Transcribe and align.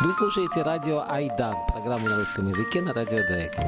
Вы 0.00 0.12
слушаете 0.12 0.62
радио 0.62 1.04
Айда, 1.08 1.56
программу 1.72 2.06
на 2.08 2.18
русском 2.18 2.46
языке 2.46 2.80
на 2.80 2.92
радио 2.92 3.18
Дайкон. 3.28 3.64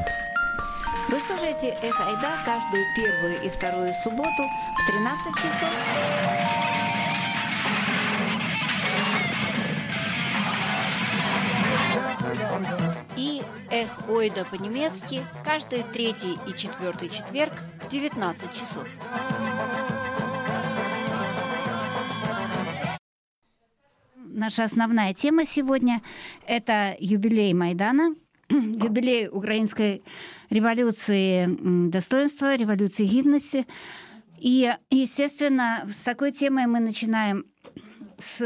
Вы 1.09 1.19
слушаете 1.19 1.77
«Эхо 1.83 2.07
Айда» 2.07 2.39
каждую 2.45 2.85
первую 2.95 3.43
и 3.43 3.49
вторую 3.49 3.93
субботу 3.95 4.45
в 4.79 4.87
13 4.87 5.35
часов. 5.35 5.69
И 13.17 13.43
«Эх 13.73 13.89
Ойда» 14.09 14.45
по-немецки 14.45 15.27
каждый 15.45 15.83
третий 15.83 16.39
и 16.47 16.55
четвертый 16.55 17.09
четверг 17.09 17.55
в 17.83 17.89
19 17.89 18.53
часов. 18.53 18.87
Наша 24.51 24.65
основная 24.65 25.15
тема 25.15 25.45
сегодня– 25.45 26.03
это 26.49 26.97
юбилей 26.99 27.55
Майдана, 27.55 28.17
юбилей 28.49 29.29
украинской 29.29 30.03
революции 30.51 31.47
достоинства, 31.89 32.57
революции 32.57 33.05
гидности. 33.05 33.65
И, 34.41 34.75
естественно, 34.91 35.89
с 35.95 36.03
такой 36.03 36.33
темой 36.33 36.67
мы 36.67 36.81
начинаем 36.81 37.45
с 38.19 38.43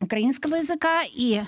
украинского 0.00 0.54
языка 0.54 1.02
и 1.04 1.42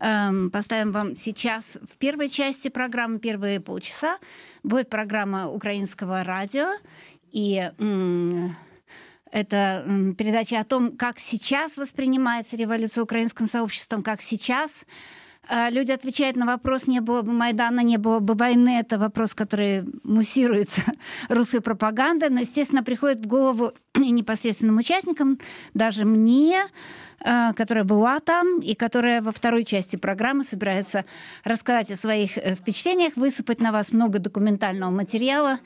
э, 0.00 0.48
поставим 0.52 0.92
вам 0.92 1.16
сейчас 1.16 1.76
в 1.92 1.98
первой 1.98 2.28
части 2.28 2.68
программы, 2.68 3.18
первые 3.18 3.58
полчаса, 3.58 4.18
будет 4.62 4.88
программа 4.88 5.50
украинского 5.50 6.22
радио. 6.22 6.68
И 7.32 7.68
э, 7.76 8.48
это 9.34 9.84
передача 10.16 10.60
о 10.60 10.64
том, 10.64 10.96
как 10.96 11.18
сейчас 11.18 11.76
воспринимается 11.76 12.56
революция 12.56 13.02
украинским 13.02 13.48
сообществом, 13.48 14.04
как 14.04 14.22
сейчас 14.22 14.86
э, 15.48 15.70
люди 15.70 15.90
отвечают 15.90 16.36
на 16.36 16.46
вопрос, 16.46 16.86
не 16.86 17.00
было 17.00 17.22
бы 17.22 17.32
Майдана, 17.32 17.80
не 17.80 17.96
было 17.96 18.20
бы 18.20 18.34
войны. 18.34 18.78
Это 18.78 18.96
вопрос, 18.96 19.34
который 19.34 19.84
муссируется 20.04 20.82
русской 21.28 21.60
пропагандой. 21.60 22.30
Но, 22.30 22.40
естественно, 22.40 22.84
приходит 22.84 23.20
в 23.20 23.26
голову 23.26 23.72
и 23.96 24.12
непосредственным 24.12 24.76
участникам, 24.76 25.40
даже 25.74 26.04
мне, 26.04 26.66
э, 27.18 27.52
которая 27.54 27.82
была 27.82 28.20
там 28.20 28.60
и 28.60 28.74
которая 28.76 29.20
во 29.20 29.32
второй 29.32 29.64
части 29.64 29.96
программы 29.96 30.44
собирается 30.44 31.04
рассказать 31.42 31.90
о 31.90 31.96
своих 31.96 32.38
э, 32.38 32.54
впечатлениях, 32.54 33.16
высыпать 33.16 33.60
на 33.60 33.72
вас 33.72 33.90
много 33.90 34.20
документального 34.20 34.92
материала. 34.92 35.58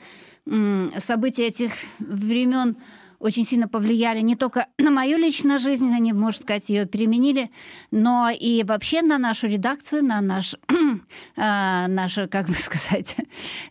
События 0.97 1.45
этих 1.45 1.73
времен 1.99 2.75
очень 3.19 3.45
сильно 3.45 3.67
повлияли 3.67 4.21
не 4.21 4.35
только 4.35 4.67
на 4.77 4.91
мою 4.91 5.17
личную 5.17 5.59
жизнь, 5.59 5.93
они, 5.93 6.13
можно 6.13 6.41
сказать, 6.41 6.69
ее 6.69 6.85
переменили, 6.85 7.51
но 7.91 8.29
и 8.29 8.63
вообще 8.63 9.01
на 9.01 9.17
нашу 9.17 9.47
редакцию, 9.47 10.03
на 10.03 10.21
наш, 10.21 10.55
э, 11.35 11.87
нашу, 11.87 12.27
как 12.29 12.47
бы 12.47 12.53
сказать, 12.59 13.15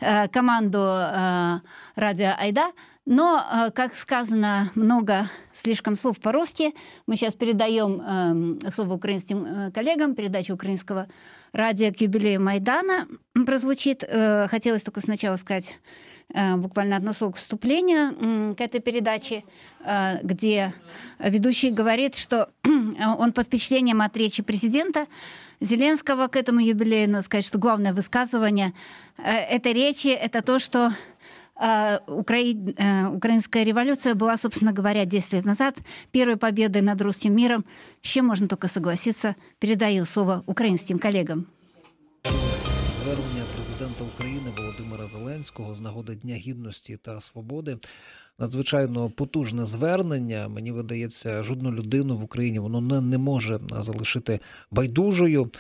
э, 0.01 0.29
команду 0.29 0.79
э, 0.79 1.61
радио 1.97 2.35
Айда. 2.39 2.73
Но, 3.11 3.43
э, 3.43 3.71
как 3.71 3.97
сказано 3.97 4.71
много 4.75 5.31
слишком 5.55 5.97
слов 5.97 6.21
по-русски, 6.21 6.75
мы 7.07 7.17
сейчас 7.17 7.35
передаем 7.35 8.67
э, 8.67 8.71
слово 8.71 8.95
украинским 8.95 9.73
коллегам, 9.73 10.15
передача 10.15 10.53
украинского 10.53 11.09
радио 11.53 11.91
к 11.91 12.01
юбилею 12.03 12.43
Майдана 12.43 13.09
прозвучит. 13.47 14.05
Хотелось 14.51 14.83
только 14.83 15.01
сначала 15.01 15.37
сказать 15.37 15.79
буквально 16.35 16.97
одно 16.97 17.13
слово 17.13 17.33
к 17.33 17.37
вступлению 17.37 18.55
к 18.55 18.61
этой 18.61 18.81
передаче, 18.81 19.45
э, 19.85 20.19
где 20.23 20.75
ведущий 21.19 21.71
говорит, 21.71 22.17
что 22.17 22.51
он 23.19 23.33
под 23.33 23.47
впечатлением 23.47 24.03
от 24.03 24.17
речи 24.17 24.43
президента 24.43 25.07
Зеленского 25.61 26.29
к 26.29 26.37
этому 26.37 26.61
юбилею, 26.61 27.11
надо 27.11 27.25
сказать, 27.25 27.47
что 27.47 27.59
главное 27.59 27.93
высказывание 27.93 28.75
э, 29.17 29.31
этой 29.33 29.73
речи– 29.73 30.09
это 30.09 30.43
то, 30.43 30.59
что 30.59 30.93
Укра... 32.07 32.39
Украинская 33.17 33.65
революция 33.65 34.15
была, 34.15 34.37
собственно 34.37 34.73
говоря, 34.73 35.05
10 35.05 35.33
лет 35.33 35.45
назад 35.45 35.75
первой 36.13 36.37
победой 36.37 36.83
над 36.83 37.03
русским 37.03 37.35
миром, 37.35 37.65
с 38.01 38.07
чем 38.07 38.27
можно 38.27 38.47
только 38.47 38.69
согласиться. 38.69 39.35
Передаю 39.59 40.05
слово 40.05 40.45
украинским 40.47 41.01
коллегам. 41.01 41.47
Звернення 42.99 43.45
президента 43.55 44.05
України 44.05 44.38
Зеленського 45.09 45.75
з 45.75 45.81
нагоди 45.81 46.15
Дня 46.15 46.35
Гідності 46.35 46.97
та 46.97 47.21
Свободи. 47.21 47.79
Надзвичайно 48.39 49.11
потужне 49.11 49.65
звернення. 49.65 50.49
Мені 50.49 50.73
видається, 50.73 51.43
жодну 51.43 51.73
людину 51.73 52.17
в 52.17 52.23
Україні 52.23 52.59
воно 52.59 52.81
не, 52.81 53.01
не 53.01 53.19
може 53.19 53.61
залишити 53.71 54.41
байдужою. 54.71 55.51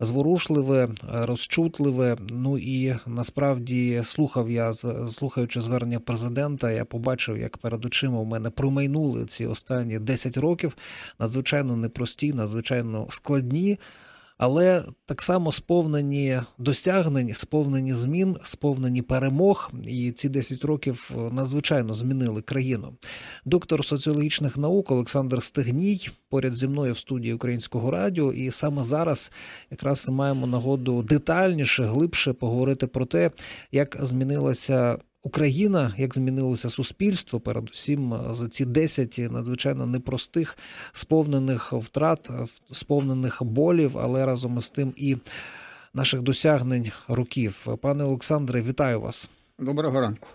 Зворушливе, 0.00 0.88
розчутливе. 1.12 2.16
Ну 2.30 2.58
і 2.58 2.96
насправді 3.06 4.00
слухав 4.04 4.50
я, 4.50 4.72
слухаючи 5.08 5.60
звернення 5.60 6.00
президента, 6.00 6.70
я 6.70 6.84
побачив, 6.84 7.38
як 7.38 7.58
перед 7.58 7.84
очима 7.84 8.18
у 8.18 8.24
мене 8.24 8.50
промайнули 8.50 9.26
ці 9.26 9.46
останні 9.46 9.98
10 9.98 10.36
років. 10.36 10.76
Надзвичайно 11.18 11.76
непрості, 11.76 12.32
надзвичайно 12.32 13.06
складні 13.10 13.78
але 14.38 14.84
так 15.06 15.22
само 15.22 15.52
сповнені 15.52 16.40
досягнень, 16.58 17.34
сповнені 17.34 17.94
змін, 17.94 18.36
сповнені 18.42 19.02
перемог. 19.02 19.70
І 19.86 20.12
ці 20.12 20.28
10 20.28 20.64
років 20.64 21.10
надзвичайно 21.32 21.94
змінили 21.94 22.42
країну. 22.42 22.96
Доктор 23.44 23.84
соціологічних 23.84 24.56
наук 24.56 24.90
Олександр 24.90 25.42
Стегній 25.42 26.08
поряд 26.30 26.54
зі 26.54 26.68
мною 26.68 26.92
в 26.92 26.98
студії 26.98 27.34
Українського 27.34 27.90
радіо, 27.90 28.32
і 28.32 28.50
саме 28.50 28.82
зараз 28.82 29.32
якраз 29.70 30.08
маємо 30.08 30.46
нагоду 30.46 31.02
детальніше, 31.02 31.84
глибше 31.84 32.32
поговорити 32.32 32.86
про 32.86 33.06
те, 33.06 33.30
як 33.72 33.96
змінилася 34.00 34.98
Україна, 35.22 35.94
як 35.98 36.14
змінилося 36.14 36.70
суспільство, 36.70 37.40
передусім 37.40 38.14
за 38.30 38.48
ці 38.48 38.64
10 38.64 39.18
надзвичайно 39.18 39.86
непростих, 39.86 40.58
сповнених 40.92 41.72
втрат, 41.72 42.30
сповнених 42.72 43.42
болів, 43.42 43.98
але 43.98 44.26
разом 44.26 44.58
із 44.58 44.70
тим 44.70 44.92
і 44.96 45.16
наших 45.94 46.20
досягнень 46.20 46.92
років. 47.08 47.66
Пане 47.82 48.04
Олександре, 48.04 48.62
вітаю 48.62 49.00
вас. 49.00 49.30
Доброго 49.58 50.00
ранку. 50.00 50.28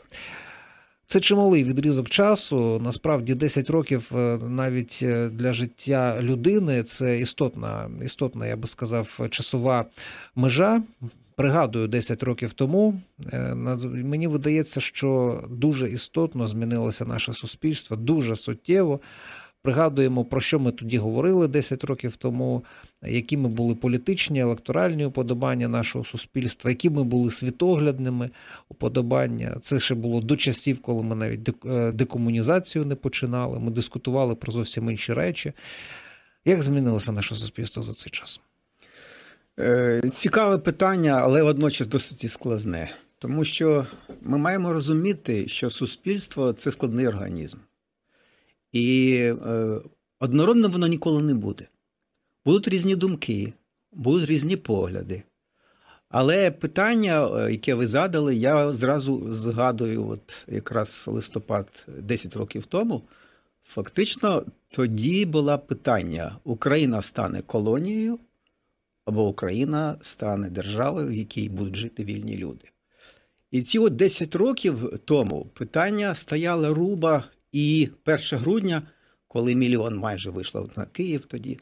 Це 1.05 1.19
чималий 1.19 1.63
відрізок 1.63 2.09
часу. 2.09 2.79
Насправді 2.83 3.35
10 3.35 3.69
років 3.69 4.11
е, 4.15 4.39
навіть 4.47 4.99
е, 5.01 5.29
для 5.29 5.53
життя 5.53 6.21
людини 6.21 6.83
це 6.83 7.19
істотна, 7.19 7.89
істотна, 8.03 8.47
я 8.47 8.55
би 8.55 8.67
сказав, 8.67 9.19
часова 9.29 9.85
межа. 10.35 10.83
Пригадую, 11.35 11.87
10 11.87 12.23
років 12.23 12.53
тому 12.53 13.01
е, 13.33 13.55
мені 13.85 14.27
видається, 14.27 14.79
що 14.79 15.43
дуже 15.49 15.89
істотно 15.89 16.47
змінилося 16.47 17.05
наше 17.05 17.33
суспільство, 17.33 17.97
дуже 17.97 18.35
суттєво. 18.35 18.99
Пригадуємо, 19.63 20.25
про 20.25 20.41
що 20.41 20.59
ми 20.59 20.71
тоді 20.71 20.97
говорили 20.97 21.47
10 21.47 21.83
років 21.83 22.15
тому, 22.15 22.63
які 23.01 23.37
ми 23.37 23.49
були 23.49 23.75
політичні, 23.75 24.39
електоральні 24.39 25.05
уподобання 25.05 25.67
нашого 25.67 26.05
суспільства, 26.05 26.69
які 26.69 26.89
ми 26.89 27.03
були 27.03 27.31
світоглядними 27.31 28.29
уподобання. 28.69 29.57
Це 29.61 29.79
ще 29.79 29.95
було 29.95 30.21
до 30.21 30.35
часів, 30.35 30.81
коли 30.81 31.03
ми 31.03 31.15
навіть 31.15 31.65
е, 31.65 31.91
декомунізацію 31.91 32.85
не 32.85 32.95
починали. 32.95 33.59
Ми 33.59 33.71
дискутували 33.71 34.35
про 34.35 34.51
зовсім 34.51 34.89
інші 34.89 35.13
речі. 35.13 35.53
Як 36.45 36.61
змінилося 36.61 37.11
наше 37.11 37.35
суспільство 37.35 37.83
за 37.83 37.93
цей 37.93 38.11
час? 38.11 38.41
Е, 39.59 40.01
цікаве 40.13 40.57
питання, 40.57 41.11
але 41.11 41.43
водночас 41.43 41.87
досить 41.87 42.31
складне. 42.31 42.91
Тому 43.19 43.43
що 43.43 43.87
ми 44.21 44.37
маємо 44.37 44.73
розуміти, 44.73 45.47
що 45.47 45.69
суспільство 45.69 46.53
це 46.53 46.71
складний 46.71 47.07
організм. 47.07 47.57
І 48.71 49.15
е, 49.45 49.81
однородно 50.19 50.67
воно 50.67 50.87
ніколи 50.87 51.23
не 51.23 51.33
буде. 51.33 51.67
Будуть 52.45 52.67
різні 52.67 52.95
думки, 52.95 53.53
будуть 53.91 54.29
різні 54.29 54.55
погляди. 54.55 55.23
Але 56.09 56.51
питання, 56.51 57.27
е, 57.27 57.51
яке 57.51 57.73
ви 57.73 57.87
задали, 57.87 58.35
я 58.35 58.73
зразу 58.73 59.33
згадую, 59.33 60.07
от 60.07 60.45
якраз 60.47 61.05
листопад 61.07 61.87
10 61.99 62.35
років 62.35 62.65
тому. 62.65 63.01
Фактично, 63.63 64.43
тоді 64.69 65.25
було 65.25 65.59
питання: 65.59 66.37
Україна 66.43 67.01
стане 67.01 67.41
колонією 67.41 68.19
або 69.05 69.27
Україна 69.27 69.97
стане 70.01 70.49
державою, 70.49 71.07
в 71.07 71.13
якій 71.13 71.49
будуть 71.49 71.75
жити 71.75 72.03
вільні 72.03 72.37
люди. 72.37 72.65
І 73.51 73.61
ці 73.61 73.79
от 73.79 73.95
10 73.95 74.35
років 74.35 74.99
тому 75.05 75.45
питання 75.53 76.15
стояло 76.15 76.73
руба, 76.73 77.23
і 77.51 77.89
1 78.05 78.19
грудня, 78.39 78.81
коли 79.27 79.55
мільйон 79.55 79.95
майже 79.95 80.29
вийшло 80.29 80.69
на 80.77 80.85
Київ 80.85 81.25
тоді, 81.25 81.59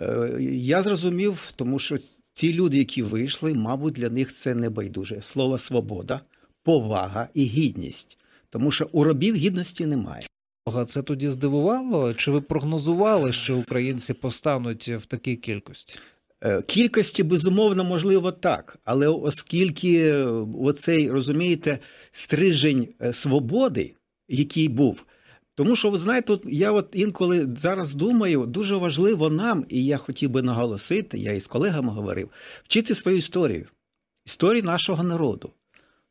е, 0.00 0.38
я 0.52 0.82
зрозумів, 0.82 1.52
тому 1.56 1.78
що 1.78 1.96
ці 2.32 2.52
люди, 2.52 2.78
які 2.78 3.02
вийшли, 3.02 3.54
мабуть, 3.54 3.94
для 3.94 4.10
них 4.10 4.32
це 4.32 4.54
не 4.54 4.70
байдуже. 4.70 5.22
Слово 5.22 5.58
свобода, 5.58 6.20
повага 6.62 7.28
і 7.34 7.44
гідність. 7.44 8.18
Тому 8.50 8.70
що 8.70 8.88
у 8.92 9.04
робів 9.04 9.34
гідності 9.34 9.86
немає. 9.86 10.26
Це 10.86 11.02
тоді 11.02 11.28
здивувало? 11.28 12.14
Чи 12.14 12.30
ви 12.30 12.40
прогнозували, 12.40 13.32
що 13.32 13.58
українці 13.58 14.14
постануть 14.14 14.88
в 14.88 15.06
такій 15.06 15.36
кількості? 15.36 15.98
Е, 16.44 16.62
кількості, 16.62 17.22
безумовно, 17.22 17.84
можливо, 17.84 18.32
так. 18.32 18.78
Але 18.84 19.08
оскільки 19.08 20.12
оцей, 20.58 21.10
розумієте, 21.10 21.78
стрижень 22.12 22.88
свободи, 23.12 23.94
який 24.28 24.68
був. 24.68 25.04
Тому 25.54 25.76
що, 25.76 25.90
ви 25.90 25.98
знаєте, 25.98 26.32
от 26.32 26.46
я 26.48 26.72
от 26.72 26.88
інколи 26.92 27.48
зараз 27.56 27.94
думаю, 27.94 28.46
дуже 28.46 28.76
важливо 28.76 29.30
нам, 29.30 29.64
і 29.68 29.84
я 29.84 29.96
хотів 29.96 30.30
би 30.30 30.42
наголосити, 30.42 31.18
я 31.18 31.32
із 31.32 31.46
колегами 31.46 31.92
говорив, 31.92 32.30
вчити 32.62 32.94
свою 32.94 33.16
історію, 33.16 33.66
історію 34.26 34.62
нашого 34.62 35.02
народу. 35.02 35.52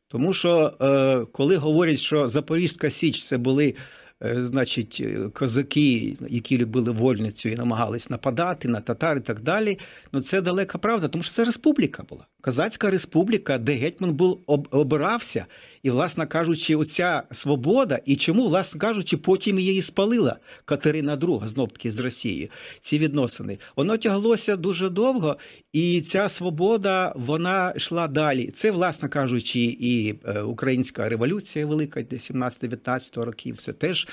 Тому 0.08 0.32
що 0.32 0.72
е, 0.80 1.26
коли 1.32 1.56
говорять, 1.56 1.98
що 1.98 2.28
Запорізька 2.28 2.90
Січ 2.90 3.24
це 3.24 3.38
були 3.38 3.68
Е, 3.68 3.74
значить, 4.20 5.02
е, 5.04 5.28
козаки, 5.28 6.16
які 6.28 6.58
любили 6.58 6.90
вольницю 6.90 7.48
і 7.48 7.56
намагались 7.56 8.10
нападати 8.10 8.68
на 8.68 8.80
татар 8.80 9.16
і 9.16 9.20
так 9.20 9.40
далі. 9.40 9.78
Ну 10.12 10.20
це 10.20 10.40
далека 10.40 10.78
правда, 10.78 11.08
тому 11.08 11.24
що 11.24 11.32
це 11.32 11.44
республіка 11.44 12.02
була. 12.08 12.26
Козацька 12.40 12.90
республіка, 12.90 13.58
де 13.58 13.72
гетьман 13.72 14.14
був 14.14 14.40
обирався, 14.70 15.46
і, 15.82 15.90
власне 15.90 16.26
кажучи, 16.26 16.76
оця 16.76 17.22
свобода, 17.32 18.00
і 18.04 18.16
чому, 18.16 18.46
власне 18.46 18.80
кажучи, 18.80 19.16
потім 19.16 19.58
її 19.58 19.82
спалила 19.82 20.36
Катерина 20.64 21.16
II, 21.16 21.48
знов 21.48 21.72
таки 21.72 21.90
з 21.90 21.98
Росії. 21.98 22.50
Ці 22.80 22.98
відносини. 22.98 23.58
Воно 23.76 23.96
тяглося 23.96 24.56
дуже 24.56 24.88
довго, 24.88 25.36
і 25.72 26.00
ця 26.00 26.28
свобода 26.28 27.12
вона 27.16 27.72
йшла 27.76 28.08
далі. 28.08 28.50
Це, 28.54 28.70
власне 28.70 29.08
кажучи, 29.08 29.60
і 29.60 30.14
е, 30.24 30.40
українська 30.42 31.08
революція 31.08 31.66
велика 31.66 32.00
17-19 32.00 33.24
років. 33.24 33.56
Це 33.56 33.72
теж 33.72 34.08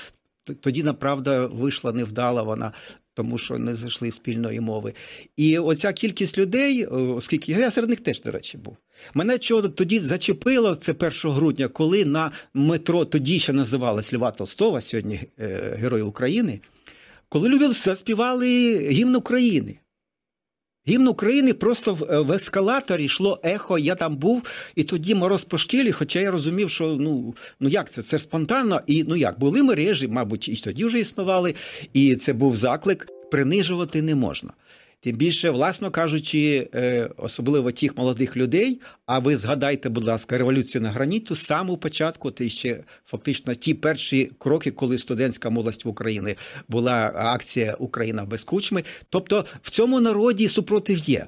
тоді, 0.60 0.82
направда, 0.82 1.46
вийшла 1.46 1.92
невдала 1.92 2.42
вона. 2.42 2.72
Тому 3.16 3.38
що 3.38 3.58
не 3.58 3.74
зайшли 3.74 4.10
спільної 4.10 4.60
мови. 4.60 4.92
І 5.36 5.58
оця 5.58 5.92
кількість 5.92 6.38
людей, 6.38 6.82
е, 6.82 6.86
оскільки 6.86 7.52
я 7.52 7.70
серед 7.70 7.90
них 7.90 8.00
теж, 8.00 8.20
до 8.22 8.30
речі, 8.30 8.58
був. 8.58 8.76
Мене 9.14 9.38
чого 9.38 9.68
тоді 9.68 9.98
зачепило 9.98 10.74
це 10.74 10.92
1 10.92 11.30
грудня, 11.30 11.68
коли 11.68 12.04
на 12.04 12.32
метро 12.54 13.04
тоді 13.04 13.38
ще 13.38 13.52
називалось 13.52 14.14
Льва 14.14 14.30
Толстова, 14.30 14.80
сьогодні 14.80 15.20
е, 15.38 15.76
Герой 15.78 16.02
України, 16.02 16.60
коли 17.28 17.48
люди 17.48 17.68
заспівали 17.68 18.78
гімн 18.78 19.14
України. 19.14 19.78
Гімн 20.88 21.08
України 21.08 21.52
просто 21.52 21.94
в, 21.94 22.32
е, 22.32 22.34
ескалаторі 22.34 23.04
йшло 23.04 23.40
ехо, 23.42 23.78
я 23.78 23.94
там 23.94 24.16
був, 24.16 24.42
і 24.74 24.84
тоді 24.84 25.14
мороз 25.14 25.44
по 25.44 25.58
шкілі, 25.58 25.92
хоча 25.92 26.20
я 26.20 26.30
розумів, 26.30 26.70
що 26.70 26.96
ну 27.00 27.34
ну 27.60 27.68
як 27.68 27.90
це? 27.90 28.02
Це 28.02 28.18
спонтанно, 28.18 28.80
і 28.86 29.04
ну 29.08 29.16
як 29.16 29.38
були 29.38 29.62
мережі, 29.62 30.08
мабуть, 30.08 30.48
і 30.48 30.56
тоді 30.56 30.84
вже 30.84 31.00
існували, 31.00 31.54
і 31.92 32.16
це 32.16 32.32
був 32.32 32.56
заклик 32.56 33.08
принижувати 33.30 34.02
не 34.02 34.14
можна. 34.14 34.50
Тим 35.06 35.16
більше, 35.16 35.50
власно 35.50 35.90
кажучи, 35.90 36.68
е, 36.74 37.10
особливо 37.16 37.72
тих 37.72 37.96
молодих 37.96 38.36
людей. 38.36 38.80
А 39.06 39.18
ви 39.18 39.36
згадайте, 39.36 39.88
будь 39.88 40.04
ласка, 40.04 40.38
революцію 40.38 40.82
на 40.82 40.90
граніту 40.90 41.34
з 41.34 41.42
самого 41.42 41.78
початку, 41.78 42.30
ти 42.30 42.48
ще 42.48 42.84
фактично 43.04 43.54
ті 43.54 43.74
перші 43.74 44.30
кроки, 44.38 44.70
коли 44.70 44.98
студентська 44.98 45.50
молодь 45.50 45.82
в 45.84 45.88
Україні 45.88 46.34
була 46.68 47.12
акція 47.14 47.76
Україна 47.78 48.24
без 48.24 48.44
кучми. 48.44 48.84
Тобто 49.10 49.44
в 49.62 49.70
цьому 49.70 50.00
народі 50.00 50.48
супротив 50.48 50.98
є. 50.98 51.26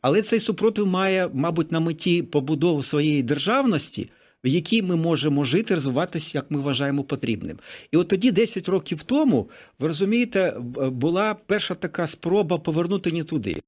Але 0.00 0.22
цей 0.22 0.40
супротив 0.40 0.86
має, 0.86 1.28
мабуть, 1.32 1.72
на 1.72 1.80
меті 1.80 2.22
побудову 2.22 2.82
своєї 2.82 3.22
державності 3.22 4.10
в 4.44 4.48
якій 4.48 4.82
ми 4.82 4.96
можемо 4.96 5.44
жити, 5.44 5.74
розвиватися, 5.74 6.38
як 6.38 6.50
ми 6.50 6.60
вважаємо 6.60 7.04
потрібним. 7.04 7.58
І 7.92 7.96
от 7.96 8.08
тоді, 8.08 8.32
10 8.32 8.68
років 8.68 9.02
тому, 9.02 9.50
ви 9.78 9.88
розумієте, 9.88 10.56
була 10.90 11.34
перша 11.34 11.74
така 11.74 12.06
спроба 12.06 12.58
повернути 12.58 13.12
не 13.12 13.24
туди. 13.24 13.60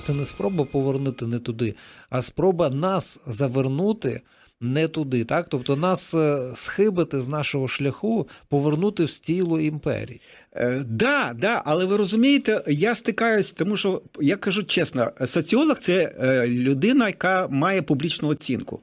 Це 0.00 0.14
не 0.14 0.24
спроба 0.24 0.64
повернути 0.64 1.26
не 1.26 1.38
туди, 1.38 1.74
а 2.10 2.22
спроба 2.22 2.70
нас 2.70 3.20
завернути. 3.26 4.20
Не 4.60 4.88
туди, 4.88 5.24
так 5.24 5.48
тобто 5.48 5.76
нас 5.76 6.14
е, 6.14 6.52
схибити 6.54 7.20
з 7.20 7.28
нашого 7.28 7.68
шляху, 7.68 8.28
повернути 8.48 9.04
в 9.04 9.10
стілу 9.10 9.60
імперії. 9.60 10.20
Е, 10.52 10.84
да, 10.88 11.34
да, 11.40 11.62
але 11.64 11.84
ви 11.84 11.96
розумієте, 11.96 12.62
я 12.66 12.94
стикаюсь, 12.94 13.52
тому 13.52 13.76
що 13.76 14.02
я 14.20 14.36
кажу 14.36 14.62
чесно, 14.62 15.10
соціолог 15.26 15.78
це 15.78 16.14
е, 16.20 16.46
людина, 16.46 17.06
яка 17.06 17.48
має 17.48 17.82
публічну 17.82 18.28
оцінку. 18.28 18.80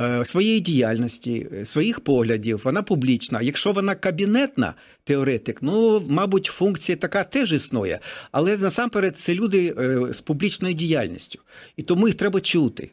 Е, 0.00 0.24
своєї 0.24 0.60
діяльності, 0.60 1.46
е, 1.52 1.64
своїх 1.64 2.00
поглядів, 2.00 2.60
вона 2.64 2.82
публічна. 2.82 3.42
Якщо 3.42 3.72
вона 3.72 3.94
кабінетна 3.94 4.74
теоретик, 5.04 5.62
ну, 5.62 6.02
мабуть, 6.08 6.44
функція 6.44 6.96
така 6.96 7.24
теж 7.24 7.52
існує. 7.52 8.00
Але 8.32 8.56
насамперед 8.56 9.18
це 9.18 9.34
люди 9.34 9.74
е, 9.78 10.12
з 10.12 10.20
публічною 10.20 10.74
діяльністю. 10.74 11.38
І 11.76 11.82
тому 11.82 12.08
їх 12.08 12.16
треба 12.16 12.40
чути. 12.40 12.90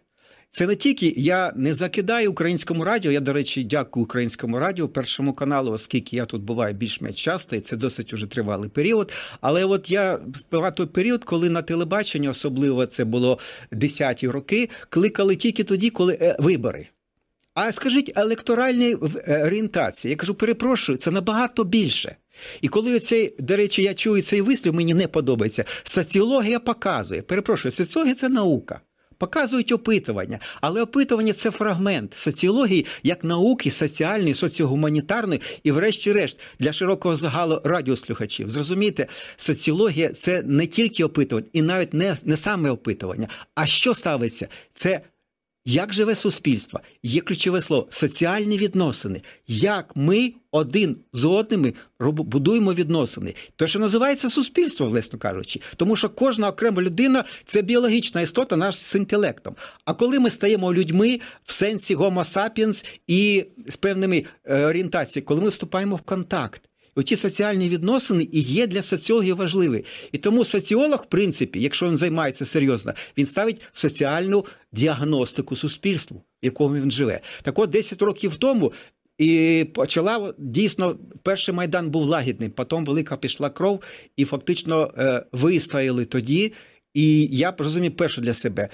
Це 0.55 0.67
не 0.67 0.75
тільки 0.75 1.13
я 1.17 1.53
не 1.55 1.73
закидаю 1.73 2.31
українському 2.31 2.83
радіо. 2.83 3.11
Я, 3.11 3.19
до 3.19 3.33
речі, 3.33 3.63
дякую 3.63 4.03
українському 4.03 4.59
радіо, 4.59 4.89
першому 4.89 5.33
каналу, 5.33 5.71
оскільки 5.71 6.15
я 6.15 6.25
тут 6.25 6.41
буваю 6.41 6.73
більш-менш 6.73 7.23
часто, 7.23 7.55
і 7.55 7.59
це 7.59 7.77
досить 7.77 8.13
уже 8.13 8.27
тривалий 8.27 8.69
період. 8.69 9.13
Але 9.41 9.65
от 9.65 9.91
я 9.91 10.19
той 10.75 10.85
період, 10.85 11.23
коли 11.23 11.49
на 11.49 11.61
телебаченні, 11.61 12.29
особливо 12.29 12.85
це 12.85 13.05
було 13.05 13.39
десяті 13.71 14.27
роки, 14.27 14.69
кликали 14.89 15.35
тільки 15.35 15.63
тоді, 15.63 15.89
коли 15.89 16.17
е, 16.21 16.35
вибори. 16.39 16.87
А 17.53 17.71
скажіть, 17.71 18.11
електоральні 18.15 18.97
е, 19.27 19.45
орієнтації, 19.45 20.09
я 20.09 20.15
кажу, 20.15 20.33
перепрошую, 20.33 20.97
це 20.97 21.11
набагато 21.11 21.63
більше. 21.63 22.15
І 22.61 22.67
коли 22.67 22.95
оцей, 22.95 23.35
до 23.39 23.55
речі, 23.55 23.83
я 23.83 23.93
чую 23.93 24.21
цей 24.21 24.41
вислів, 24.41 24.73
мені 24.73 24.93
не 24.93 25.07
подобається. 25.07 25.65
Соціологія 25.83 26.59
показує. 26.59 27.21
Перепрошую, 27.21 27.71
соціологія 27.71 28.15
це 28.15 28.29
наука 28.29 28.81
показують 29.23 29.71
опитування, 29.71 30.39
але 30.61 30.81
опитування 30.81 31.33
це 31.33 31.51
фрагмент 31.51 32.13
соціології 32.13 32.85
як 33.03 33.23
науки, 33.23 33.71
соціальної, 33.71 34.35
соціогуманітарної 34.35 35.41
і, 35.63 35.71
врешті-решт, 35.71 36.39
для 36.59 36.73
широкого 36.73 37.15
загалу 37.15 37.61
радіослухачів. 37.63 38.49
Зрозумієте, 38.49 39.07
соціологія 39.35 40.09
це 40.09 40.41
не 40.45 40.67
тільки 40.67 41.03
опитування, 41.03 41.47
і 41.53 41.61
навіть 41.61 41.93
не, 41.93 42.17
не 42.23 42.37
саме 42.37 42.69
опитування. 42.69 43.27
А 43.55 43.65
що 43.65 43.95
ставиться? 43.95 44.47
Це 44.73 45.01
як 45.65 45.93
живе 45.93 46.15
суспільство? 46.15 46.79
Є 47.03 47.21
ключове 47.21 47.61
слово 47.61 47.87
соціальні 47.89 48.57
відносини. 48.57 49.21
Як 49.47 49.91
ми 49.95 50.33
один 50.51 50.97
з 51.13 51.23
одними 51.25 51.73
будуємо 51.99 52.73
відносини? 52.73 53.33
То, 53.55 53.67
що 53.67 53.79
називається 53.79 54.29
суспільство, 54.29 54.85
власно 54.85 55.19
кажучи, 55.19 55.61
тому 55.75 55.95
що 55.95 56.09
кожна 56.09 56.49
окрема 56.49 56.81
людина 56.81 57.23
це 57.45 57.61
біологічна 57.61 58.21
істота, 58.21 58.55
наш 58.55 58.75
з 58.75 58.95
інтелектом. 58.95 59.55
А 59.85 59.93
коли 59.93 60.19
ми 60.19 60.29
стаємо 60.29 60.73
людьми 60.73 61.19
в 61.43 61.53
сенсі 61.53 61.95
Homo 61.95 62.13
sapiens 62.13 62.85
і 63.07 63.45
з 63.67 63.77
певними 63.77 64.23
е, 64.45 64.65
орієнтаціями, 64.65 65.25
коли 65.25 65.41
ми 65.41 65.49
вступаємо 65.49 65.95
в 65.95 66.01
контакт. 66.01 66.61
Оті 66.95 67.15
соціальні 67.15 67.69
відносини 67.69 68.27
і 68.31 68.39
є 68.39 68.67
для 68.67 68.81
соціологів 68.81 69.35
важливі. 69.35 69.85
І 70.11 70.17
тому 70.17 70.45
соціолог, 70.45 71.03
в 71.07 71.09
принципі, 71.09 71.61
якщо 71.61 71.89
він 71.89 71.97
займається 71.97 72.45
серйозно, 72.45 72.93
він 73.17 73.25
ставить 73.25 73.61
соціальну 73.73 74.45
діагностику 74.71 75.55
суспільству, 75.55 76.17
в 76.17 76.45
якому 76.45 76.75
він 76.75 76.91
живе. 76.91 77.19
Так 77.41 77.59
от 77.59 77.69
10 77.69 78.01
років 78.01 78.35
тому. 78.35 78.73
І 79.17 79.65
почала 79.73 80.33
дійсно 80.37 80.99
перший 81.23 81.53
майдан 81.53 81.89
був 81.89 82.03
лагідним, 82.03 82.51
потім 82.51 82.85
велика 82.85 83.17
пішла 83.17 83.49
кров, 83.49 83.83
і 84.17 84.25
фактично 84.25 84.91
е, 84.97 85.25
вистояли 85.31 86.05
тоді. 86.05 86.53
І 86.93 87.25
я 87.25 87.53
розумію, 87.57 87.91
перше 87.91 88.21
для 88.21 88.33
себе, 88.33 88.69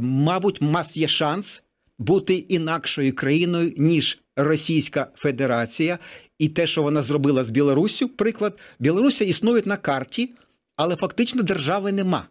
мабуть, 0.00 0.62
у 0.62 0.64
нас 0.64 0.96
є 0.96 1.08
шанс 1.08 1.62
бути 1.98 2.34
інакшою 2.34 3.14
країною 3.14 3.72
ніж 3.76 4.18
Російська 4.44 5.06
Федерація, 5.14 5.98
і 6.38 6.48
те, 6.48 6.66
що 6.66 6.82
вона 6.82 7.02
зробила 7.02 7.44
з 7.44 7.50
Білоруссю, 7.50 8.08
приклад, 8.08 8.60
Білорусі 8.78 9.24
існує 9.24 9.62
на 9.66 9.76
карті, 9.76 10.34
але 10.76 10.96
фактично 10.96 11.42
держави 11.42 11.92
нема. 11.92 12.28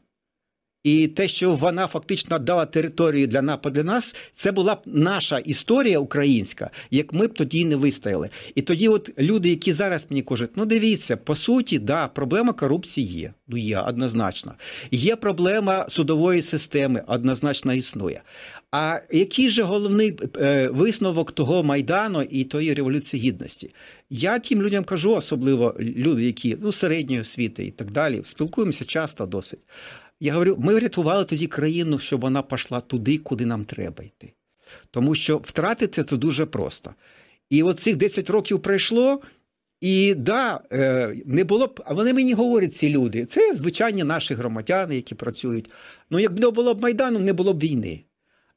І 0.83 1.07
те, 1.07 1.27
що 1.27 1.51
вона 1.55 1.87
фактично 1.87 2.39
дала 2.39 2.65
територію 2.65 3.27
для 3.27 3.41
нападу 3.41 3.75
для 3.75 3.83
нас, 3.83 4.15
це 4.33 4.51
була 4.51 4.75
б 4.75 4.79
наша 4.85 5.37
історія 5.37 5.99
українська, 5.99 6.69
як 6.91 7.13
ми 7.13 7.27
б 7.27 7.33
тоді 7.33 7.65
не 7.65 7.75
вистояли. 7.75 8.29
І 8.55 8.61
тоді, 8.61 8.87
от 8.87 9.09
люди, 9.19 9.49
які 9.49 9.73
зараз 9.73 10.07
мені 10.09 10.21
кажуть, 10.21 10.49
ну 10.55 10.65
дивіться, 10.65 11.17
по 11.17 11.35
суті, 11.35 11.79
да, 11.79 12.07
проблема 12.07 12.53
корупції 12.53 13.07
є. 13.07 13.33
Ну 13.47 13.57
є 13.57 13.79
однозначно. 13.79 14.53
Є 14.91 15.15
проблема 15.15 15.85
судової 15.89 16.41
системи, 16.41 17.03
однозначно 17.07 17.73
існує. 17.73 18.21
А 18.71 18.99
який 19.11 19.49
же 19.49 19.63
головний 19.63 20.17
е, 20.37 20.67
висновок 20.67 21.31
того 21.31 21.63
майдану 21.63 22.21
і 22.21 22.43
тої 22.43 22.73
революції 22.73 23.23
гідності? 23.23 23.73
Я 24.09 24.39
тим 24.39 24.63
людям 24.63 24.83
кажу, 24.83 25.11
особливо 25.11 25.75
люди, 25.79 26.23
які 26.23 26.57
ну 26.61 26.71
середньої 26.71 27.21
освіти 27.21 27.65
і 27.65 27.71
так 27.71 27.91
далі, 27.91 28.21
спілкуємося 28.23 28.85
часто 28.85 29.25
досить. 29.25 29.59
Я 30.19 30.33
говорю, 30.33 30.57
ми 30.59 30.75
врятували 30.75 31.25
тоді 31.25 31.47
країну, 31.47 31.99
щоб 31.99 32.21
вона 32.21 32.41
пішла 32.41 32.81
туди, 32.81 33.17
куди 33.17 33.45
нам 33.45 33.65
треба 33.65 34.03
йти. 34.03 34.33
Тому 34.91 35.15
що 35.15 35.37
втратити 35.37 36.03
це 36.03 36.17
дуже 36.17 36.45
просто. 36.45 36.93
І 37.49 37.63
от 37.63 37.79
цих 37.79 37.95
10 37.95 38.29
років 38.29 38.61
пройшло, 38.61 39.21
І 39.81 40.13
да, 40.13 40.61
е, 40.71 41.15
не 41.25 41.43
було 41.43 41.67
б, 41.67 41.81
а 41.85 41.93
вони 41.93 42.13
мені 42.13 42.33
говорять, 42.33 42.75
ці 42.75 42.89
люди, 42.89 43.25
це 43.25 43.55
звичайні 43.55 44.03
наші 44.03 44.33
громадяни, 44.33 44.95
які 44.95 45.15
працюють. 45.15 45.69
Ну, 46.09 46.19
якби 46.19 46.39
не 46.39 46.49
було 46.49 46.73
б 46.73 46.81
Майдану, 46.81 47.19
не 47.19 47.33
було 47.33 47.53
б 47.53 47.59
війни. 47.59 48.03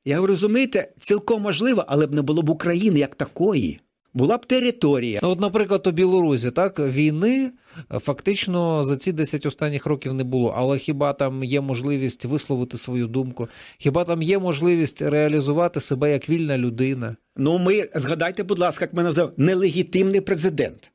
Я 0.05 0.27
розумієте, 0.27 0.93
цілком 1.01 1.43
можливо, 1.43 1.85
але 1.89 2.07
б 2.07 2.15
не 2.15 2.23
було 2.23 2.43
б 2.43 2.51
України 2.51 2.99
як 2.99 3.15
такої. 3.15 3.81
Була 4.15 4.39
б 4.39 4.47
територія. 4.47 5.21
Ну, 5.23 5.29
от, 5.29 5.41
наприклад, 5.41 5.87
у 5.87 5.91
Білорусі 5.91 6.51
так 6.51 6.79
війни 6.79 7.51
е, 7.95 7.99
фактично 7.99 8.85
за 8.85 8.97
ці 8.97 9.13
10 9.13 9.47
останніх 9.47 9.87
років 9.87 10.15
не 10.15 10.25
було. 10.25 10.55
Але 10.57 10.79
хіба 10.79 11.13
там 11.13 11.45
є 11.45 11.61
можливість 11.61 12.25
висловити 12.25 12.79
свою 12.79 13.07
думку? 13.07 13.49
Хіба 13.79 14.05
там 14.05 14.23
є 14.23 14.39
можливість 14.39 15.03
реалізувати 15.03 15.81
себе 15.81 16.13
як 16.13 16.29
вільна 16.29 16.59
людина? 16.59 17.17
Ну, 17.37 17.59
ми 17.59 17.89
згадайте, 17.95 18.43
будь 18.43 18.59
ласка, 18.59 18.85
як 18.85 18.95
ми 18.95 19.03
називаємо 19.03 19.35
нелегітимний 19.37 20.21
президент. 20.21 20.93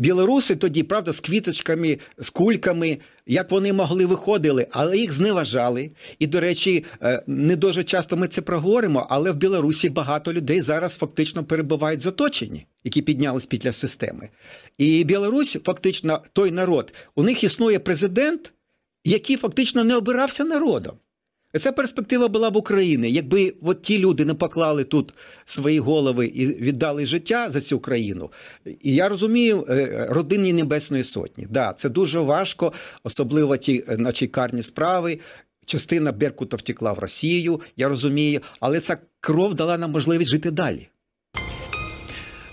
Білоруси 0.00 0.56
тоді, 0.56 0.82
правда, 0.82 1.12
з 1.12 1.20
квіточками, 1.20 1.98
з 2.18 2.30
кульками, 2.30 2.98
як 3.26 3.50
вони 3.50 3.72
могли 3.72 4.06
виходили, 4.06 4.66
але 4.70 4.98
їх 4.98 5.12
зневажали. 5.12 5.90
І, 6.18 6.26
до 6.26 6.40
речі, 6.40 6.84
е, 7.02 7.22
не 7.26 7.56
дуже 7.56 7.84
часто 7.84 8.16
ми 8.16 8.28
це 8.28 8.42
проговоримо, 8.42 9.06
але 9.10 9.30
в 9.30 9.36
Білорусі 9.36 9.88
багато 9.88 10.32
людей 10.32 10.60
зараз 10.60 10.96
фактично 10.96 11.44
перебувають 11.44 12.00
заточені, 12.00 12.66
які 12.84 13.02
піднялись 13.02 13.46
після 13.46 13.72
системи. 13.72 14.28
І 14.78 15.04
Білорусь, 15.04 15.58
фактично, 15.64 16.22
той 16.32 16.50
народ, 16.50 16.92
у 17.14 17.22
них 17.22 17.44
існує 17.44 17.78
президент, 17.78 18.52
який 19.04 19.36
фактично 19.36 19.84
не 19.84 19.96
обирався 19.96 20.44
народом. 20.44 20.96
Ця 21.58 21.72
перспектива 21.72 22.28
була 22.28 22.50
б 22.50 22.56
України. 22.56 23.10
Якби 23.10 23.54
от 23.62 23.82
ті 23.82 23.98
люди 23.98 24.24
не 24.24 24.34
поклали 24.34 24.84
тут 24.84 25.14
свої 25.44 25.78
голови 25.78 26.26
і 26.26 26.46
віддали 26.46 27.06
життя 27.06 27.50
за 27.50 27.60
цю 27.60 27.80
країну. 27.80 28.30
І 28.64 28.94
я 28.94 29.08
розумію, 29.08 29.66
е, 29.68 30.06
родині 30.10 30.52
Небесної 30.52 31.04
Сотні. 31.04 31.46
Да, 31.50 31.72
це 31.76 31.88
дуже 31.88 32.20
важко, 32.20 32.72
особливо 33.04 33.56
ті 33.56 33.84
е, 33.88 33.96
наче 33.96 34.26
карні 34.26 34.62
справи. 34.62 35.18
Частина 35.66 36.12
Беркута 36.12 36.56
втекла 36.56 36.92
в 36.92 36.98
Росію, 36.98 37.60
я 37.76 37.88
розумію, 37.88 38.40
але 38.60 38.80
ця 38.80 38.98
кров 39.20 39.54
дала 39.54 39.78
нам 39.78 39.90
можливість 39.90 40.30
жити 40.30 40.50
далі. 40.50 40.88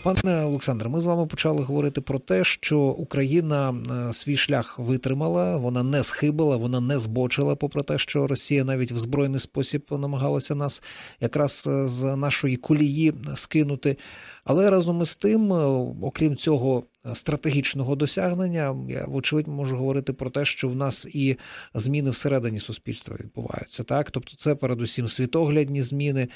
Пане 0.07 0.45
Олександре, 0.45 0.89
ми 0.89 1.01
з 1.01 1.05
вами 1.05 1.27
почали 1.27 1.63
говорити 1.63 2.01
про 2.01 2.19
те, 2.19 2.43
що 2.43 2.79
Україна 2.79 3.75
е, 4.09 4.13
свій 4.13 4.37
шлях 4.37 4.79
витримала, 4.79 5.57
вона 5.57 5.83
не 5.83 6.03
схибила, 6.03 6.57
вона 6.57 6.81
не 6.81 6.99
збочила, 6.99 7.55
попри 7.55 7.83
те, 7.83 7.97
що 7.97 8.27
Росія 8.27 8.63
навіть 8.63 8.91
в 8.91 8.97
збройний 8.97 9.39
спосіб 9.39 9.85
намагалася 9.91 10.55
нас 10.55 10.83
якраз 11.21 11.67
е, 11.71 11.87
з 11.87 12.15
нашої 12.15 12.57
колії 12.57 13.13
скинути. 13.35 13.97
Але 14.43 14.69
разом 14.69 15.01
із 15.01 15.17
тим, 15.17 15.53
е, 15.53 15.65
окрім 16.01 16.35
цього 16.35 16.83
стратегічного 17.13 17.95
досягнення, 17.95 18.75
я 18.89 19.05
вочевидь 19.05 19.47
можу 19.47 19.75
говорити 19.75 20.13
про 20.13 20.29
те, 20.29 20.45
що 20.45 20.69
в 20.69 20.75
нас 20.75 21.07
і 21.13 21.37
зміни 21.73 22.09
всередині 22.09 22.59
суспільства 22.59 23.17
відбуваються. 23.19 23.83
Так, 23.83 24.11
тобто, 24.11 24.35
це 24.35 24.55
передусім 24.55 25.07
світоглядні 25.07 25.83
зміни. 25.83 26.27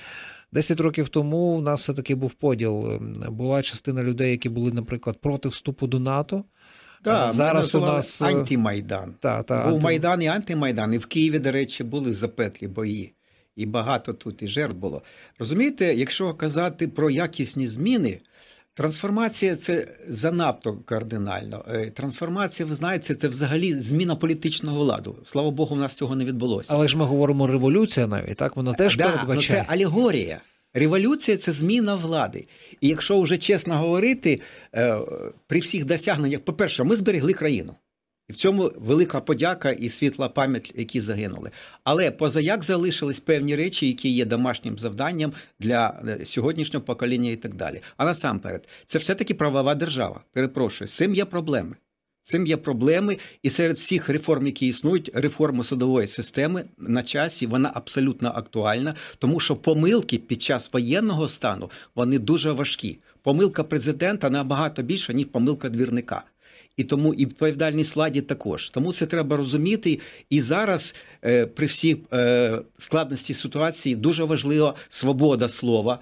Десять 0.53 0.79
років 0.79 1.09
тому 1.09 1.55
в 1.55 1.61
нас 1.61 1.81
все 1.81 1.93
таки 1.93 2.15
був 2.15 2.33
поділ. 2.33 2.99
Була 3.29 3.61
частина 3.61 4.03
людей, 4.03 4.31
які 4.31 4.49
були, 4.49 4.71
наприклад, 4.71 5.17
проти 5.21 5.49
вступу 5.49 5.87
до 5.87 5.99
НАТО. 5.99 6.43
Так, 7.03 7.31
зараз 7.31 7.75
у 7.75 7.79
нас 7.79 8.21
антимайдан. 8.21 9.15
Та, 9.19 9.43
та, 9.43 9.63
Був 9.63 9.73
анти... 9.73 9.83
Майдан 9.83 10.21
і 10.21 10.27
антимайдан. 10.27 10.93
І 10.93 10.97
в 10.97 11.05
Києві, 11.05 11.39
до 11.39 11.51
речі, 11.51 11.83
були 11.83 12.13
запетлі 12.13 12.67
бої. 12.67 13.13
І 13.55 13.65
багато 13.65 14.13
тут 14.13 14.41
і 14.41 14.47
жертв 14.47 14.75
було. 14.75 15.01
Розумієте, 15.39 15.93
якщо 15.93 16.33
казати 16.33 16.87
про 16.87 17.09
якісні 17.09 17.67
зміни, 17.67 18.19
трансформація 18.73 19.55
це 19.55 19.87
занадто 20.07 20.77
кардинально. 20.77 21.65
Е, 21.73 21.89
трансформація, 21.89 22.69
ви 22.69 22.75
знаєте, 22.75 23.15
це 23.15 23.27
взагалі 23.27 23.73
зміна 23.73 24.15
політичного 24.15 24.83
ладу. 24.83 25.17
Слава 25.25 25.51
Богу, 25.51 25.75
в 25.75 25.79
нас 25.79 25.93
цього 25.93 26.15
не 26.15 26.25
відбулося. 26.25 26.73
Але 26.75 26.87
ж 26.87 26.97
ми 26.97 27.05
говоримо 27.05 27.47
революція 27.47 28.07
навіть 28.07 28.37
так, 28.37 28.55
вона 28.55 28.73
теж 28.73 28.97
да, 28.97 29.03
передбачає. 29.03 29.59
Ну 29.59 29.65
це 29.67 29.73
алегорія. 29.73 30.41
Революція 30.73 31.37
це 31.37 31.51
зміна 31.51 31.95
влади. 31.95 32.47
І 32.81 32.87
якщо 32.87 33.21
вже 33.21 33.37
чесно 33.37 33.77
говорити, 33.77 34.41
е, 34.75 34.97
при 35.47 35.59
всіх 35.59 35.85
досягненнях, 35.85 36.39
по-перше, 36.39 36.83
ми 36.83 36.95
зберегли 36.95 37.33
країну. 37.33 37.75
В 38.31 38.35
цьому 38.35 38.71
велика 38.77 39.19
подяка 39.19 39.71
і 39.71 39.89
світла 39.89 40.29
пам'ять, 40.29 40.73
які 40.75 40.99
загинули. 40.99 41.51
Але 41.83 42.11
позаяк 42.11 42.63
залишились 42.63 43.19
певні 43.19 43.55
речі, 43.55 43.87
які 43.87 44.09
є 44.09 44.25
домашнім 44.25 44.79
завданням 44.79 45.33
для 45.59 46.01
е, 46.07 46.25
сьогоднішнього 46.25 46.85
покоління 46.85 47.29
і 47.29 47.35
так 47.35 47.55
далі. 47.55 47.81
А 47.97 48.05
насамперед, 48.05 48.67
це 48.85 48.99
все-таки 48.99 49.33
правова 49.33 49.75
держава. 49.75 50.23
Перепрошую, 50.33 50.87
з 50.87 50.93
цим 50.93 51.15
є 51.15 51.25
проблеми. 51.25 51.75
Цим 52.23 52.47
є 52.47 52.57
проблеми, 52.57 53.17
і 53.43 53.49
серед 53.49 53.75
всіх 53.75 54.09
реформ, 54.09 54.45
які 54.45 54.67
існують, 54.67 55.11
реформа 55.13 55.63
судової 55.63 56.07
системи 56.07 56.65
на 56.77 57.03
часі 57.03 57.47
вона 57.47 57.71
абсолютно 57.73 58.31
актуальна, 58.35 58.95
тому 59.17 59.39
що 59.39 59.55
помилки 59.55 60.17
під 60.17 60.41
час 60.41 60.73
воєнного 60.73 61.29
стану 61.29 61.71
вони 61.95 62.19
дуже 62.19 62.51
важкі. 62.51 62.99
Помилка 63.21 63.63
президента 63.63 64.29
набагато 64.29 64.81
більша, 64.81 65.13
ніж 65.13 65.25
помилка 65.25 65.69
двірника 65.69 66.23
і 66.77 66.83
тому 66.83 67.13
і 67.13 67.25
відповідальність 67.25 67.95
владі 67.95 68.21
також. 68.21 68.69
Тому 68.69 68.93
це 68.93 69.05
треба 69.05 69.37
розуміти. 69.37 69.99
І 70.29 70.41
зараз 70.41 70.95
е, 71.25 71.45
при 71.45 71.65
всій 71.65 71.97
е, 72.13 72.59
складності 72.77 73.33
ситуації 73.33 73.95
дуже 73.95 74.23
важлива 74.23 74.73
свобода 74.89 75.49
слова. 75.49 75.99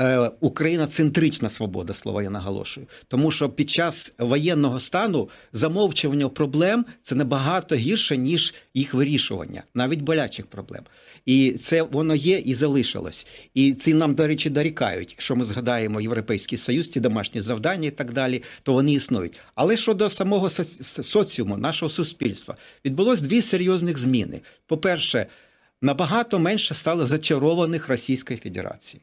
Е, 0.00 0.30
Україна 0.40 0.86
центрична 0.86 1.48
свобода 1.48 1.92
слова, 1.92 2.22
я 2.22 2.30
наголошую, 2.30 2.86
тому 3.08 3.30
що 3.30 3.50
під 3.50 3.70
час 3.70 4.14
воєнного 4.18 4.80
стану 4.80 5.28
замовчування 5.52 6.28
проблем 6.28 6.84
це 7.02 7.14
набагато 7.14 7.74
гірше 7.74 8.16
ніж 8.16 8.54
їх 8.74 8.94
вирішування, 8.94 9.62
навіть 9.74 10.00
болячих 10.00 10.46
проблем. 10.46 10.82
І 11.26 11.52
це 11.52 11.82
воно 11.82 12.14
є 12.14 12.38
і 12.38 12.54
залишилось. 12.54 13.26
І 13.54 13.72
ці 13.72 13.94
нам, 13.94 14.14
до 14.14 14.26
речі, 14.26 14.50
дорікають. 14.50 15.10
Якщо 15.10 15.36
ми 15.36 15.44
згадаємо 15.44 16.00
Європейський 16.00 16.58
Союз, 16.58 16.88
ті 16.88 17.00
домашні 17.00 17.40
завдання 17.40 17.88
і 17.88 17.90
так 17.90 18.12
далі, 18.12 18.42
то 18.62 18.72
вони 18.72 18.92
існують. 18.92 19.38
Але 19.54 19.76
щодо 19.76 20.10
самого 20.10 20.50
соціуму, 20.50 21.56
нашого 21.56 21.90
суспільства, 21.90 22.56
відбулось 22.84 23.20
дві 23.20 23.42
серйозних 23.42 23.98
зміни. 23.98 24.40
По-перше, 24.66 25.26
набагато 25.82 26.38
менше 26.38 26.74
стало 26.74 27.06
зачарованих 27.06 27.88
Російської 27.88 28.38
Федерації. 28.38 29.02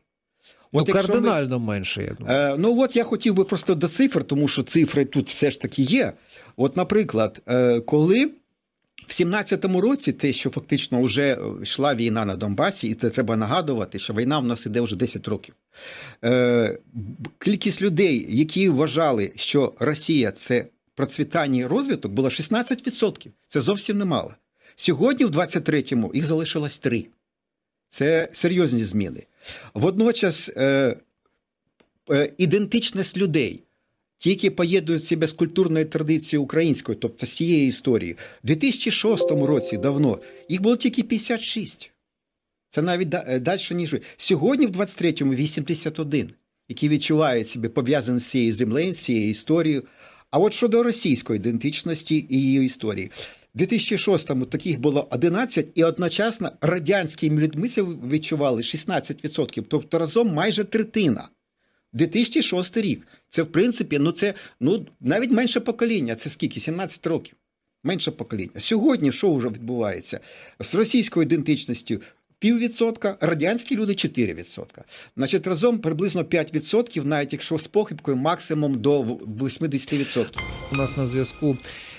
От 0.71 0.87
ну, 0.87 0.93
кардинально 0.93 1.59
ми... 1.59 1.65
менше. 1.65 2.03
Я 2.03 2.13
думаю. 2.19 2.39
Е, 2.39 2.55
Ну 2.57 2.81
от 2.81 2.95
я 2.95 3.03
хотів 3.03 3.33
би 3.33 3.43
просто 3.43 3.75
до 3.75 3.87
цифр, 3.87 4.23
тому 4.23 4.47
що 4.47 4.63
цифри 4.63 5.05
тут 5.05 5.29
все 5.29 5.51
ж 5.51 5.61
таки 5.61 5.81
є. 5.81 6.13
От, 6.57 6.77
наприклад, 6.77 7.41
е, 7.47 7.79
коли 7.79 8.31
в 9.07 9.11
17-му 9.11 9.81
році, 9.81 10.11
те, 10.11 10.33
що 10.33 10.49
фактично 10.49 11.01
вже 11.01 11.37
йшла 11.63 11.95
війна 11.95 12.25
на 12.25 12.35
Донбасі, 12.35 12.87
і 12.87 12.95
це 12.95 13.09
треба 13.09 13.35
нагадувати, 13.35 13.99
що 13.99 14.13
війна 14.13 14.39
в 14.39 14.43
нас 14.43 14.65
іде 14.65 14.81
вже 14.81 14.95
10 14.95 15.27
років. 15.27 15.55
Е, 16.23 16.77
Кількість 17.39 17.81
людей, 17.81 18.25
які 18.29 18.69
вважали, 18.69 19.31
що 19.35 19.73
Росія 19.79 20.31
це 20.31 20.65
процвітання 20.95 21.61
і 21.61 21.65
розвиток, 21.65 22.11
було 22.11 22.29
16%. 22.29 23.27
Це 23.47 23.61
зовсім 23.61 23.97
немало. 23.97 24.33
Сьогодні, 24.75 25.25
в 25.25 25.29
23-му, 25.29 26.11
їх 26.13 26.25
залишилось 26.25 26.79
3. 26.79 27.05
Це 27.89 28.29
серйозні 28.31 28.83
зміни. 28.83 29.23
Водночас 29.73 30.49
е, 30.57 30.95
е, 32.11 32.33
ідентичність 32.37 33.17
людей 33.17 33.63
тільки 34.17 34.51
поєднують 34.51 35.03
себе 35.03 35.27
з 35.27 35.31
культурною 35.31 35.85
традицією 35.85 36.43
українською, 36.43 36.97
тобто 37.01 37.25
з 37.25 37.31
цієї 37.31 37.67
історії. 37.67 38.13
У 38.43 38.47
2006 38.47 39.31
році 39.31 39.77
давно 39.77 40.19
їх 40.49 40.61
було 40.61 40.77
тільки 40.77 41.03
56. 41.03 41.91
Це 42.69 42.81
навіть 42.81 43.13
е, 43.13 43.39
далі, 43.39 43.61
ніж. 43.71 43.95
Сьогодні, 44.17 44.65
в 44.65 44.71
23-му, 44.71 45.33
81, 45.33 46.31
які 46.69 46.89
відчувають 46.89 47.49
себе 47.49 47.69
пов'язані 47.69 48.19
з 48.19 48.25
цією 48.25 48.53
землею, 48.53 48.93
з 48.93 48.99
цією 48.99 49.29
історією. 49.29 49.83
А 50.31 50.39
от 50.39 50.53
щодо 50.53 50.83
російської 50.83 51.39
ідентичності 51.39 52.25
і 52.29 52.41
її 52.41 52.65
історії, 52.65 53.11
в 53.57 53.59
2006-му 53.59 54.45
таких 54.45 54.79
було 54.79 55.07
11, 55.11 55.67
і 55.75 55.83
одночасно 55.83 56.51
радянськими 56.61 57.41
людьми 57.41 57.67
відчували 58.09 58.61
16%, 58.61 59.63
тобто 59.69 59.99
разом 59.99 60.33
майже 60.33 60.63
третина. 60.63 61.29
2006 61.93 62.77
рік. 62.77 63.07
Це, 63.29 63.41
в 63.41 63.51
принципі, 63.51 63.99
ну 63.99 64.11
це 64.11 64.33
ну 64.59 64.85
навіть 64.99 65.31
менше 65.31 65.59
покоління. 65.59 66.15
Це 66.15 66.29
скільки? 66.29 66.59
17 66.59 67.07
років. 67.07 67.35
Менше 67.83 68.11
покоління. 68.11 68.59
Сьогодні 68.59 69.11
що 69.11 69.33
вже 69.33 69.47
відбувається? 69.47 70.19
З 70.59 70.75
російською 70.75 71.25
ідентичністю 71.25 72.01
піввідсотка, 72.39 73.17
радянські 73.19 73.75
люди 73.75 73.93
4%. 73.93 74.65
Значить, 75.17 75.47
разом 75.47 75.79
приблизно 75.79 76.23
5%, 76.23 77.05
навіть 77.05 77.33
якщо 77.33 77.57
з 77.57 77.67
похибкою 77.67 78.17
максимум 78.17 78.81
до 78.81 79.01
80%. 79.01 80.39
У 80.71 80.75
нас 80.75 80.97
на 80.97 81.05
зв'язку 81.05 81.57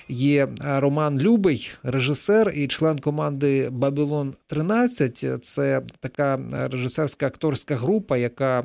є 0.09 0.49
Роман 0.61 1.21
Любий, 1.21 1.71
режисер 1.83 2.53
і 2.55 2.67
член 2.67 2.99
команди 2.99 3.71
Бабілон 3.71 4.35
13 4.47 5.45
Це 5.45 5.83
така 6.01 6.41
режисерська 6.73 7.27
акторська 7.27 7.77
група, 7.77 8.17
яка 8.17 8.65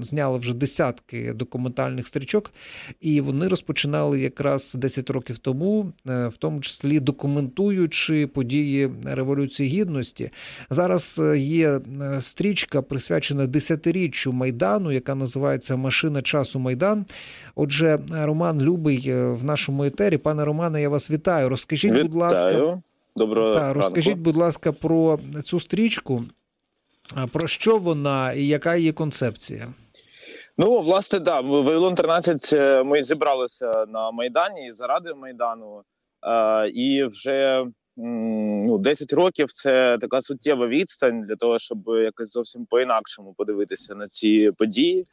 зняла 0.00 0.38
вже 0.38 0.54
десятки 0.54 1.32
документальних 1.32 2.06
стрічок, 2.06 2.52
і 3.00 3.20
вони 3.20 3.48
розпочинали 3.48 4.20
якраз 4.20 4.74
10 4.74 5.10
років 5.10 5.38
тому, 5.38 5.92
в 6.04 6.32
тому 6.38 6.60
числі 6.60 7.00
документуючи 7.00 8.26
події 8.26 8.90
Революції 9.04 9.68
Гідності. 9.68 10.30
Зараз 10.70 11.22
є 11.36 11.80
стрічка 12.20 12.82
присвячена 12.82 13.46
десятиріччю 13.46 14.32
майдану, 14.32 14.92
яка 14.92 15.14
називається 15.14 15.76
Машина 15.76 16.22
часу 16.22 16.58
Майдан. 16.58 17.06
Отже, 17.54 17.98
Роман 18.12 18.60
Любий 18.60 19.12
в 19.12 19.44
нашому 19.44 19.84
етері. 19.84 20.18
Пане 20.18 20.44
Романе, 20.44 20.82
я 20.82 20.88
вас 20.88 21.10
вітаю. 21.10 21.48
Розкажіть, 21.48 21.92
вітаю. 21.92 22.08
будь 22.08 22.16
ласка, 22.16 22.82
Доброго 23.16 23.54
та, 23.54 23.72
розкажіть, 23.72 24.18
будь 24.18 24.36
ласка, 24.36 24.72
про 24.72 25.18
цю 25.44 25.60
стрічку. 25.60 26.24
Про 27.32 27.48
що 27.48 27.78
вона 27.78 28.32
і 28.32 28.46
яка 28.46 28.76
її 28.76 28.92
концепція? 28.92 29.66
Ну, 30.58 30.80
власне, 30.80 31.18
да, 31.18 31.40
Вавилон 31.40 31.94
13 31.94 32.84
ми 32.86 33.02
зібралися 33.02 33.86
на 33.88 34.10
Майдані 34.10 34.66
і 34.66 34.72
заради 34.72 35.14
Майдану. 35.14 35.82
Е, 36.26 36.68
і 36.68 37.04
вже 37.04 37.66
ну, 37.96 38.78
10 38.78 39.12
років 39.12 39.52
це 39.52 39.98
така 39.98 40.22
суттєва 40.22 40.66
відстань 40.66 41.22
для 41.22 41.36
того, 41.36 41.58
щоб 41.58 41.78
якось 41.88 42.32
зовсім 42.32 42.66
по-інакшому 42.66 43.34
подивитися 43.34 43.94
на 43.94 44.08
ці 44.08 44.50
події. 44.58 45.06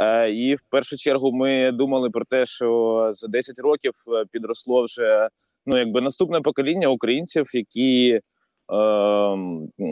Е, 0.00 0.30
і 0.30 0.54
в 0.54 0.60
першу 0.70 0.96
чергу 0.96 1.32
ми 1.32 1.72
думали 1.72 2.10
про 2.10 2.24
те, 2.24 2.46
що 2.46 3.10
за 3.14 3.28
10 3.28 3.58
років 3.58 3.92
підросло 4.30 4.84
вже 4.84 5.28
ну, 5.66 5.78
якби 5.78 6.00
наступне 6.00 6.40
покоління 6.40 6.88
українців, 6.88 7.46
які 7.54 8.10
е, 8.10 8.22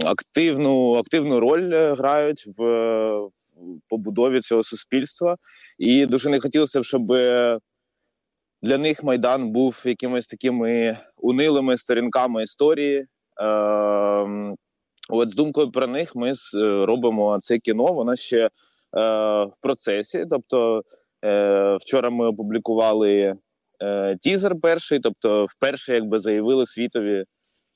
активну 0.04 0.94
активну 0.94 1.40
роль 1.40 1.94
грають 1.94 2.44
в, 2.58 2.62
в 3.16 3.30
побудові 3.88 4.40
цього 4.40 4.62
суспільства, 4.62 5.36
і 5.78 6.06
дуже 6.06 6.30
не 6.30 6.40
хотілося, 6.40 6.80
б, 6.80 6.84
щоб 6.84 7.06
для 8.62 8.78
них 8.78 9.04
майдан 9.04 9.50
був 9.50 9.82
якимись 9.84 10.26
такими 10.26 10.98
унилими 11.16 11.76
сторінками 11.76 12.42
історії. 12.42 13.06
Е, 13.40 14.54
От 15.08 15.30
з 15.30 15.34
думкою 15.34 15.70
про 15.70 15.86
них 15.86 16.16
ми 16.16 16.32
робимо 16.86 17.38
це 17.40 17.58
кіно. 17.58 17.84
Воно 17.84 18.16
ще 18.16 18.46
е, 18.46 18.50
в 18.94 19.60
процесі. 19.62 20.26
Тобто, 20.30 20.82
е, 21.24 21.76
вчора 21.80 22.10
ми 22.10 22.26
опублікували 22.26 23.34
е, 23.82 24.16
тізер 24.20 24.54
перший, 24.62 25.00
тобто, 25.00 25.44
вперше 25.44 25.94
якби 25.94 26.18
заявили 26.18 26.66
світові 26.66 27.24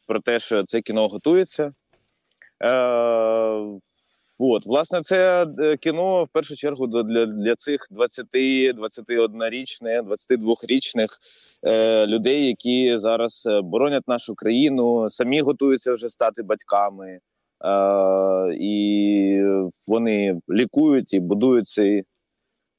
про 0.06 0.20
те, 0.20 0.38
що 0.38 0.64
це 0.64 0.80
кіно 0.80 1.08
готується. 1.08 1.72
Е, 2.64 3.78
От, 4.40 4.66
власне, 4.66 5.00
це 5.00 5.46
е, 5.60 5.76
кіно 5.76 6.25
в 6.25 6.28
першу 6.28 6.56
чергу 6.56 6.87
для 6.87 7.26
для 7.26 7.54
цих 7.54 7.88
20-21-річних, 7.90 10.02
22-річних 10.02 11.08
е, 11.66 12.06
людей, 12.06 12.46
які 12.46 12.98
зараз 12.98 13.46
е, 13.46 13.60
боронять 13.60 14.08
нашу 14.08 14.34
країну, 14.34 15.10
самі 15.10 15.40
готуються 15.40 15.94
вже 15.94 16.08
стати 16.08 16.42
батьками, 16.42 17.08
е, 17.08 17.20
і 18.61 19.43
вони 19.87 20.41
лікують 20.49 21.15
і 21.15 21.21
будують 21.21 21.81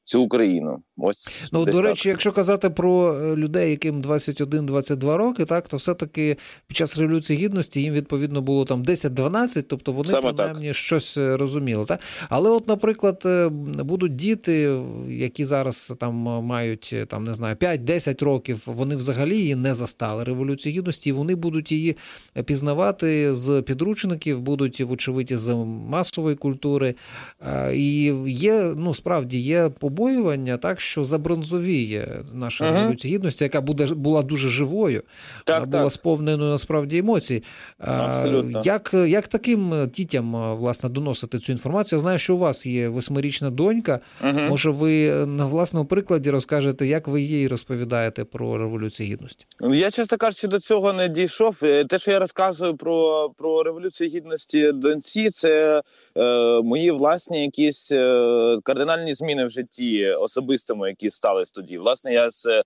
цю 0.03 0.23
Україну. 0.23 0.77
Ось 1.01 1.49
ну 1.51 1.65
до 1.65 1.81
речі, 1.81 2.03
так. 2.03 2.11
якщо 2.11 2.31
казати 2.31 2.69
про 2.69 3.13
е, 3.13 3.35
людей, 3.35 3.71
яким 3.71 4.01
21-22 4.01 5.15
роки, 5.15 5.45
так 5.45 5.67
то 5.67 5.77
все-таки 5.77 6.37
під 6.67 6.77
час 6.77 6.97
революції 6.97 7.39
гідності 7.39 7.81
їм 7.81 7.93
відповідно 7.93 8.41
було 8.41 8.65
там 8.65 8.83
10-12, 8.83 9.61
тобто 9.61 9.91
вони 9.91 10.09
Саме 10.09 10.33
принаймні 10.33 10.67
так. 10.67 10.75
щось 10.75 11.17
е, 11.17 11.37
розуміли. 11.37 11.85
Так? 11.85 11.99
Але, 12.29 12.49
от, 12.49 12.67
наприклад, 12.67 13.23
е, 13.25 13.49
будуть 13.83 14.15
діти, 14.15 14.81
які 15.07 15.45
зараз 15.45 15.93
там 15.99 16.13
мають 16.43 16.95
там 17.07 17.23
не 17.23 17.33
знаю 17.33 17.55
5-10 17.55 18.25
років, 18.25 18.63
вони 18.65 18.95
взагалі 18.95 19.37
її 19.37 19.55
не 19.55 19.75
застали 19.75 20.23
революцію 20.23 20.75
гідності, 20.75 21.09
і 21.09 21.13
вони 21.13 21.35
будуть 21.35 21.71
її 21.71 21.97
пізнавати 22.45 23.35
з 23.35 23.61
підручників, 23.61 24.41
будуть 24.41 24.81
вочевидь 24.81 25.31
з 25.31 25.53
масової 25.89 26.35
культури. 26.35 26.95
І 27.73 28.13
є 28.27 28.73
ну 28.75 28.93
справді 28.93 29.39
є 29.39 29.69
побоювання, 29.69 30.57
так 30.57 30.79
що 30.89 31.03
забронзовіє 31.03 32.23
наша 32.33 32.65
uh-huh. 32.65 32.73
революція 32.73 33.15
гідності, 33.15 33.43
яка 33.43 33.61
буде 33.61 33.85
була 33.85 34.21
дуже 34.21 34.49
живою, 34.49 35.03
так, 35.43 35.59
вона 35.59 35.77
була 35.77 35.89
сповненою 35.89 36.51
насправді 36.51 36.97
емоцій. 36.97 37.43
Абсолютно. 37.77 38.61
Як 38.65 38.93
як 38.93 39.27
таким 39.27 39.89
дітям 39.93 40.55
власне 40.57 40.89
доносити 40.89 41.39
цю 41.39 41.51
інформацію? 41.51 41.97
Я 41.97 42.01
знаю, 42.01 42.19
що 42.19 42.35
у 42.35 42.37
вас 42.37 42.65
є 42.65 42.87
восьмирічна 42.87 43.51
донька. 43.51 43.99
Uh-huh. 44.23 44.49
Може, 44.49 44.69
ви 44.69 45.25
на 45.25 45.45
власному 45.45 45.85
прикладі 45.85 46.29
розкажете, 46.29 46.87
як 46.87 47.07
ви 47.07 47.21
їй 47.21 47.47
розповідаєте 47.47 48.25
про 48.25 48.57
революцію 48.57 49.09
гідності? 49.09 49.45
Я 49.61 49.91
чесно 49.91 50.17
кажучи, 50.17 50.47
до 50.47 50.59
цього 50.59 50.93
не 50.93 51.07
дійшов. 51.07 51.59
Е, 51.63 51.85
те, 51.85 51.99
що 51.99 52.11
я 52.11 52.19
розказую 52.19 52.77
про 52.77 53.29
про 53.37 53.63
революцію 53.63 54.09
гідності 54.09 54.71
доньці, 54.71 55.29
це 55.29 55.81
е, 56.17 56.61
мої 56.61 56.91
власні 56.91 57.41
якісь 57.41 57.91
е, 57.91 58.57
кардинальні 58.63 59.13
зміни 59.13 59.45
в 59.45 59.49
житті 59.49 60.05
особисто 60.05 60.75
особистими, 60.79 60.89
які 60.89 61.09
стались 61.09 61.51
тоді. 61.51 61.77
Власне, 61.77 62.13
я 62.13 62.29
з 62.29 62.45
е, 62.45 62.63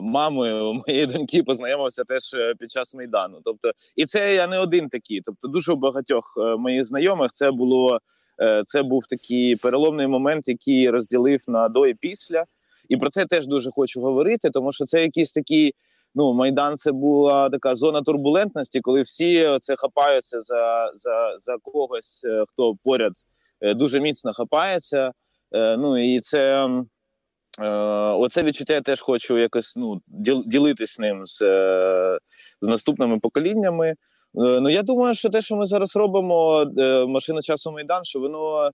мамою 0.00 0.82
моєї 0.86 1.06
доньки 1.06 1.42
познайомився 1.42 2.04
теж 2.04 2.34
е, 2.34 2.54
під 2.58 2.70
час 2.70 2.94
майдану. 2.94 3.40
Тобто, 3.44 3.72
і 3.96 4.06
це 4.06 4.34
я 4.34 4.46
не 4.46 4.58
один 4.58 4.88
такий. 4.88 5.20
Тобто, 5.20 5.48
дуже 5.48 5.72
у 5.72 5.76
багатьох 5.76 6.24
е, 6.38 6.56
моїх 6.56 6.84
знайомих 6.84 7.30
це 7.32 7.50
було 7.50 7.98
е, 8.40 8.62
це 8.64 8.82
був 8.82 9.06
такий 9.06 9.56
переломний 9.56 10.06
момент, 10.06 10.48
який 10.48 10.90
розділив 10.90 11.40
на 11.48 11.68
до 11.68 11.86
і 11.86 11.94
після. 11.94 12.44
І 12.88 12.96
про 12.96 13.10
це 13.10 13.26
теж 13.26 13.46
дуже 13.46 13.70
хочу 13.70 14.00
говорити, 14.00 14.50
тому 14.50 14.72
що 14.72 14.84
це 14.84 15.02
якісь 15.02 15.32
такі. 15.32 15.72
Ну, 16.14 16.32
майдан 16.32 16.76
це 16.76 16.92
була 16.92 17.50
така 17.50 17.74
зона 17.74 18.02
турбулентності, 18.02 18.80
коли 18.80 19.02
всі 19.02 19.48
це 19.58 19.76
хапаються 19.76 20.40
за 20.40 20.90
за, 20.94 21.34
за 21.38 21.56
когось, 21.62 22.26
хто 22.48 22.74
поряд 22.84 23.12
дуже 23.60 24.00
міцно 24.00 24.32
хапається. 24.32 25.12
Ну 25.52 25.98
і 25.98 26.20
це 26.20 26.68
оце 28.18 28.42
відчуття 28.42 28.74
я 28.74 28.80
теж 28.80 29.00
хочу 29.00 29.38
якось 29.38 29.76
ну, 29.76 30.00
ділитись 30.46 30.98
ним 30.98 31.26
з 31.26 31.42
е, 31.42 32.18
з 32.60 32.68
наступними 32.68 33.18
поколіннями. 33.18 33.88
Е, 33.88 33.96
ну 34.34 34.68
я 34.68 34.82
думаю, 34.82 35.14
що 35.14 35.28
те, 35.28 35.42
що 35.42 35.56
ми 35.56 35.66
зараз 35.66 35.96
робимо, 35.96 36.66
машина 37.08 37.42
часу 37.42 37.72
майдан, 37.72 38.04
що 38.04 38.20
воно 38.20 38.70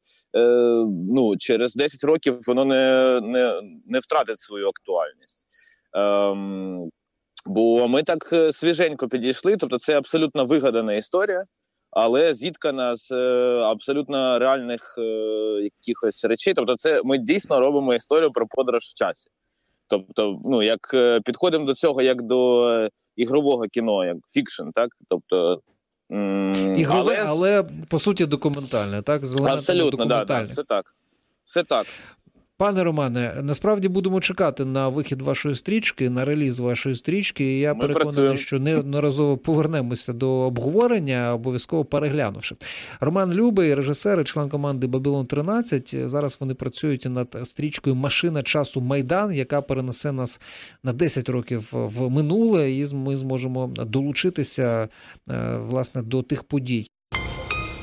ну 1.10 1.36
через 1.38 1.74
10 1.74 2.04
років 2.04 2.38
воно 2.46 2.64
не 2.64 3.20
не, 3.22 3.62
не 3.86 3.98
втратить 3.98 4.38
свою 4.38 4.68
актуальність. 4.68 5.42
Ем, 5.94 6.90
Бо 7.46 7.88
ми 7.88 8.02
так 8.02 8.34
свіженько 8.50 9.08
підійшли, 9.08 9.56
тобто 9.56 9.78
це 9.78 9.98
абсолютно 9.98 10.46
вигадана 10.46 10.94
історія 10.94 11.44
але 11.96 12.34
зіткана 12.34 12.96
з 12.96 13.10
е, 13.10 13.60
абсолютно 13.60 14.38
реальних 14.38 14.94
е, 14.98 15.02
якихось 15.62 16.24
речей. 16.24 16.54
Тобто, 16.54 16.74
це 16.74 17.00
ми 17.04 17.18
дійсно 17.18 17.60
робимо 17.60 17.94
історію 17.94 18.30
про 18.30 18.46
подорож 18.46 18.82
в 18.82 18.94
часі. 18.94 19.30
Тобто, 19.88 20.40
ну 20.44 20.62
як 20.62 20.90
е, 20.94 21.20
підходимо 21.24 21.64
до 21.64 21.74
цього 21.74 22.02
як 22.02 22.22
до 22.22 22.88
ігрового 23.16 23.64
кіно, 23.64 24.04
як 24.04 24.16
фікшн, 24.28 24.68
так 24.74 24.90
тобто. 25.08 25.60
Ігрове, 26.76 27.16
але, 27.18 27.24
але 27.26 27.64
по 27.88 27.98
суті 27.98 28.26
документальне, 28.26 29.02
так? 29.02 29.22
Абсолютно, 29.48 30.04
да, 30.04 30.24
да, 30.24 30.42
все 30.42 30.64
так. 30.64 30.94
Все 31.44 31.62
так. 31.62 31.86
Пане 32.58 32.84
Романе, 32.84 33.34
насправді 33.42 33.88
будемо 33.88 34.20
чекати 34.20 34.64
на 34.64 34.88
вихід 34.88 35.22
вашої 35.22 35.54
стрічки, 35.54 36.10
на 36.10 36.24
реліз 36.24 36.58
вашої 36.58 36.96
стрічки. 36.96 37.44
І 37.44 37.60
я 37.60 37.74
Ми 37.74 37.80
переконаний, 37.80 38.04
працюємо. 38.06 38.36
що 38.36 38.58
неодноразово 38.58 39.38
повернемося 39.38 40.12
до 40.12 40.30
обговорення, 40.30 41.34
обов'язково 41.34 41.84
переглянувши. 41.84 42.56
Роман 43.00 43.32
Любий, 43.32 43.74
режисер 43.74 44.20
і 44.20 44.24
член 44.24 44.48
команди 44.48 44.86
Бабілон 44.86 45.26
13 45.26 46.10
Зараз 46.10 46.36
вони 46.40 46.54
працюють 46.54 47.04
над 47.04 47.36
стрічкою 47.44 47.96
Машина 47.96 48.42
часу 48.42 48.80
Майдан, 48.80 49.32
яка 49.32 49.62
перенесе 49.62 50.12
нас 50.12 50.40
на 50.82 50.92
10 50.92 51.28
років 51.28 51.68
в 51.72 52.10
минуле, 52.10 52.72
і 52.72 52.94
ми 52.94 53.16
зможемо 53.16 53.66
долучитися 53.66 54.88
е, 55.30 55.56
власне 55.56 56.02
до 56.02 56.22
тих 56.22 56.44
подій. 56.44 56.86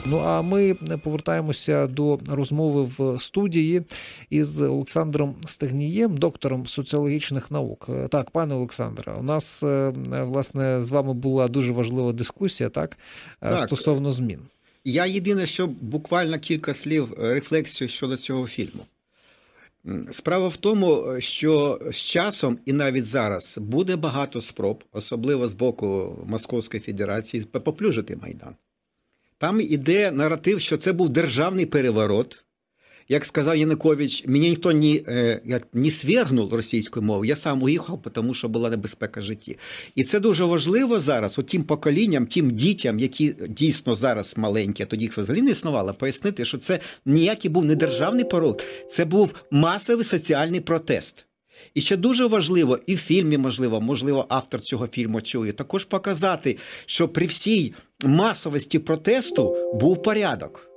Ну 0.05 0.17
а 0.17 0.41
ми 0.41 0.73
повертаємося 0.73 1.87
до 1.87 2.19
розмови 2.29 2.83
в 2.97 3.19
студії 3.21 3.81
із 4.29 4.61
Олександром 4.61 5.35
Стегнієм, 5.45 6.17
доктором 6.17 6.67
соціологічних 6.67 7.51
наук. 7.51 7.89
Так, 8.09 8.31
пане 8.31 8.55
Олександре, 8.55 9.13
у 9.19 9.23
нас 9.23 9.63
е, 9.63 9.93
власне 10.09 10.81
з 10.81 10.89
вами 10.89 11.13
була 11.13 11.47
дуже 11.47 11.71
важлива 11.71 12.13
дискусія, 12.13 12.69
так, 12.69 12.97
е, 13.41 13.49
так. 13.49 13.67
стосовно 13.67 14.11
змін. 14.11 14.39
Я 14.85 15.05
єдине, 15.05 15.45
що 15.45 15.67
буквально 15.67 16.39
кілька 16.39 16.73
слів 16.73 17.13
рефлексію 17.19 17.87
щодо 17.87 18.17
цього 18.17 18.47
фільму. 18.47 18.85
Справа 20.11 20.47
в 20.47 20.55
тому, 20.55 21.15
що 21.19 21.79
з 21.91 21.95
часом 21.95 22.57
і 22.65 22.73
навіть 22.73 23.05
зараз 23.05 23.57
буде 23.57 23.95
багато 23.95 24.41
спроб, 24.41 24.83
особливо 24.91 25.47
з 25.47 25.53
боку 25.53 26.17
Московської 26.27 26.81
Федерації, 26.81 27.43
поплюжити 27.43 28.17
Майдан. 28.21 28.55
Там 29.43 29.61
іде 29.61 30.11
наратив, 30.11 30.61
що 30.61 30.77
це 30.77 30.93
був 30.93 31.09
державний 31.09 31.65
переворот. 31.65 32.45
Як 33.09 33.25
сказав 33.25 33.57
Янукович, 33.57 34.27
мені 34.27 34.49
ніхто 34.49 34.71
не, 34.73 35.01
як, 35.45 35.67
не 35.73 35.89
свергнув 35.89 36.53
російською 36.53 37.05
мовою, 37.05 37.29
я 37.29 37.35
сам 37.35 37.63
уїхав, 37.63 38.01
тому 38.13 38.33
що 38.33 38.49
була 38.49 38.69
небезпека 38.69 39.21
житті. 39.21 39.57
І 39.95 40.03
це 40.03 40.19
дуже 40.19 40.43
важливо 40.43 40.99
зараз, 40.99 41.39
от 41.39 41.47
тим 41.47 41.63
поколінням, 41.63 42.25
тим 42.25 42.51
дітям, 42.51 42.99
які 42.99 43.35
дійсно 43.49 43.95
зараз 43.95 44.37
маленькі, 44.37 44.83
а 44.83 44.87
тоді 44.87 45.03
їх 45.03 45.17
взагалі 45.17 45.41
не 45.41 45.51
існувало, 45.51 45.93
пояснити, 45.93 46.45
що 46.45 46.57
це 46.57 46.79
ніякий 47.05 47.51
був 47.51 47.65
не 47.65 47.75
державний 47.75 48.25
порог, 48.25 48.57
це 48.87 49.05
був 49.05 49.33
масовий 49.51 50.05
соціальний 50.05 50.59
протест. 50.59 51.25
І 51.73 51.81
ще 51.81 51.97
дуже 51.97 52.25
важливо, 52.25 52.79
і 52.85 52.95
в 52.95 52.97
фільмі 52.97 53.37
можливо, 53.37 53.81
можливо, 53.81 54.25
автор 54.29 54.61
цього 54.61 54.87
фільму 54.87 55.21
чує, 55.21 55.51
також 55.51 55.85
показати, 55.85 56.57
що 56.85 57.07
при 57.09 57.25
всій 57.25 57.73
масовості 58.03 58.79
протесту 58.79 59.55
був 59.73 60.01
порядок. 60.01 60.69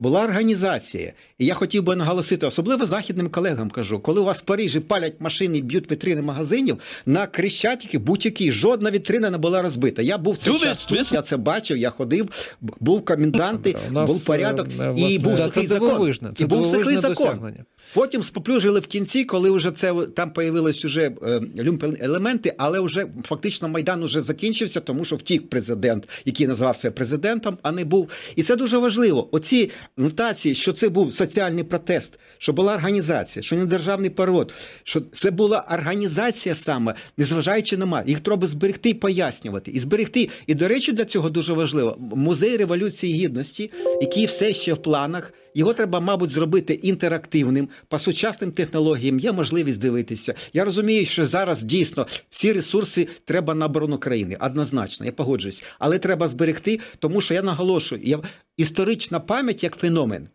Була 0.00 0.24
організація, 0.24 1.12
і 1.38 1.46
я 1.46 1.54
хотів 1.54 1.82
би 1.82 1.96
наголосити, 1.96 2.46
особливо 2.46 2.86
західним 2.86 3.28
колегам 3.28 3.70
кажу, 3.70 4.00
коли 4.00 4.20
у 4.20 4.24
вас 4.24 4.42
в 4.42 4.44
Парижі 4.44 4.80
палять 4.80 5.14
машини, 5.18 5.60
б'ють 5.60 5.90
вітрини 5.90 6.22
магазинів 6.22 6.78
на 7.06 7.26
Крещатики 7.26 7.98
будь-які, 7.98 8.52
жодна 8.52 8.90
вітрина 8.90 9.30
не 9.30 9.38
була 9.38 9.62
розбита. 9.62 10.02
Я 10.02 10.18
був 10.18 10.36
цей 10.38 10.58
час 10.58 10.86
тут, 10.86 11.12
я 11.12 11.22
це 11.22 11.36
бачив, 11.36 11.76
я 11.76 11.90
ходив, 11.90 12.28
був 12.60 13.04
коменданти, 13.04 13.76
був 13.90 14.24
порядок, 14.24 14.68
і 14.96 15.18
був 15.18 15.38
сухий 15.38 15.66
закон. 15.66 16.14
І 16.38 16.44
був 16.44 16.66
сухий 16.66 16.96
закон. 16.96 17.54
Потім 17.94 18.22
споплюжили 18.22 18.80
в 18.80 18.86
кінці, 18.86 19.24
коли 19.24 19.50
вже 19.50 19.70
це 19.70 19.94
там 20.14 20.32
появились 20.32 20.84
уже 20.84 21.12
люмпен 21.58 21.96
елементи, 22.00 22.54
але 22.58 22.80
вже 22.80 23.06
фактично 23.24 23.68
майдан 23.68 24.02
уже 24.02 24.20
закінчився, 24.20 24.80
тому 24.80 25.04
що 25.04 25.16
втік 25.16 25.50
президент, 25.50 26.08
який 26.24 26.46
назвався 26.46 26.90
президентом, 26.90 27.58
а 27.62 27.72
не 27.72 27.84
був. 27.84 28.08
І 28.36 28.42
це 28.42 28.56
дуже 28.56 28.78
важливо. 28.78 29.28
Оці 29.32 29.70
нотації, 29.96 30.54
що 30.54 30.72
це 30.72 30.88
був 30.88 31.14
соціальний 31.14 31.64
протест, 31.64 32.18
що 32.38 32.52
була 32.52 32.74
організація, 32.74 33.42
що 33.42 33.56
не 33.56 33.66
державний 33.66 34.10
парод, 34.10 34.54
що 34.84 35.00
це 35.00 35.30
була 35.30 35.64
організація 35.72 36.54
саме, 36.54 36.94
незважаючи 37.16 37.76
на 37.76 37.86
мат. 37.86 38.08
Їх 38.08 38.20
треба 38.20 38.46
зберегти 38.46 38.94
пояснювати. 38.94 39.70
І 39.70 39.78
зберегти. 39.78 40.28
І, 40.46 40.54
до 40.54 40.68
речі, 40.68 40.92
для 40.92 41.04
цього 41.04 41.30
дуже 41.30 41.52
важливо 41.52 41.96
музей 42.00 42.56
революції 42.56 43.14
гідності, 43.14 43.70
який 44.00 44.26
все 44.26 44.54
ще 44.54 44.74
в 44.74 44.82
планах. 44.82 45.32
Його 45.54 45.74
треба, 45.74 46.00
мабуть, 46.00 46.30
зробити 46.30 46.74
інтерактивним 46.74 47.68
по 47.88 47.98
сучасним 47.98 48.52
технологіям. 48.52 49.18
Є 49.18 49.32
можливість 49.32 49.80
дивитися. 49.80 50.34
Я 50.52 50.64
розумію, 50.64 51.06
що 51.06 51.26
зараз 51.26 51.62
дійсно 51.62 52.06
всі 52.30 52.52
ресурси 52.52 53.08
треба 53.24 53.54
на 53.54 53.66
оборону 53.66 53.98
країни. 53.98 54.36
Однозначно, 54.40 55.06
я 55.06 55.12
погоджуюсь, 55.12 55.62
але 55.78 55.98
треба 55.98 56.28
зберегти, 56.28 56.80
тому 56.98 57.20
що 57.20 57.34
я 57.34 57.42
наголошую, 57.42 58.00
я... 58.04 58.18
історична 58.56 59.20
пам'ять 59.20 59.62
як 59.62 59.76
феномен. 59.76 60.28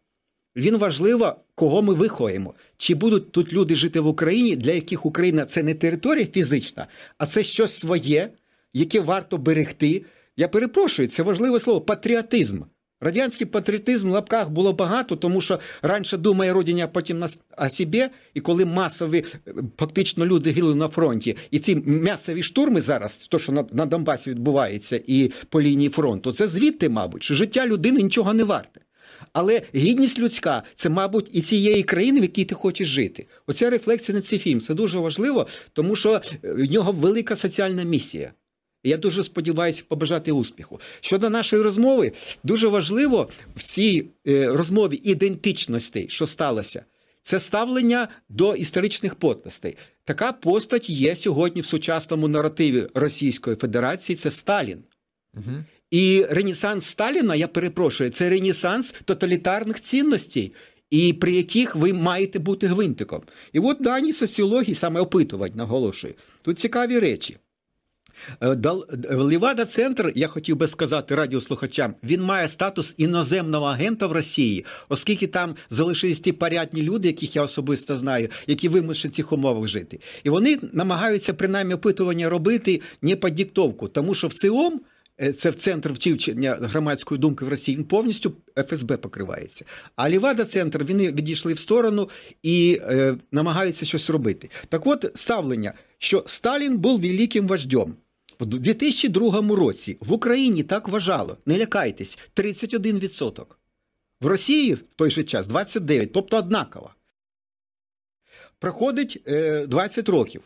Він 0.56 0.78
важливо, 0.78 1.36
кого 1.56 1.82
ми 1.82 1.94
виховуємо. 1.94 2.54
Чи 2.78 2.96
будуть 2.96 3.32
тут 3.32 3.54
люди 3.54 3.76
жити 3.76 4.00
в 4.00 4.08
Україні, 4.08 4.56
для 4.56 4.72
яких 4.72 5.06
Україна 5.06 5.46
це 5.46 5.64
не 5.64 5.74
територія 5.74 6.26
фізична, 6.26 6.88
а 7.18 7.26
це 7.26 7.44
щось 7.44 7.74
своє, 7.74 8.30
яке 8.74 9.00
варто 9.00 9.38
берегти. 9.38 10.06
Я 10.38 10.48
перепрошую, 10.48 11.08
це 11.08 11.24
важливе 11.24 11.60
слово 11.60 11.82
патріотизм. 11.82 12.62
Радянський 13.02 13.48
патріотизм 13.48 14.10
в 14.10 14.12
лапках 14.12 14.50
було 14.50 14.74
багато, 14.74 15.16
тому 15.16 15.42
що 15.42 15.60
раніше 15.82 16.18
думає 16.18 16.54
родині, 16.54 16.82
а 16.82 16.88
потім 16.88 17.20
на 17.20 17.28
собі, 17.70 18.06
і 18.34 18.40
коли 18.40 18.66
масові 18.66 19.26
фактично 19.78 20.26
люди 20.26 20.52
гинули 20.52 20.76
на 20.76 20.88
фронті, 20.88 21.38
і 21.52 21.60
ці 21.60 21.76
м'ясові 21.76 22.44
штурми 22.44 22.82
зараз, 22.82 23.18
то 23.18 23.40
що 23.40 23.52
на, 23.52 23.66
на 23.72 23.86
Донбасі 23.86 24.30
відбувається, 24.30 25.02
і 25.08 25.32
по 25.50 25.62
лінії 25.62 25.90
фронту, 25.90 26.32
це 26.32 26.48
звідти, 26.48 26.90
мабуть, 26.90 27.24
що 27.24 27.34
життя 27.34 27.68
людини 27.68 28.02
нічого 28.02 28.34
не 28.34 28.44
варте. 28.44 28.82
Але 29.34 29.62
гідність 29.76 30.20
людська 30.20 30.64
це, 30.76 30.90
мабуть, 30.90 31.30
і 31.34 31.42
цієї 31.42 31.84
країни, 31.84 32.20
в 32.20 32.24
якій 32.24 32.46
ти 32.46 32.56
хочеш 32.56 32.88
жити. 32.88 33.28
Оця 33.48 33.70
рефлексія 33.70 34.16
на 34.16 34.22
цей 34.22 34.40
фільм 34.40 34.62
це 34.62 34.74
дуже 34.74 35.00
важливо, 35.00 35.48
тому 35.74 35.96
що 35.96 36.22
в 36.44 36.72
нього 36.72 36.92
велика 36.92 37.36
соціальна 37.36 37.84
місія. 37.84 38.32
Я 38.84 38.98
дуже 38.98 39.24
сподіваюся 39.24 39.84
побажати 39.88 40.32
успіху. 40.32 40.80
Щодо 41.02 41.30
нашої 41.30 41.62
розмови, 41.62 42.12
дуже 42.44 42.68
важливо 42.68 43.30
в 43.56 43.64
цій 43.64 44.06
розмові 44.26 45.02
ідентичностей, 45.04 46.10
що 46.10 46.28
сталося, 46.28 46.86
це 47.22 47.40
ставлення 47.40 48.08
до 48.30 48.56
історичних 48.56 49.16
постатей. 49.16 49.78
Така 50.04 50.32
постать 50.32 50.90
є 50.90 51.16
сьогодні 51.16 51.62
в 51.62 51.66
сучасному 51.66 52.28
наративі 52.28 52.88
Російської 52.94 53.56
Федерації. 53.56 54.16
Це 54.16 54.32
Сталін. 54.32 54.84
Угу. 55.34 55.64
І 55.92 56.26
ренесанс 56.30 56.86
Сталіна, 56.86 57.36
я 57.36 57.48
перепрошую, 57.48 58.10
це 58.10 58.30
ренесанс 58.30 58.94
тоталітарних 59.06 59.82
цінностей, 59.82 60.54
і 60.90 61.14
при 61.14 61.32
яких 61.32 61.76
ви 61.76 61.94
маєте 61.94 62.40
бути 62.40 62.68
гвинтиком. 62.68 63.22
І 63.54 63.60
от 63.60 63.78
дані 63.82 64.14
соціології, 64.14 64.76
саме 64.76 65.00
опитувань, 65.00 65.52
наголошую, 65.56 66.14
тут 66.42 66.60
цікаві 66.60 67.00
речі. 67.00 67.38
Лівада 69.12 69.66
центр, 69.66 70.12
я 70.16 70.28
хотів 70.28 70.56
би 70.56 70.68
сказати 70.68 71.16
радіослухачам, 71.16 71.96
він 72.04 72.22
має 72.22 72.48
статус 72.48 72.94
іноземного 72.98 73.66
агента 73.66 74.08
в 74.08 74.12
Росії, 74.12 74.66
оскільки 74.90 75.28
там 75.28 75.56
залишились 75.70 76.20
ті 76.20 76.32
порядні 76.32 76.82
люди, 76.82 77.08
яких 77.08 77.36
я 77.36 77.44
особисто 77.44 77.98
знаю, 77.98 78.30
які 78.48 78.70
вимушені 78.70 79.12
в 79.12 79.16
цих 79.16 79.32
умовах 79.32 79.68
жити. 79.68 80.00
І 80.24 80.30
вони 80.30 80.58
намагаються 80.74 81.34
принаймні 81.34 81.74
опитування 81.74 82.30
робити 82.30 82.82
не 83.02 83.16
під 83.16 83.36
диктовку, 83.36 83.88
тому 83.88 84.16
що 84.16 84.28
в 84.28 84.34
ЦИОМ 84.34 84.82
це 85.36 85.50
в 85.50 85.56
центр 85.56 85.92
вчивчення 85.92 86.58
громадської 86.62 87.20
думки 87.20 87.46
в 87.46 87.50
Росії, 87.50 87.78
він 87.78 87.84
повністю 87.84 88.34
ФСБ 88.68 88.98
покривається. 88.98 89.66
А 89.96 90.10
Лівада 90.10 90.46
центр 90.46 90.84
вони 90.84 91.12
відійшли 91.12 91.54
в 91.54 91.60
сторону 91.60 92.10
і 92.44 92.80
е, 92.82 93.18
намагаються 93.32 93.86
щось 93.86 94.10
робити. 94.10 94.50
Так 94.70 94.88
от 94.88 95.12
ставлення, 95.16 95.74
що 95.98 96.24
Сталін 96.28 96.78
був 96.78 97.02
великим 97.02 97.48
вождем. 97.48 97.96
В 98.40 98.46
2002 98.46 99.56
році 99.56 99.98
в 100.00 100.14
Україні 100.14 100.64
так 100.64 100.88
вважало, 100.88 101.38
не 101.46 101.58
лякайтесь, 101.58 102.20
31%. 102.36 103.46
В 104.22 104.26
Росії 104.26 104.74
в 104.74 104.84
той 104.96 105.12
же 105.12 105.24
час 105.24 105.48
29%, 105.48 106.10
тобто 106.14 106.38
однаково. 106.38 106.94
Проходить 108.60 109.24
е, 109.28 109.68
20 109.68 110.10
років. 110.10 110.42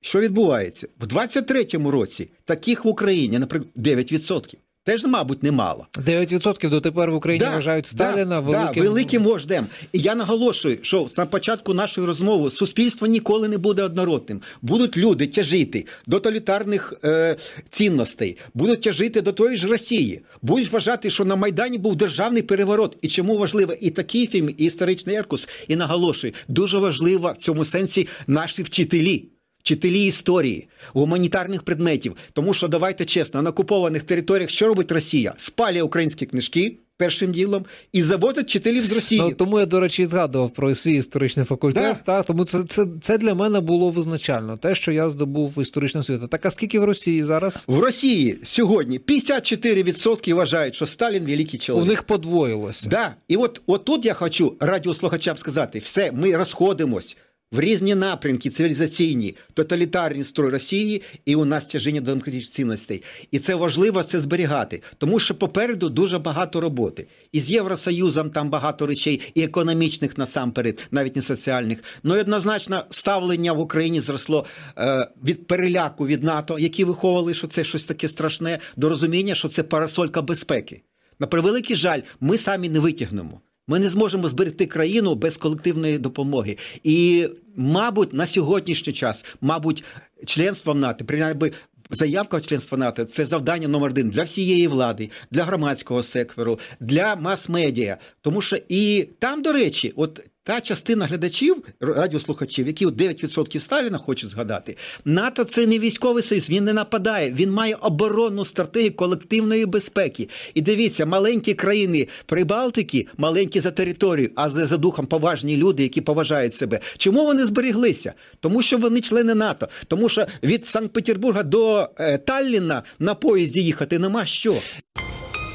Що 0.00 0.20
відбувається? 0.20 0.88
В 0.98 1.06
23-му 1.06 1.90
році 1.90 2.30
таких 2.44 2.84
в 2.84 2.88
Україні, 2.88 3.38
наприклад, 3.38 3.72
9%. 3.76 4.56
Теж, 4.84 5.04
мабуть, 5.04 5.42
немало. 5.42 5.86
9% 5.94 6.68
дотепер 6.68 7.10
в 7.10 7.14
Україні 7.14 7.44
да, 7.44 7.54
вважають 7.54 7.86
Сталіна 7.86 8.24
да, 8.24 8.40
великим... 8.40 8.82
Да, 8.82 8.88
великим 8.88 9.22
вождем. 9.22 9.66
І 9.92 9.98
я 9.98 10.14
наголошую, 10.14 10.78
що 10.82 11.08
на 11.16 11.26
початку 11.26 11.74
нашої 11.74 12.06
розмови 12.06 12.50
суспільство 12.50 13.06
ніколи 13.06 13.48
не 13.48 13.58
буде 13.58 13.82
однородним. 13.82 14.42
Будуть 14.62 14.96
люди 14.96 15.26
тяжити 15.26 15.86
до 16.06 16.20
тоталітарних 16.20 16.94
е, 17.04 17.36
цінностей, 17.68 18.38
будуть 18.54 18.82
тяжити 18.82 19.20
до 19.20 19.32
тої 19.32 19.56
ж 19.56 19.68
Росії, 19.68 20.22
будуть 20.42 20.72
вважати, 20.72 21.10
що 21.10 21.24
на 21.24 21.36
Майдані 21.36 21.78
був 21.78 21.96
державний 21.96 22.42
переворот. 22.42 22.96
І 23.02 23.08
чому 23.08 23.38
важливо 23.38 23.72
і 23.80 23.90
такий 23.90 24.26
фільм, 24.26 24.54
і 24.56 24.64
історичний 24.64 25.16
Еркус, 25.16 25.48
і 25.68 25.76
наголошую, 25.76 26.32
дуже 26.48 26.78
важливо 26.78 27.32
в 27.32 27.36
цьому 27.36 27.64
сенсі 27.64 28.08
наші 28.26 28.62
вчителі. 28.62 29.28
Вчителі 29.60 30.04
історії, 30.04 30.68
гуманітарних 30.92 31.62
предметів, 31.62 32.16
тому 32.32 32.54
що 32.54 32.68
давайте 32.68 33.04
чесно, 33.04 33.42
на 33.42 33.50
окупованих 33.50 34.02
територіях 34.02 34.50
що 34.50 34.66
робить 34.66 34.92
Росія? 34.92 35.34
Спалює 35.36 35.82
українські 35.82 36.26
книжки 36.26 36.76
першим 37.00 37.32
ділом 37.32 37.64
і 37.92 38.02
заводить 38.02 38.46
вчителів 38.46 38.86
з 38.86 38.92
Росії. 38.92 39.20
Ну, 39.20 39.32
тому 39.32 39.60
я, 39.60 39.66
до 39.66 39.80
речі, 39.80 40.06
згадував 40.06 40.50
про 40.50 40.74
свій 40.74 40.96
історичний 40.96 41.46
факультет. 41.46 41.82
Да. 41.82 42.14
Так, 42.14 42.26
тому 42.26 42.44
це 42.44 42.64
це, 42.68 42.86
це 43.00 43.18
для 43.18 43.34
мене 43.34 43.60
було 43.60 43.90
визначально. 43.90 44.56
Те, 44.56 44.74
що 44.74 44.92
я 44.92 45.10
здобув 45.10 45.58
історичну 45.60 46.00
освіту. 46.00 46.26
Так 46.26 46.46
а 46.46 46.50
скільки 46.50 46.78
в 46.78 46.84
Росії 46.84 47.24
зараз? 47.24 47.64
В 47.66 47.78
Росії 47.78 48.38
сьогодні 48.42 48.98
54% 48.98 50.34
вважають, 50.34 50.74
що 50.74 50.86
Сталін 50.86 51.24
великий 51.24 51.58
чоловік. 51.60 51.86
У 51.86 51.88
них 51.88 52.02
подвоїлося. 52.02 52.88
Да. 52.88 53.14
І 53.28 53.36
от, 53.36 53.62
от 53.66 53.84
тут 53.84 54.04
я 54.04 54.14
хочу 54.14 54.56
радіослухачам 54.60 55.36
сказати: 55.36 55.78
все, 55.78 56.12
ми 56.12 56.36
розходимось 56.36 57.16
в 57.52 57.60
різні 57.60 57.94
напрямки 57.94 58.50
цивілізаційні, 58.50 59.36
тоталітарні 59.54 60.24
строй 60.24 60.50
Росії, 60.50 61.02
і 61.24 61.34
у 61.34 61.44
нас 61.44 61.66
тяжіння 61.66 62.00
до 62.00 62.06
демократичних 62.06 62.54
цінностей. 62.54 63.02
І 63.30 63.38
це 63.38 63.54
важливо 63.54 64.02
це 64.02 64.20
зберігати, 64.20 64.82
тому 64.98 65.18
що 65.18 65.34
попереду 65.34 65.88
дуже 65.88 66.18
багато 66.18 66.60
роботи. 66.60 67.06
І 67.32 67.40
з 67.40 67.50
Євросоюзом 67.50 68.30
там 68.30 68.50
багато 68.50 68.86
речей, 68.86 69.20
і 69.34 69.42
економічних 69.42 70.18
насамперед, 70.18 70.88
навіть 70.90 71.16
не 71.16 71.22
соціальних. 71.22 71.84
Ну 72.02 72.16
і 72.16 72.20
однозначно 72.20 72.84
ставлення 72.90 73.52
в 73.52 73.60
Україні 73.60 74.00
зросло 74.00 74.46
е, 74.78 75.08
від 75.24 75.46
переляку 75.46 76.06
від 76.06 76.22
НАТО, 76.22 76.58
які 76.58 76.84
виховували, 76.84 77.34
що 77.34 77.46
це 77.46 77.64
щось 77.64 77.84
таке 77.84 78.08
страшне, 78.08 78.58
до 78.76 78.88
розуміння, 78.88 79.34
що 79.34 79.48
це 79.48 79.62
парасолька 79.62 80.22
безпеки. 80.22 80.82
На 81.18 81.26
превеликий 81.26 81.76
жаль, 81.76 82.00
ми 82.20 82.38
самі 82.38 82.68
не 82.68 82.78
витягнемо. 82.78 83.40
Ми 83.70 83.78
не 83.78 83.88
зможемо 83.88 84.28
зберегти 84.28 84.66
країну 84.66 85.14
без 85.14 85.36
колективної 85.36 85.98
допомоги. 85.98 86.56
І, 86.84 87.28
мабуть, 87.56 88.12
на 88.12 88.26
сьогоднішній 88.26 88.92
час, 88.92 89.24
мабуть, 89.40 89.84
членство 90.26 90.72
в 90.72 90.76
НАТО, 90.76 91.04
принаймні 91.04 91.52
Заявка 91.92 92.36
в 92.36 92.42
членство 92.42 92.78
НАТО 92.78 93.04
це 93.04 93.26
завдання 93.26 93.68
номер 93.68 93.90
один 93.90 94.10
для 94.10 94.22
всієї 94.22 94.68
влади, 94.68 95.10
для 95.30 95.44
громадського 95.44 96.02
сектору, 96.02 96.58
для 96.80 97.16
мас-медіа. 97.16 97.96
Тому 98.20 98.42
що 98.42 98.56
і 98.68 99.08
там, 99.18 99.42
до 99.42 99.52
речі, 99.52 99.92
от 99.96 100.20
та 100.44 100.60
частина 100.60 101.06
глядачів, 101.06 101.62
радіослухачів, 101.80 102.66
які 102.66 102.86
9% 102.86 103.60
Сталіна 103.60 103.98
хочуть 103.98 104.30
згадати, 104.30 104.76
НАТО 105.04 105.44
це 105.44 105.66
не 105.66 105.78
військовий 105.78 106.22
союз, 106.22 106.50
він 106.50 106.64
не 106.64 106.72
нападає, 106.72 107.30
він 107.30 107.50
має 107.50 107.74
оборонну 107.74 108.44
стратегію 108.44 108.96
колективної 108.96 109.66
безпеки. 109.66 110.28
І 110.54 110.60
дивіться, 110.60 111.06
маленькі 111.06 111.54
країни 111.54 112.08
Прибалтики, 112.26 113.06
маленькі 113.16 113.60
за 113.60 113.70
територію, 113.70 114.30
а 114.34 114.50
за 114.50 114.76
духом 114.76 115.06
поважні 115.06 115.56
люди, 115.56 115.82
які 115.82 116.00
поважають 116.00 116.54
себе. 116.54 116.80
Чому 116.98 117.24
вони 117.24 117.46
зберіглися? 117.46 118.12
Тому 118.40 118.62
що 118.62 118.78
вони 118.78 119.00
члени 119.00 119.34
НАТО, 119.34 119.68
тому 119.86 120.08
що 120.08 120.26
від 120.42 120.66
Санкт-Петербурга 120.66 121.42
до 121.42 121.88
е, 121.98 122.18
Талліна 122.18 122.82
на 122.98 123.14
поїзді 123.14 123.62
їхати 123.62 123.98
нема 123.98 124.26
що 124.26 124.56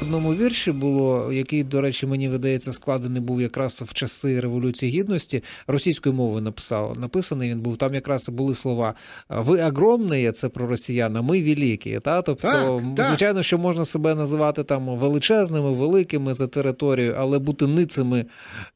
одному 0.06 0.34
вірші 0.34 0.72
було, 0.72 1.32
який, 1.32 1.64
до 1.64 1.80
речі, 1.80 2.06
мені 2.06 2.28
видається, 2.28 2.72
складений 2.72 3.22
був 3.22 3.40
якраз 3.40 3.82
в 3.86 3.94
часи 3.94 4.40
Революції 4.40 4.92
Гідності. 4.92 5.42
Російською 5.66 6.14
мовою 6.14 6.42
написав. 6.42 6.98
Написаний 6.98 7.50
він 7.50 7.60
був. 7.60 7.76
Там 7.76 7.94
якраз 7.94 8.28
були 8.28 8.54
слова 8.54 8.94
Ви 9.28 9.62
огромні, 9.62 10.32
це 10.32 10.48
про 10.48 10.66
росіян, 10.66 11.16
а 11.16 11.22
ми 11.22 11.42
великі. 11.42 12.00
Та? 12.00 12.22
Тобто, 12.22 12.82
так, 12.96 13.06
звичайно, 13.06 13.42
що 13.42 13.58
можна 13.58 13.84
себе 13.84 14.14
називати 14.14 14.64
там 14.64 14.98
величезними, 14.98 15.72
великими 15.72 16.34
за 16.34 16.46
територією, 16.46 17.14
але 17.18 17.38
бути 17.38 17.66
ницими 17.66 18.26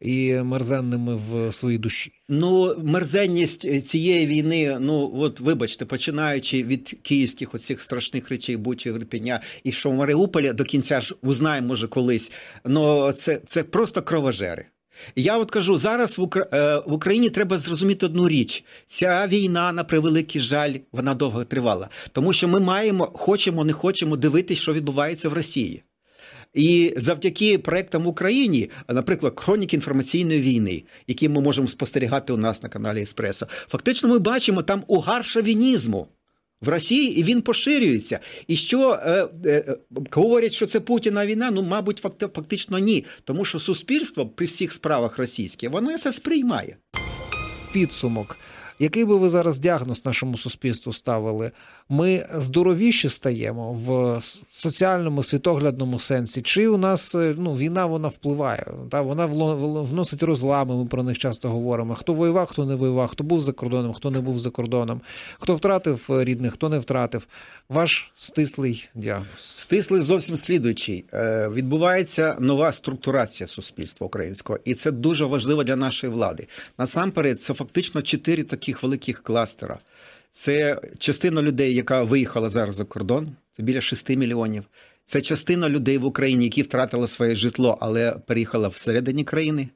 і 0.01 0.35
мерзенними 0.35 1.17
в 1.31 1.53
своїй 1.53 1.79
душі. 1.79 2.13
Ну, 2.33 2.75
мерзенність 2.85 3.87
цієї 3.87 4.27
війни, 4.27 4.79
ну 4.81 5.13
от 5.17 5.41
вибачте, 5.41 5.85
починаючи 5.85 6.63
від 6.63 6.99
київських 7.03 7.55
оцих 7.55 7.81
страшних 7.81 8.29
речей, 8.29 8.57
Бучі, 8.57 8.91
Грипеня, 8.91 9.41
і 9.65 9.73
що 9.73 9.91
в 9.91 9.95
Маріуполі 9.95 10.53
до 10.53 10.65
кінця 10.65 11.01
ж 11.01 11.15
узнаємо, 11.23 11.69
може, 11.69 11.89
колись. 11.89 12.33
Ну 12.65 13.13
це, 13.13 13.41
це 13.47 13.63
просто 13.63 14.03
кровожери. 14.03 14.67
Я 15.17 15.39
от 15.39 15.51
кажу, 15.51 15.79
зараз 15.79 16.19
в. 16.19 16.29
Е, 16.53 16.83
в 16.87 16.93
Україні 16.93 17.31
треба 17.31 17.59
зрозуміти 17.59 18.07
одну 18.07 18.29
річ: 18.29 18.65
ця 18.87 19.27
війна, 19.27 19.73
на 19.73 19.85
превеликий 19.85 20.41
жаль, 20.41 20.75
вона 20.93 21.15
довго 21.15 21.45
тривала, 21.45 21.89
тому 22.13 22.33
що 22.33 22.49
ми 22.49 22.61
маємо, 22.61 23.11
хочемо, 23.15 23.65
не 23.65 23.73
хочемо 23.73 24.17
дивитися, 24.17 24.63
що 24.63 24.73
відбувається 24.73 25.29
в 25.29 25.33
Росії. 25.33 25.83
І 26.55 26.95
завдяки 26.97 27.59
проектам 27.59 28.03
в 28.03 28.09
Україні, 28.09 28.71
наприклад, 28.89 29.33
хроніки 29.37 29.77
інформаційної 29.77 30.41
війни, 30.41 30.85
які 31.07 31.29
ми 31.29 31.41
можемо 31.41 31.69
спостерігати 31.69 32.33
у 32.33 32.37
нас 32.37 32.63
на 32.63 32.69
каналі 32.69 33.03
Еспресо, 33.03 33.47
фактично 33.69 34.09
ми 34.09 34.19
бачимо 34.19 34.63
там 34.63 34.83
угар 34.87 35.25
шовінізму 35.25 36.09
в 36.61 36.69
Росії, 36.69 37.19
і 37.19 37.23
він 37.23 37.43
поширюється. 37.43 38.21
І 38.47 38.57
що 38.57 38.93
е, 38.93 39.29
е, 39.47 39.77
говорять, 40.11 40.53
що 40.53 40.67
це 40.67 40.81
Путіна 40.81 41.27
війна? 41.27 41.51
Ну, 41.51 41.63
мабуть, 41.63 42.03
фактично 42.35 42.79
ні. 42.79 43.05
Тому 43.25 43.45
що 43.45 43.59
суспільство 43.59 44.27
при 44.27 44.47
всіх 44.47 44.73
справах 44.73 45.19
російське, 45.19 45.69
воно 45.69 45.99
це 45.99 46.13
сприймає. 46.13 46.77
Підсумок. 47.73 48.37
Який 48.83 49.05
би 49.05 49.17
ви 49.17 49.31
зараз 49.31 49.59
діагноз 49.59 50.05
нашому 50.07 50.37
суспільству 50.37 50.93
ставили? 50.93 51.51
Ми 51.89 52.27
здоровіші 52.35 53.09
стаємо 53.09 53.73
в 53.73 54.19
соціальному 54.51 55.23
світоглядному 55.23 55.99
сенсі? 55.99 56.43
Чи 56.43 56.69
у 56.69 56.77
нас 56.77 57.15
е, 57.15 57.35
ну 57.39 57.57
війна 57.57 57.87
вона 57.87 58.09
впливає? 58.09 58.67
Та 58.91 59.01
вона 59.01 59.27
вносить 59.83 60.23
розлами? 60.23 60.77
Ми 60.77 60.87
про 60.87 61.03
них 61.03 61.19
часто 61.19 61.49
говоримо. 61.49 61.95
Хто 61.95 62.13
воював, 62.15 62.47
хто 62.47 62.67
не 62.67 62.75
воював, 62.75 63.09
хто 63.09 63.25
був 63.25 63.41
за 63.41 63.53
кордоном, 63.53 63.95
хто 63.95 64.11
не 64.11 64.21
був 64.21 64.39
за 64.39 64.51
кордоном, 64.51 65.01
хто 65.39 65.55
втратив 65.55 66.07
рідних, 66.09 66.53
хто 66.53 66.69
не 66.69 66.79
втратив. 66.79 67.27
Ваш 67.69 68.13
стислий 68.17 68.89
діагноз? 68.95 69.29
Стислий 69.37 70.03
зовсім 70.03 70.37
слідуючий. 70.37 71.05
Е, 71.13 71.49
відбувається 71.49 72.37
нова 72.41 72.73
структурація 72.73 73.47
суспільства 73.47 74.07
українського, 74.07 74.59
і 74.65 74.75
це 74.75 74.91
дуже 74.91 75.25
важливо 75.25 75.65
для 75.65 75.77
нашої 75.77 76.13
влади. 76.13 76.47
Насамперед, 76.79 77.41
це 77.41 77.55
фактично 77.55 78.03
чотири 78.03 78.43
таких 78.71 78.83
великих 78.83 79.23
кластера. 79.23 79.79
Це 80.31 80.81
частина 80.99 81.43
людей, 81.43 81.75
яка 81.75 82.03
виїхала 82.03 82.51
зараз 82.51 82.75
за 82.75 82.85
кордон, 82.85 83.37
це 83.57 83.63
біля 83.63 83.81
6 83.81 84.11
мільйонів. 84.11 84.65
Це 85.05 85.21
частина 85.21 85.69
людей 85.69 85.99
в 85.99 86.05
Україні, 86.05 86.45
які 86.45 86.63
втратили 86.63 87.09
своє 87.09 87.35
житло, 87.35 87.79
але 87.81 88.13
переїхала 88.27 88.69
всередині 88.69 89.25
країни. 89.25 89.69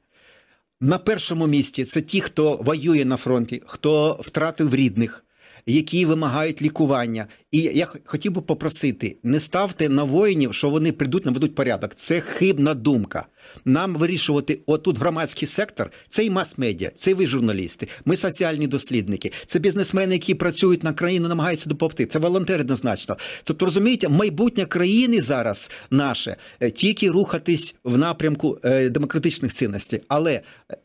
На 0.81 0.97
першому 0.97 1.47
місці 1.47 1.85
це 1.85 2.01
ті, 2.01 2.21
хто 2.21 2.55
воює 2.55 3.05
на 3.05 3.17
фронті, 3.17 3.61
хто 3.65 4.19
втратив 4.21 4.75
рідних, 4.75 5.24
які 5.65 6.05
вимагають 6.05 6.61
лікування. 6.61 7.27
І 7.51 7.61
я 7.61 7.87
хотів 8.05 8.31
би 8.31 8.41
попросити: 8.41 9.17
не 9.23 9.39
ставте 9.39 9.89
на 9.89 10.03
воїнів, 10.03 10.53
що 10.53 10.69
вони 10.69 10.91
прийдуть, 10.91 11.25
наведуть 11.25 11.55
порядок. 11.55 11.95
Це 11.95 12.21
хибна 12.21 12.73
думка. 12.73 13.25
Нам 13.65 13.95
вирішувати 13.95 14.59
отут 14.65 14.99
громадський 14.99 15.47
сектор, 15.47 15.91
це 16.09 16.25
і 16.25 16.29
мас-медіа, 16.29 16.91
це 16.95 17.11
і 17.11 17.13
ви 17.13 17.27
журналісти, 17.27 17.87
ми 18.05 18.15
соціальні 18.15 18.67
дослідники, 18.67 19.31
це 19.45 19.59
бізнесмени, 19.59 20.13
які 20.13 20.35
працюють 20.35 20.83
на 20.83 20.93
країну, 20.93 21.27
намагаються 21.27 21.69
допомогти. 21.69 22.05
Це 22.05 22.19
волонтери 22.19 22.61
однозначно. 22.61 23.17
Тобто, 23.43 23.65
розумієте, 23.65 24.09
майбутнє 24.09 24.65
країни 24.65 25.21
зараз 25.21 25.71
наше 25.89 26.35
е, 26.59 26.71
тільки 26.71 27.11
рухатись 27.11 27.75
в 27.83 27.97
напрямку 27.97 28.59
е, 28.63 28.89
демократичних 28.89 29.53
цінностей, 29.53 30.01
але 30.07 30.33
е, 30.33 30.41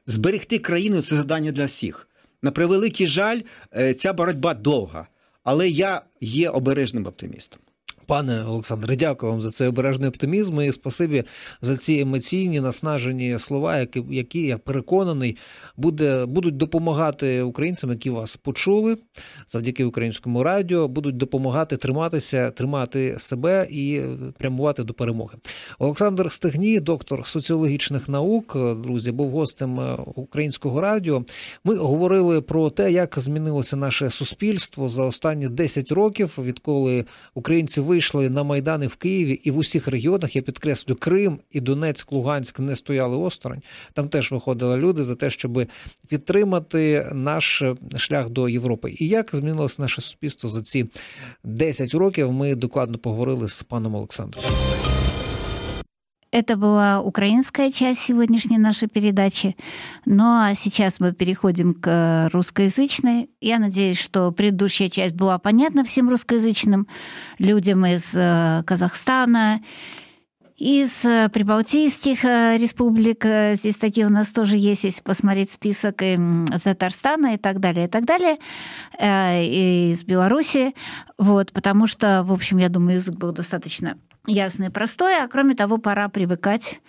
зберегти 0.07 0.59
країну 0.59 1.03
це 1.03 1.17
завдання 1.17 1.53
для 1.53 1.65
всіх. 1.65 2.10
На 2.43 2.51
превеликий 2.51 3.07
жаль, 3.07 3.41
е, 3.77 3.95
ця 3.95 4.13
боротьба 4.13 4.55
довга, 4.55 5.09
але 5.45 5.69
я 5.69 6.03
є 6.21 6.51
обережним 6.51 7.07
оптимістом. 7.07 7.63
Пане 8.11 8.45
Олександре, 8.45 8.97
дякую 8.97 9.33
вам 9.33 9.41
за 9.41 9.51
цей 9.51 9.69
обережний 9.69 10.09
оптимізм 10.09 10.61
і 10.61 10.73
спасибі 10.73 11.25
за 11.63 11.77
ці 11.77 11.99
емоційні 11.99 12.61
наснажені 12.61 13.39
слова, 13.39 13.79
які 13.79 14.03
які 14.11 14.43
я 14.43 14.59
переконаний 14.59 15.37
буде, 15.77 16.27
будуть 16.27 16.57
допомагати 16.57 17.43
українцям, 17.43 17.91
які 17.91 18.11
вас 18.11 18.37
почули 18.37 18.97
завдяки 19.49 19.85
українському 19.85 20.43
радіо, 20.43 20.89
будуть 20.89 21.17
допомагати 21.17 21.77
триматися, 21.77 22.51
тримати 22.51 23.17
себе 23.19 23.67
і 23.71 24.01
прямувати 24.39 24.85
до 24.85 24.95
перемоги. 24.95 25.39
Олександр 25.79 26.33
Стегні, 26.33 26.81
доктор 26.81 27.27
соціологічних 27.27 28.09
наук, 28.09 28.57
друзі, 28.83 29.13
був 29.13 29.31
гостем 29.31 29.99
українського 30.15 30.81
радіо. 30.81 31.25
Ми 31.65 31.77
говорили 31.77 32.41
про 32.41 32.71
те, 32.71 32.93
як 32.93 33.19
змінилося 33.19 33.77
наше 33.77 34.11
суспільство 34.11 34.89
за 34.89 35.05
останні 35.05 35.49
10 35.49 35.93
років, 35.93 36.39
відколи 36.39 37.05
українці 37.35 37.81
вийшли 37.81 38.00
вийшли 38.01 38.31
на 38.31 38.43
майдани 38.43 38.87
в 38.87 38.97
Києві 38.97 39.33
і 39.33 39.51
в 39.51 39.59
усіх 39.59 39.89
регіонах, 39.89 40.37
я 40.37 40.43
підкреслю, 40.43 40.95
Крим 40.95 41.39
і 41.51 41.61
Донецьк, 41.61 42.13
Луганськ 42.13 42.59
не 42.59 42.77
стояли 42.77 43.17
осторонь. 43.17 43.63
Там 43.93 44.09
теж 44.09 44.33
виходили 44.33 44.77
люди 44.77 45.03
за 45.03 45.17
те, 45.17 45.31
щоб 45.31 45.67
підтримати 46.09 47.11
наш 47.13 47.63
шлях 47.97 48.31
до 48.31 48.49
Європи. 48.49 48.95
І 48.99 49.09
як 49.09 49.31
змінилося 49.33 49.83
наше 49.83 50.01
суспільство 50.01 50.51
за 50.51 50.63
ці 50.63 50.87
10 51.45 51.95
років? 51.95 52.33
Ми 52.33 52.55
докладно 52.55 52.99
поговорили 52.99 53.49
з 53.49 53.63
паном 53.63 53.95
Олександром. 53.95 54.45
Это 56.33 56.57
была 56.57 57.01
украинская 57.01 57.73
часть 57.73 58.03
сегодняшней 58.03 58.59
нашей 58.59 58.87
передачи. 58.87 59.57
Ну 60.07 60.23
а 60.25 60.55
сейчас 60.55 61.01
мы 61.01 61.13
переходим 61.13 61.75
к 61.75 62.31
русскоязычной. 62.33 63.31
Я 63.41 63.59
надеюсь, 63.59 63.99
что 63.99 64.31
предыдущая 64.31 64.89
часть 64.89 65.17
была 65.17 65.41
понятна 65.41 65.83
всем 65.83 66.09
русскоязычным 66.09 66.87
людям 67.41 67.85
из 67.85 68.15
э, 68.15 68.63
Казахстана, 68.65 69.61
из 70.57 71.05
э, 71.05 71.29
прибалтийских 71.31 72.25
э, 72.25 72.59
республик. 72.59 73.25
Здесь 73.59 73.77
такие 73.77 74.07
у 74.07 74.11
нас 74.11 74.29
тоже 74.29 74.57
есть, 74.57 74.85
если 74.85 75.03
посмотреть 75.03 75.51
список 75.51 76.01
и 76.01 76.17
Татарстана 76.63 77.35
и 77.35 77.39
так 77.39 77.59
далее, 77.59 77.87
и 77.87 77.89
так 77.89 78.05
далее, 78.05 78.39
и 79.03 79.91
из 79.95 80.05
Беларуси. 80.05 80.77
Вот, 81.19 81.51
потому 81.53 81.89
что, 81.89 82.23
в 82.23 82.33
общем, 82.33 82.59
я 82.59 82.69
думаю, 82.69 82.99
язык 82.99 83.17
был 83.17 83.33
достаточно 83.33 83.97
ясное 84.27 84.69
и 84.69 84.73
простое, 84.73 85.25
а 85.25 85.29
кроме 85.29 85.55
того, 85.55 85.79
пора 85.79 86.09
привыкать, 86.09 86.81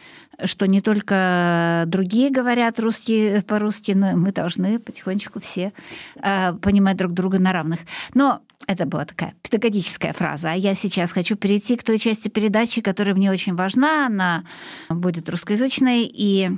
что 0.43 0.67
не 0.67 0.81
только 0.81 1.83
другие 1.87 2.29
говорят 2.29 2.79
русские 2.79 3.41
по-русски, 3.41 3.91
но 3.91 4.15
мы 4.17 4.31
должны 4.31 4.79
потихонечку 4.79 5.39
все 5.39 5.73
э, 6.15 6.53
понимать 6.53 6.97
друг 6.97 7.13
друга 7.13 7.39
на 7.39 7.53
равных. 7.53 7.79
Но 8.13 8.41
это 8.67 8.85
была 8.85 9.05
такая 9.05 9.33
педагогическая 9.41 10.13
фраза. 10.13 10.51
А 10.51 10.55
я 10.55 10.75
сейчас 10.75 11.11
хочу 11.11 11.35
перейти 11.35 11.75
к 11.75 11.83
той 11.83 11.97
части 11.97 12.27
передачи, 12.27 12.81
которая 12.81 13.15
мне 13.15 13.31
очень 13.31 13.55
важна. 13.55 14.07
Она 14.07 14.43
будет 14.89 15.29
русскоязычной 15.29 16.03
и 16.05 16.51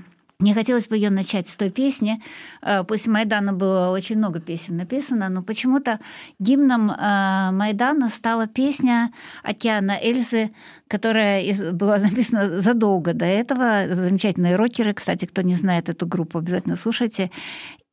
Мне 0.43 0.53
хотелось 0.53 0.87
бы 0.89 0.97
ее 0.97 1.09
начать 1.09 1.47
с 1.47 1.55
той 1.55 1.69
песни. 1.69 2.21
Э, 2.61 2.83
после 2.83 3.13
Майдана 3.13 3.53
было 3.53 3.91
очень 3.91 4.17
много 4.17 4.41
песен 4.41 4.75
написано, 4.75 5.29
но 5.29 5.41
почему-то 5.41 6.01
гимном 6.37 6.91
э, 6.91 7.51
Майдана 7.51 8.09
стала 8.09 8.45
песня 8.47 9.13
«Океана 9.41 9.97
Эльзы», 10.01 10.51
которая 10.89 11.41
была 11.71 11.97
написана 12.09 12.57
задолго 12.57 13.13
до 13.13 13.23
этого. 13.23 13.85
Замечательные 13.87 14.57
рокеры, 14.57 14.93
кстати, 14.93 15.23
кто 15.23 15.43
не 15.43 15.55
знает 15.55 15.87
эту 15.87 16.05
группу, 16.05 16.39
обязательно 16.39 16.75
слушайте. 16.75 17.31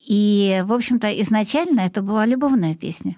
И, 0.01 0.61
в 0.65 0.73
общем-то, 0.73 1.07
изначально 1.23 1.83
это 1.83 2.03
была 2.03 2.27
любовная 2.27 2.75
песня. 2.75 3.15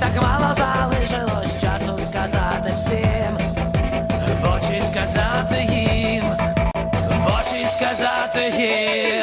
Так 0.00 0.22
мало 0.22 0.54
залишилось 0.54 1.60
часу 1.60 1.98
сказати 2.08 2.72
всім, 2.74 3.36
в 4.42 4.54
очі 4.54 4.82
сказати 4.92 5.66
їм, 5.70 6.24
в 7.08 7.26
очі 7.26 7.64
сказати 7.76 8.52
їм. 8.58 9.19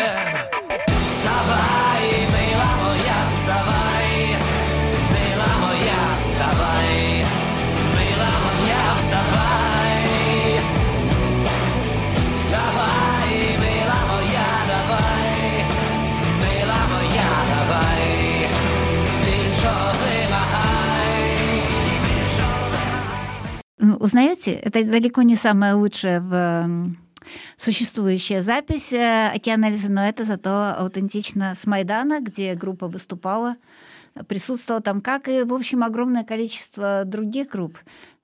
Узнаете? 24.47 24.53
Это 24.53 24.83
далеко 24.83 25.21
не 25.23 25.35
самая 25.35 25.75
лучшая 25.75 26.21
в 26.21 26.95
существующая 27.57 28.41
запись 28.41 28.93
э, 28.93 29.31
Океанализа, 29.35 29.91
но 29.91 30.07
это 30.07 30.23
зато 30.23 30.49
аутентично 30.77 31.55
с 31.55 31.67
Майдана, 31.67 32.21
где 32.21 32.55
группа 32.55 32.87
выступала, 32.87 33.57
присутствовала 34.27 34.81
там, 34.81 35.01
как 35.01 35.27
и, 35.27 35.43
в 35.43 35.53
общем, 35.53 35.83
огромное 35.83 36.23
количество 36.23 37.03
других 37.05 37.49
групп. 37.49 37.77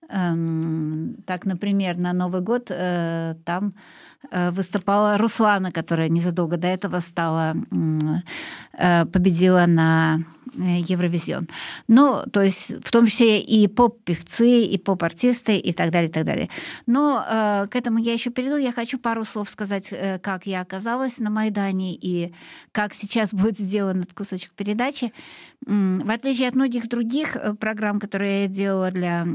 Эм, 0.09 1.17
так, 1.25 1.45
например, 1.45 1.97
на 1.97 2.13
Новый 2.13 2.41
год 2.41 2.67
э, 2.69 3.35
там 3.43 3.73
э, 4.31 4.51
выступала 4.51 5.17
Руслана, 5.17 5.71
которая 5.71 6.07
незадолго 6.07 6.55
до 6.57 6.67
этого 6.67 7.01
стала, 7.01 7.55
победила 9.11 9.65
на 9.65 10.23
Евровизион. 10.55 11.47
Ну, 11.87 12.23
то 12.31 12.41
есть 12.41 12.85
в 12.85 12.91
том 12.91 13.05
числе 13.05 13.41
и 13.41 13.67
поп-певцы, 13.67 14.63
и 14.63 14.77
поп-артисты, 14.77 15.57
и 15.57 15.73
так 15.73 15.91
далее, 15.91 16.09
и 16.09 16.11
так 16.11 16.25
далее. 16.25 16.49
Но 16.85 17.23
э, 17.27 17.67
к 17.67 17.75
этому 17.75 17.99
я 17.99 18.13
еще 18.13 18.29
перейду. 18.29 18.57
Я 18.57 18.71
хочу 18.71 18.99
пару 18.99 19.25
слов 19.25 19.49
сказать, 19.49 19.89
э, 19.91 20.19
как 20.19 20.45
я 20.45 20.61
оказалась 20.61 21.19
на 21.19 21.29
Майдане 21.29 21.95
и 21.95 22.33
как 22.71 22.93
сейчас 22.93 23.33
будет 23.33 23.57
сделан 23.57 24.01
этот 24.01 24.13
кусочек 24.13 24.51
передачи. 24.51 25.13
В 25.65 26.11
отличие 26.11 26.49
от 26.49 26.55
многих 26.55 26.87
других 26.87 27.35
э, 27.35 27.53
программ, 27.53 27.99
которые 27.99 28.43
я 28.43 28.47
делала 28.47 28.91
для, 28.91 29.25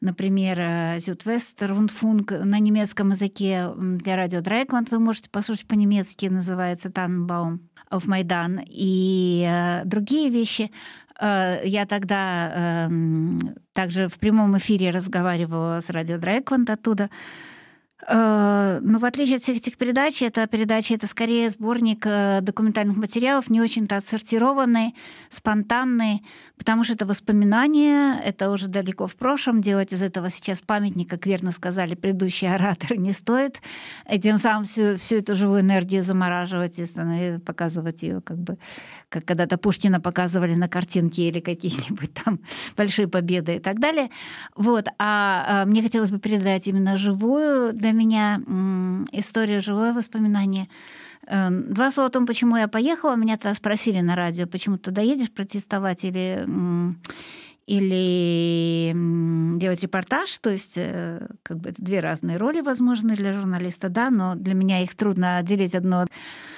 например, 0.00 1.00
Зютвест, 1.00 1.62
Рундфунг 1.62 2.30
на 2.30 2.58
немецком 2.58 3.10
языке 3.10 3.70
для 3.76 4.16
радио 4.16 4.40
Драйконт, 4.40 4.90
вы 4.90 4.98
можете 4.98 5.30
послушать 5.30 5.66
по-немецки, 5.66 6.26
называется 6.26 6.90
Танбаум 6.90 7.60
в 7.90 8.06
Майдан 8.06 8.60
и 8.66 9.46
э, 9.48 9.84
другие 9.84 10.30
вещи. 10.30 10.70
Э, 11.20 11.60
я 11.64 11.86
тогда 11.86 12.88
э, 12.88 12.90
также 13.72 14.08
в 14.08 14.18
прямом 14.18 14.56
эфире 14.58 14.90
разговаривала 14.90 15.80
с 15.80 15.90
радио 15.90 16.18
Драйквант 16.18 16.70
оттуда. 16.70 17.10
Э, 18.06 18.80
но 18.82 18.98
в 18.98 19.04
отличие 19.04 19.36
от 19.36 19.42
всех 19.42 19.56
этих 19.56 19.76
передач, 19.76 20.22
эта 20.22 20.46
передача— 20.46 20.94
это 20.96 21.06
скорее 21.06 21.50
сборник 21.50 22.04
э, 22.06 22.40
документальных 22.42 22.96
материалов, 22.96 23.48
не 23.50 23.60
очень-то 23.60 23.96
отсортированный, 23.96 24.94
спонтанный, 25.30 26.22
потому 26.56 26.84
что 26.84 26.94
это 26.94 27.06
воспоминания, 27.06 28.20
это 28.24 28.50
уже 28.50 28.68
далеко 28.68 29.06
в 29.06 29.16
прошлом. 29.16 29.60
Делать 29.60 29.92
из 29.92 30.02
этого 30.02 30.30
сейчас 30.30 30.62
памятник, 30.62 31.10
как 31.10 31.26
верно 31.26 31.52
сказали 31.52 31.94
предыдущие 31.94 32.54
ораторы, 32.54 32.96
не 32.96 33.12
стоит. 33.12 33.60
И 34.10 34.18
тем 34.18 34.38
самым 34.38 34.64
всю, 34.64 34.96
всю 34.96 35.16
эту 35.16 35.34
живую 35.34 35.60
энергию 35.60 36.02
замораживать 36.02 36.78
и 36.78 37.38
показывать 37.44 38.02
ее 38.02 38.20
как 38.20 38.38
бы, 38.38 38.58
как 39.08 39.24
когда-то 39.24 39.58
Пушкина 39.58 40.00
показывали 40.00 40.54
на 40.54 40.68
картинке 40.68 41.28
или 41.28 41.40
какие-нибудь 41.40 42.14
там 42.24 42.40
большие 42.76 43.08
победы 43.08 43.56
и 43.56 43.58
так 43.58 43.80
далее. 43.80 44.10
Вот. 44.54 44.88
А, 44.98 45.62
а 45.62 45.64
мне 45.64 45.82
хотелось 45.82 46.10
бы 46.10 46.18
передать 46.18 46.66
именно 46.66 46.96
живую 46.96 47.72
для 47.72 47.92
меня 47.92 48.40
историю, 49.12 49.60
живое 49.60 49.92
воспоминание. 49.92 50.68
Эм, 51.26 51.72
два 51.72 51.90
слова 51.90 52.08
о 52.08 52.10
том, 52.10 52.26
почему 52.26 52.56
я 52.56 52.68
поехала. 52.68 53.16
Меня 53.16 53.36
тогда 53.36 53.54
спросили 53.54 54.00
на 54.00 54.16
радио, 54.16 54.46
почему 54.46 54.78
ты 54.78 54.90
доедешь 54.90 55.30
протестовать 55.30 56.04
или, 56.04 56.46
или 57.66 58.92
делать 59.58 59.82
репортаж. 59.82 60.36
То 60.38 60.50
есть 60.50 60.74
э, 60.76 61.26
как 61.42 61.58
бы 61.58 61.70
это 61.70 61.82
две 61.82 62.00
разные 62.00 62.36
роли 62.36 62.60
возможны 62.60 63.14
для 63.16 63.32
журналиста, 63.32 63.88
да, 63.88 64.10
но 64.10 64.34
для 64.34 64.54
меня 64.54 64.82
их 64.82 64.94
трудно 64.94 65.38
отделить 65.38 65.74
одно 65.74 66.06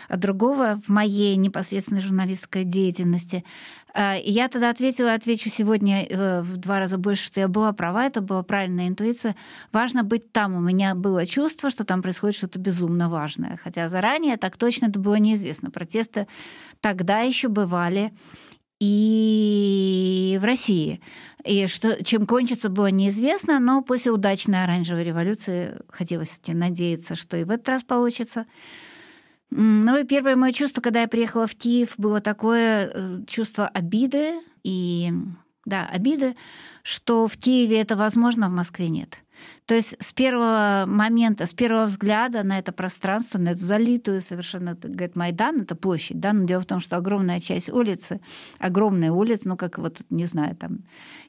от 0.08 0.20
другого 0.20 0.80
в 0.84 0.88
моей 0.88 1.36
непосредственной 1.36 2.00
журналистской 2.00 2.64
деятельности. 2.64 3.44
И 3.96 4.30
я 4.30 4.48
тогда 4.48 4.68
ответила, 4.68 5.14
отвечу 5.14 5.48
сегодня 5.48 6.04
э, 6.04 6.42
в 6.42 6.58
два 6.58 6.80
раза 6.80 6.98
больше, 6.98 7.24
что 7.24 7.40
я 7.40 7.48
была 7.48 7.72
права, 7.72 8.04
это 8.04 8.20
была 8.20 8.42
правильная 8.42 8.88
интуиция. 8.88 9.36
Важно 9.72 10.04
быть 10.04 10.32
там. 10.32 10.54
У 10.54 10.60
меня 10.60 10.94
было 10.94 11.24
чувство, 11.24 11.70
что 11.70 11.84
там 11.84 12.02
происходит 12.02 12.36
что-то 12.36 12.58
безумно 12.58 13.08
важное. 13.08 13.56
Хотя 13.56 13.88
заранее 13.88 14.36
так 14.36 14.58
точно 14.58 14.86
это 14.86 14.98
было 14.98 15.14
неизвестно. 15.14 15.70
Протесты 15.70 16.26
тогда 16.80 17.20
еще 17.20 17.48
бывали 17.48 18.12
и 18.80 20.38
в 20.40 20.44
России. 20.44 21.00
И 21.44 21.66
что, 21.66 22.04
чем 22.04 22.26
кончится, 22.26 22.68
было 22.68 22.90
неизвестно, 22.90 23.60
но 23.60 23.80
после 23.80 24.10
удачной 24.10 24.64
оранжевой 24.64 25.04
революции 25.04 25.78
хотелось 25.88 26.38
надеяться, 26.46 27.14
что 27.14 27.36
и 27.36 27.44
в 27.44 27.50
этот 27.50 27.68
раз 27.68 27.84
получится. 27.84 28.46
Ну 29.49 29.97
и 29.97 30.05
первое 30.05 30.35
мое 30.35 30.53
чувство, 30.53 30.81
когда 30.81 31.01
я 31.01 31.07
приехала 31.07 31.45
в 31.45 31.55
Киев, 31.55 31.93
было 31.97 32.21
такое 32.21 32.89
э, 32.93 33.19
чувство 33.27 33.67
обиды 33.67 34.39
и 34.63 35.11
да, 35.65 35.87
обиды, 35.87 36.35
что 36.83 37.27
в 37.27 37.37
Киеве 37.37 37.81
это 37.81 37.95
возможно, 37.95 38.45
а 38.45 38.49
в 38.49 38.53
Москве 38.53 38.89
нет. 38.89 39.23
То 39.66 39.74
есть 39.74 39.96
с 39.98 40.12
первого 40.12 40.84
момента, 40.86 41.44
с 41.44 41.52
первого 41.52 41.86
взгляда 41.86 42.44
на 42.44 42.60
это 42.60 42.70
пространство, 42.70 43.38
на 43.38 43.48
эту 43.50 43.64
залитую 43.64 44.22
совершенно, 44.22 44.76
говорит, 44.80 45.16
Майдан, 45.16 45.62
это 45.62 45.74
площадь, 45.74 46.20
да, 46.20 46.32
но 46.32 46.44
дело 46.44 46.60
в 46.60 46.66
том, 46.66 46.78
что 46.78 46.96
огромная 46.96 47.40
часть 47.40 47.68
улицы, 47.68 48.20
огромная 48.60 49.10
улица, 49.10 49.48
ну, 49.48 49.56
как 49.56 49.78
вот, 49.78 49.98
не 50.08 50.26
знаю, 50.26 50.54
там, 50.54 50.78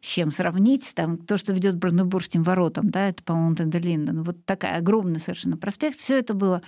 с 0.02 0.06
чем 0.06 0.30
сравнить, 0.30 0.94
там, 0.94 1.18
то, 1.18 1.38
что 1.38 1.52
ведет 1.52 1.78
Бранденбургским 1.78 2.44
воротам, 2.44 2.92
да, 2.92 3.10
это, 3.10 3.24
по-моему, 3.24 3.56
Тендерлинден, 3.56 4.22
вот 4.22 4.46
такая 4.46 4.78
огромная 4.78 5.20
совершенно 5.20 5.58
проспект, 5.58 5.98
все 5.98 6.20
это 6.20 6.36
было 6.36 6.62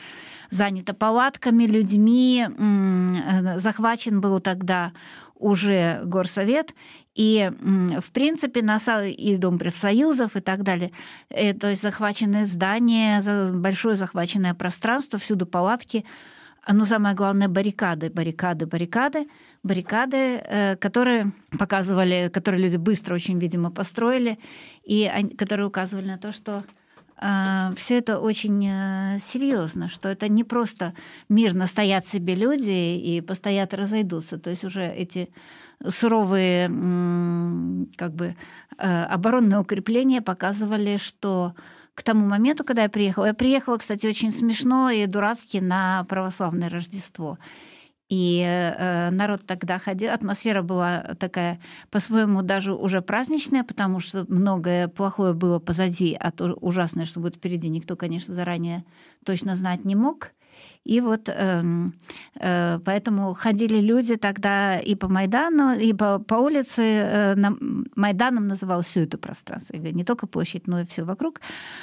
занято 0.50 0.96
палатками, 0.96 1.66
людьми, 1.66 2.48
э, 2.50 3.60
захвачен 3.60 4.22
был 4.22 4.40
тогда 4.40 4.92
уже 5.40 6.02
горсовет, 6.04 6.76
и, 7.16 7.52
в 7.60 8.12
принципе, 8.12 8.62
на, 8.62 8.78
и 9.06 9.38
Дом 9.38 9.58
профсоюзов 9.58 10.36
и 10.36 10.42
так 10.42 10.64
далее. 10.64 10.92
И, 11.36 11.54
то 11.54 11.70
есть 11.70 11.82
захваченные 11.82 12.46
здания, 12.46 13.22
большое 13.52 13.96
захваченное 13.96 14.54
пространство, 14.54 15.18
всюду 15.18 15.46
палатки, 15.46 16.06
но 16.68 16.86
самое 16.86 17.16
главное 17.16 17.48
баррикады, 17.48 18.10
баррикады, 18.10 18.66
баррикады, 18.66 19.28
баррикады, 19.64 20.18
э, 20.18 20.76
которые 20.76 21.32
показывали, 21.58 22.30
которые 22.32 22.64
люди 22.64 22.78
быстро 22.78 23.16
очень, 23.16 23.40
видимо, 23.40 23.72
построили, 23.72 24.38
и 24.84 25.10
которые 25.38 25.68
указывали 25.68 26.08
на 26.08 26.18
то, 26.18 26.32
что 26.32 26.64
все 27.76 27.98
это 27.98 28.20
очень 28.20 28.66
э, 28.66 29.20
серьезно, 29.22 29.90
что 29.90 30.08
это 30.08 30.30
не 30.30 30.46
просто 30.46 30.94
мирно 31.28 31.68
стоят 31.68 32.08
себе 32.08 32.34
люди 32.34 32.98
и 32.98 33.20
постоят 33.22 33.74
разойдутся. 33.74 34.40
То 34.40 34.50
есть 34.50 34.64
уже 34.64 34.88
эти 34.88 35.30
суровые 35.86 36.68
как 37.98 38.14
бы, 38.14 38.36
э, 38.78 39.04
оборонные 39.04 39.60
укрепления 39.60 40.22
показывали, 40.22 40.98
что 40.98 41.56
к 41.94 42.04
тому 42.04 42.26
моменту, 42.26 42.64
когда 42.64 42.84
я 42.84 42.90
приехала, 42.90 43.26
я 43.26 43.34
приехала, 43.34 43.78
кстати, 43.78 44.08
очень 44.08 44.32
смешно 44.32 44.90
и 44.90 45.06
дурацки 45.06 45.58
на 45.58 46.06
православное 46.06 46.70
Рождество. 46.70 47.38
И 48.10 48.44
э, 48.44 49.12
народ 49.12 49.46
тогда 49.46 49.78
ходил, 49.78 50.12
атмосфера 50.12 50.64
была 50.64 51.16
такая 51.20 51.60
по-своему 51.92 52.42
даже 52.42 52.74
уже 52.74 53.02
праздничная, 53.02 53.64
потому 53.64 54.00
что 54.00 54.26
многое 54.28 54.88
плохое 54.88 55.34
было 55.34 55.60
позади, 55.60 56.18
а 56.20 56.32
то 56.32 56.54
ужасное, 56.54 57.06
что 57.06 57.20
будет 57.20 57.36
впереди, 57.36 57.70
никто, 57.70 57.96
конечно, 57.96 58.34
заранее 58.34 58.84
точно 59.24 59.56
знать 59.56 59.86
не 59.86 59.96
мог. 59.96 60.32
И 60.86 61.02
вот 61.02 61.30
э, 61.30 61.64
э, 62.40 62.80
поэтому 62.84 63.34
ходили 63.34 63.80
люди 63.80 64.16
тогда 64.16 64.80
и 64.80 64.96
по 64.96 65.08
Майдану, 65.08 65.74
и 65.78 65.94
по, 65.94 66.20
по 66.20 66.36
улице. 66.36 66.82
Э, 66.82 67.36
на, 67.36 67.56
Майданом 67.96 68.48
называл 68.48 68.82
все 68.82 69.04
это 69.04 69.18
пространство. 69.18 69.76
Не 69.76 70.04
только 70.04 70.26
площадь, 70.26 70.68
но 70.68 70.82
и 70.82 70.86
все 70.86 71.04
вокруг. 71.04 71.42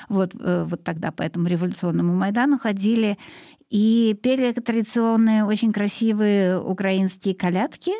Вот, 0.09 0.35
э, 0.39 0.65
вот 0.65 0.83
тогда 0.83 1.13
по 1.13 1.23
этому 1.23 1.47
революционному 1.47 2.15
Майдану 2.15 2.59
ходили 2.59 3.19
и 3.71 4.19
пели 4.23 4.53
традиционные, 4.53 5.45
очень 5.45 5.73
красивые 5.73 6.61
украинские 6.61 7.35
колядки, 7.35 7.93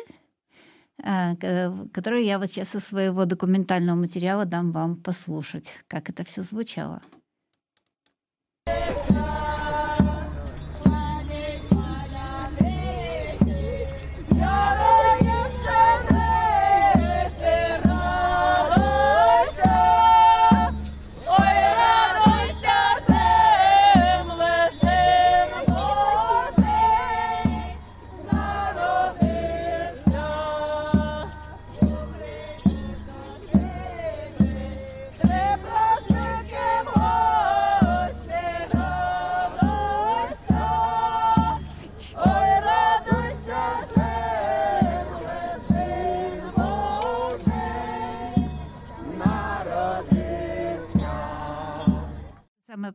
э, 1.03 1.35
которые 1.93 2.25
я 2.25 2.39
вот 2.39 2.47
сейчас 2.47 2.75
из 2.75 2.83
своего 2.83 3.25
документального 3.25 3.97
материала 3.97 4.45
дам 4.45 4.71
вам 4.71 4.95
послушать, 4.95 5.69
как 5.87 6.09
это 6.09 6.23
все 6.23 6.43
звучало. 6.43 7.01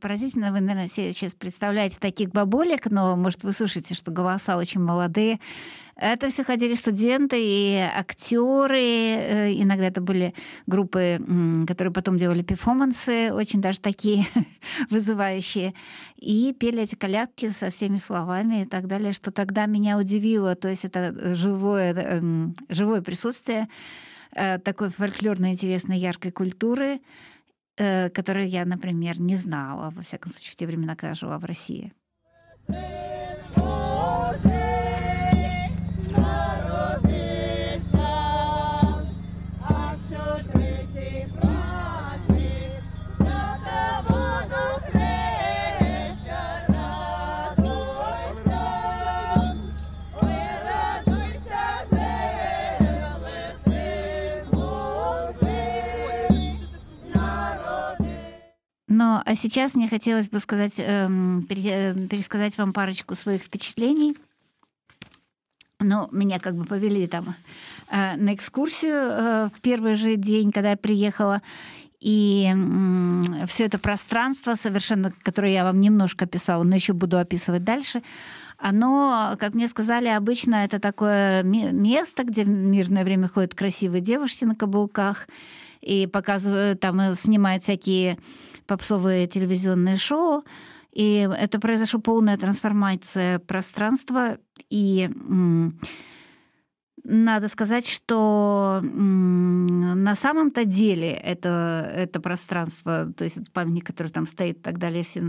Поразительно. 0.00 0.52
Вы, 0.52 0.60
наверное, 0.60 0.88
сейчас 0.88 1.34
представляете 1.34 1.96
таких 1.98 2.30
бабулек, 2.30 2.90
но, 2.90 3.16
может, 3.16 3.44
вы 3.44 3.52
слышите, 3.52 3.94
что 3.94 4.10
голоса 4.10 4.56
очень 4.56 4.80
молодые. 4.80 5.40
Это 5.96 6.30
все 6.30 6.42
ходили 6.44 6.74
студенты 6.74 7.36
и 7.38 7.76
актеры. 7.76 8.80
Э, 8.80 9.52
иногда 9.52 9.86
это 9.86 10.00
были 10.00 10.34
группы, 10.66 11.20
которые 11.66 11.92
потом 11.92 12.16
делали 12.16 12.42
перформансы, 12.42 13.32
очень 13.32 13.60
даже 13.60 13.80
такие 13.80 14.24
вызывающие. 14.90 15.74
И 16.16 16.54
пели 16.58 16.82
эти 16.82 16.94
колядки 16.94 17.48
со 17.50 17.70
всеми 17.70 17.98
словами 17.98 18.62
и 18.62 18.66
так 18.66 18.86
далее, 18.86 19.12
что 19.12 19.30
тогда 19.32 19.66
меня 19.66 19.98
удивило. 19.98 20.54
То 20.54 20.68
есть 20.68 20.84
это 20.84 21.34
живое, 21.34 21.92
эм, 21.94 22.56
живое 22.68 23.02
присутствие 23.02 23.68
э, 24.34 24.58
такой 24.58 24.90
фольклорной, 24.90 25.50
интересной, 25.50 25.98
яркой 25.98 26.30
культуры— 26.30 27.00
Э, 27.10 27.31
которые 27.76 28.46
я, 28.46 28.64
например, 28.64 29.20
не 29.20 29.36
знала, 29.36 29.90
во 29.90 30.02
всяком 30.02 30.30
случае, 30.32 30.52
в 30.52 30.56
те 30.56 30.66
времена, 30.66 30.96
когда 30.96 31.14
жила 31.14 31.38
в 31.38 31.44
России. 31.44 31.92
Но 59.12 59.22
а 59.26 59.34
сейчас 59.34 59.74
мне 59.74 59.88
хотелось 59.88 60.30
бы 60.30 60.40
сказать, 60.40 60.72
эм, 60.78 61.42
пересказать 61.46 62.56
вам 62.56 62.72
парочку 62.72 63.14
своих 63.14 63.42
впечатлений. 63.42 64.16
Ну, 65.80 66.08
меня 66.12 66.38
как 66.38 66.54
бы 66.54 66.64
повели 66.64 67.06
там 67.06 67.34
э, 67.90 68.16
на 68.16 68.32
экскурсию 68.32 68.94
э, 68.94 69.48
в 69.54 69.60
первый 69.60 69.96
же 69.96 70.16
день, 70.16 70.50
когда 70.50 70.70
я 70.70 70.76
приехала. 70.78 71.42
И 72.00 72.50
э, 72.50 73.46
все 73.46 73.66
это 73.66 73.78
пространство, 73.78 74.54
совершенно, 74.54 75.12
которое 75.22 75.52
я 75.52 75.64
вам 75.64 75.78
немножко 75.78 76.24
описала, 76.24 76.62
но 76.62 76.74
еще 76.74 76.94
буду 76.94 77.18
описывать 77.18 77.64
дальше, 77.64 78.02
оно, 78.56 79.36
как 79.38 79.52
мне 79.52 79.68
сказали, 79.68 80.08
обычно 80.08 80.64
это 80.64 80.78
такое 80.78 81.42
место, 81.42 82.24
где 82.24 82.44
в 82.44 82.48
мирное 82.48 83.04
время 83.04 83.28
ходят 83.28 83.54
красивые 83.54 84.00
девушки 84.00 84.44
на 84.44 84.54
каблуках 84.54 85.28
и 85.82 86.06
показывают, 86.06 86.80
там 86.80 87.14
снимают 87.14 87.64
всякие 87.64 88.16
попсовые 88.72 89.26
телевизионные 89.26 89.98
шоу. 89.98 90.44
И 90.92 91.28
это 91.38 91.60
произошла 91.60 92.00
полная 92.00 92.38
трансформация 92.38 93.38
пространства. 93.38 94.38
И 94.70 95.10
надо 97.04 97.48
сказать, 97.48 97.86
что 97.86 98.80
на 98.82 100.14
самом-то 100.14 100.64
деле 100.64 101.10
это, 101.10 101.92
это 101.94 102.20
пространство, 102.20 103.12
то 103.14 103.24
есть 103.24 103.36
это 103.36 103.50
памятник, 103.50 103.86
который 103.86 104.08
там 104.08 104.26
стоит 104.26 104.58
и 104.58 104.62
так 104.62 104.78
далее, 104.78 105.02
все 105.02 105.22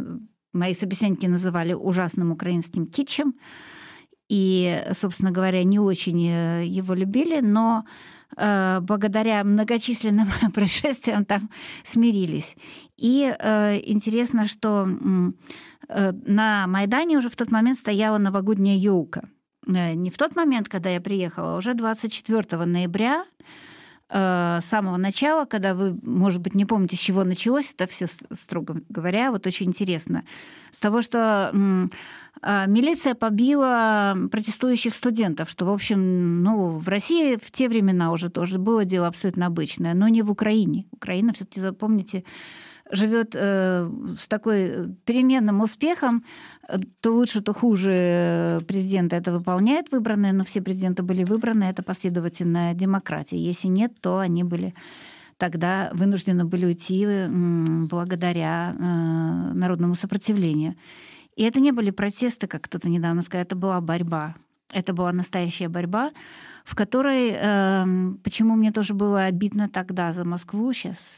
мои 0.54 0.74
собеседники 0.74 1.26
называли 1.26 1.74
ужасным 1.74 2.32
украинским 2.32 2.86
китчем. 2.86 3.34
И, 4.30 4.82
собственно 4.94 5.32
говоря, 5.32 5.64
не 5.64 5.80
очень 5.80 6.28
э, 6.28 6.66
его 6.66 6.94
любили, 6.94 7.41
но 7.41 7.84
благодаря 8.36 9.44
многочисленным 9.44 10.28
происшествиям 10.54 11.26
там 11.26 11.50
смирились. 11.84 12.56
И 12.98 13.36
э, 13.38 13.80
интересно, 13.84 14.48
что 14.48 14.88
э, 15.90 16.12
на 16.26 16.68
Майдане 16.68 17.18
уже 17.18 17.30
в 17.30 17.36
тот 17.36 17.52
момент 17.52 17.78
стояла 17.78 18.18
новогодняя 18.18 18.78
елка. 18.78 19.24
Не 19.66 20.10
в 20.10 20.18
тот 20.18 20.36
момент, 20.36 20.68
когда 20.68 20.90
я 20.90 21.00
приехала, 21.00 21.54
а 21.54 21.58
уже 21.58 21.74
24 21.74 22.66
ноября 22.66 23.26
с 24.14 24.66
самого 24.66 24.97
начала, 24.97 25.45
когда 25.45 25.74
вы, 25.74 25.97
может 26.03 26.39
быть, 26.39 26.53
не 26.53 26.66
помните, 26.66 26.95
с 26.95 26.99
чего 26.99 27.24
началось 27.24 27.74
это 27.76 27.88
все, 27.88 28.05
строго 28.32 28.82
говоря, 28.88 29.32
вот 29.32 29.47
очень 29.47 29.68
интересно. 29.68 30.24
С 30.72 30.80
того, 30.80 31.01
что 31.01 31.51
а, 32.41 32.66
милиция 32.66 33.16
побила 33.16 34.16
протестующих 34.32 34.95
студентов, 34.95 35.49
что, 35.49 35.66
в 35.66 35.72
общем, 35.72 36.43
ну, 36.43 36.78
в 36.78 36.88
России 36.89 37.38
в 37.41 37.51
те 37.51 37.70
времена 37.70 38.11
уже 38.11 38.30
тоже 38.30 38.59
было 38.59 38.86
дело 38.86 39.07
абсолютно 39.07 39.47
обычное, 39.47 39.93
но 39.93 40.07
не 40.07 40.22
в 40.22 40.30
Украине. 40.30 40.86
Украина, 40.91 41.34
все-таки 41.34 41.59
запомните, 41.59 42.24
живет 42.91 43.34
э, 43.34 43.89
с 44.20 44.28
такой 44.28 44.95
переменным 45.05 45.61
успехом, 45.61 46.24
то 47.01 47.11
лучше, 47.11 47.41
то 47.41 47.53
хуже 47.53 48.59
президента 48.68 49.16
это 49.16 49.32
выполняет 49.32 49.91
выбранные, 49.91 50.34
но 50.34 50.43
все 50.43 50.61
президенты 50.61 51.03
были 51.03 51.24
выбраны, 51.24 51.66
это 51.66 51.84
последовательная 51.84 52.74
демократия. 52.74 53.38
Если 53.38 53.68
нет, 53.68 53.93
то 54.01 54.20
они 54.20 54.43
были 54.43 54.74
тогда 55.38 55.89
вынуждены 55.93 56.45
были 56.45 56.66
уйти 56.66 57.05
благодаря 57.89 58.76
э, 58.80 59.53
народному 59.53 59.95
сопротивлению. 59.95 60.76
И 61.36 61.43
это 61.43 61.59
не 61.59 61.72
были 61.72 61.89
протесты, 61.89 62.47
как 62.47 62.61
кто-то 62.61 62.88
недавно 62.88 63.24
сказал, 63.24 63.43
это 63.43 63.55
была 63.55 63.82
борьба. 63.82 64.36
Это 64.72 64.93
была 64.93 65.11
настоящая 65.11 65.68
борьба, 65.68 66.11
в 66.64 66.76
которой, 66.76 67.34
э, 67.36 67.86
почему 68.24 68.55
мне 68.55 68.72
тоже 68.72 68.93
было 68.93 69.24
обидно 69.24 69.68
тогда 69.68 70.14
за 70.14 70.24
Москву, 70.24 70.72
сейчас 70.72 71.16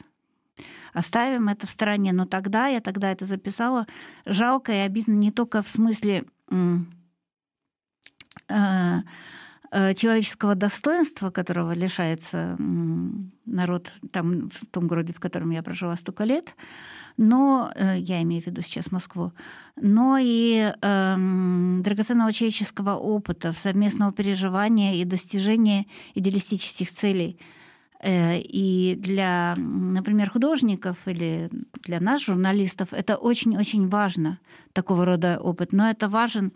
оставим 0.96 1.48
это 1.48 1.66
в 1.66 1.70
стороне, 1.70 2.12
но 2.12 2.24
тогда, 2.24 2.68
я 2.68 2.80
тогда 2.80 3.12
это 3.12 3.26
записала, 3.26 3.86
жалко 4.24 4.72
и 4.72 4.76
обидно 4.76 5.12
не 5.12 5.30
только 5.30 5.62
в 5.62 5.68
смысле 5.68 6.24
э, 6.50 6.76
э, 8.48 9.94
человеческого 9.94 10.54
достоинства, 10.54 11.30
которого 11.30 11.72
лишается 11.72 12.56
народ 13.44 13.92
там, 14.10 14.48
в 14.48 14.66
том 14.70 14.86
городе, 14.86 15.12
в 15.12 15.20
котором 15.20 15.50
я 15.50 15.62
прожила 15.62 15.96
столько 15.96 16.24
лет, 16.24 16.54
но 17.18 17.70
э, 17.74 17.98
я 17.98 18.22
имею 18.22 18.42
в 18.42 18.46
виду 18.46 18.62
сейчас 18.62 18.90
Москву, 18.90 19.32
но 19.76 20.16
и 20.18 20.72
э, 20.80 21.16
драгоценного 21.80 22.32
человеческого 22.32 22.94
опыта, 22.94 23.52
совместного 23.52 24.12
переживания 24.12 24.94
и 24.94 25.04
достижения 25.04 25.84
идеалистических 26.14 26.90
целей. 26.90 27.38
Э, 28.00 28.38
и 28.38 28.94
для, 28.96 29.54
например, 29.56 30.30
художников 30.30 30.96
или 31.06 31.50
для 31.82 32.00
нас, 32.00 32.22
журналистов, 32.22 32.88
это 32.92 33.16
очень-очень 33.16 33.88
важно, 33.88 34.38
такого 34.72 35.04
рода 35.04 35.38
опыт. 35.40 35.72
Но 35.72 35.88
это 35.88 36.08
важен 36.08 36.52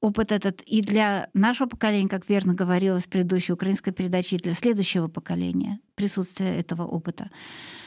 опыт 0.00 0.32
этот 0.32 0.62
и 0.62 0.82
для 0.82 1.28
нашего 1.34 1.68
поколения, 1.68 2.08
как 2.08 2.28
верно 2.28 2.54
говорилось 2.54 3.04
в 3.04 3.08
предыдущей 3.08 3.52
украинской 3.52 3.92
передаче, 3.92 4.36
и 4.36 4.38
для 4.40 4.52
следующего 4.52 5.08
поколения 5.08 5.80
присутствие 5.94 6.58
этого 6.58 6.82
опыта. 6.82 7.30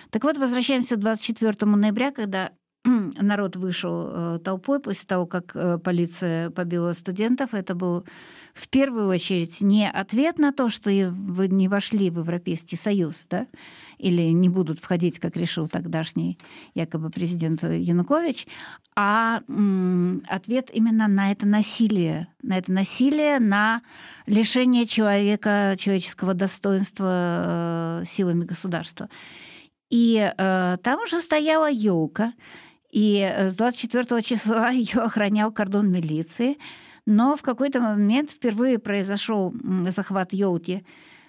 Так 0.09 0.23
вот, 0.23 0.37
возвращаемся 0.37 0.95
к 0.95 0.99
24 0.99 1.53
ноября, 1.65 2.11
когда 2.11 2.51
народ 2.83 3.55
вышел 3.55 4.39
толпой 4.39 4.79
после 4.79 5.05
того, 5.05 5.25
как 5.25 5.55
полиция 5.83 6.49
побила 6.49 6.93
студентов. 6.93 7.53
Это 7.53 7.75
был 7.75 8.05
в 8.53 8.67
первую 8.67 9.07
очередь 9.07 9.61
не 9.61 9.89
ответ 9.89 10.37
на 10.37 10.51
то, 10.51 10.69
что 10.69 10.89
вы 10.89 11.47
не 11.47 11.67
вошли 11.67 12.09
в 12.09 12.19
Европейский 12.19 12.75
Союз, 12.75 13.25
да, 13.29 13.47
или 13.97 14.23
не 14.31 14.49
будут 14.49 14.79
входить, 14.79 15.19
как 15.19 15.37
решил 15.37 15.67
тогдашний 15.67 16.37
якобы 16.73 17.09
президент 17.09 17.63
Янукович, 17.63 18.47
а 18.95 19.41
ответ 20.27 20.69
именно 20.73 21.07
на 21.07 21.31
это 21.31 21.47
насилие, 21.47 22.27
на 22.41 22.57
это 22.57 22.71
насилие, 22.71 23.39
на 23.39 23.81
лишение 24.25 24.85
человека 24.85 25.75
человеческого 25.79 26.33
достоинства 26.33 28.01
э, 28.01 28.05
силами 28.07 28.43
государства. 28.43 29.09
И 29.89 30.17
э, 30.17 30.77
там 30.83 31.01
уже 31.01 31.21
стояла 31.21 31.69
елка, 31.71 32.33
и 32.91 33.19
э, 33.19 33.49
с 33.49 33.55
24 33.55 34.21
числа 34.21 34.69
ее 34.71 35.01
охранял 35.01 35.51
кордон 35.51 35.91
милиции. 35.91 36.57
Но 37.05 37.35
в 37.35 37.41
какой-то 37.41 37.79
момент 37.79 38.31
впервые 38.31 38.77
произошел 38.77 39.53
захват 39.87 40.33
елки 40.33 40.83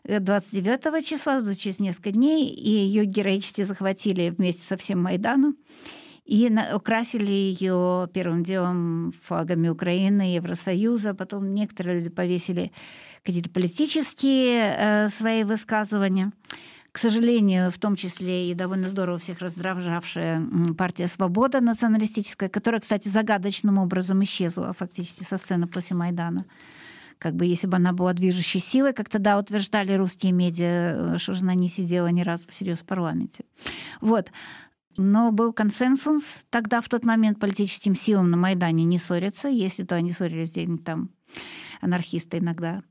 29 0.05 0.87
э, 0.87 1.03
числа, 1.03 1.43
через 1.55 1.79
несколько 1.79 2.13
дней, 2.13 2.49
и 2.49 2.71
ее 2.71 3.05
героически 3.05 3.63
захватили 3.63 4.31
вместе 4.31 4.63
со 4.63 4.77
всем 4.77 5.03
Майданом 5.03 5.57
и 6.25 6.49
украсили 6.75 7.33
ее 7.33 8.09
первым 8.15 8.45
делом 8.45 9.13
флагами 9.25 9.69
Украины, 9.69 10.35
Евросоюза. 10.37 11.13
Потом 11.13 11.55
некоторые 11.55 11.97
люди 11.97 12.11
повесили 12.11 12.71
какие-то 13.25 13.51
политические 13.51 14.77
э, 14.77 15.09
свои 15.09 15.43
высказывания 15.43 16.33
к 16.93 16.99
сожалению, 16.99 17.70
в 17.70 17.78
том 17.78 17.95
числе 17.95 18.51
и 18.51 18.55
довольно 18.55 18.88
здорово 18.88 19.18
всех 19.18 19.38
раздражавшая 19.38 20.43
партия 20.76 21.07
«Свобода» 21.07 21.61
националистическая, 21.61 22.49
которая, 22.49 22.80
кстати, 22.80 23.09
загадочным 23.09 23.78
образом 23.78 24.22
исчезла 24.24 24.72
фактически 24.72 25.22
со 25.22 25.38
сцены 25.38 25.68
после 25.68 25.97
Майдана. 25.97 26.47
Как 27.18 27.34
бы 27.34 27.45
если 27.45 27.66
бы 27.66 27.76
она 27.76 27.93
была 27.93 28.12
движущей 28.12 28.61
силой, 28.61 28.93
как 28.93 29.09
тогда 29.09 29.38
утверждали 29.38 29.93
русские 29.93 30.32
медиа, 30.32 31.14
э, 31.14 31.18
что 31.18 31.34
же 31.34 31.43
она 31.43 31.55
не 31.55 31.68
сидела 31.68 32.07
ни 32.09 32.22
разу 32.22 32.49
всерьез 32.49 32.78
в 32.78 32.84
парламенте. 32.84 33.45
Вот. 34.01 34.32
Но 34.97 35.30
был 35.30 35.53
консенсус 35.53 36.45
тогда, 36.51 36.80
в 36.80 36.88
тот 36.88 37.05
момент, 37.05 37.38
политическим 37.38 37.95
силам 37.95 38.30
на 38.30 38.36
Майдане 38.36 38.84
не 38.84 38.99
ссориться, 38.99 39.49
если 39.49 39.84
то 39.84 39.95
они 39.95 40.12
ссорились 40.12 40.51
где-нибудь 40.51 40.84
там, 40.84 41.11
анархисты 41.80 42.38
иногда. 42.38 42.82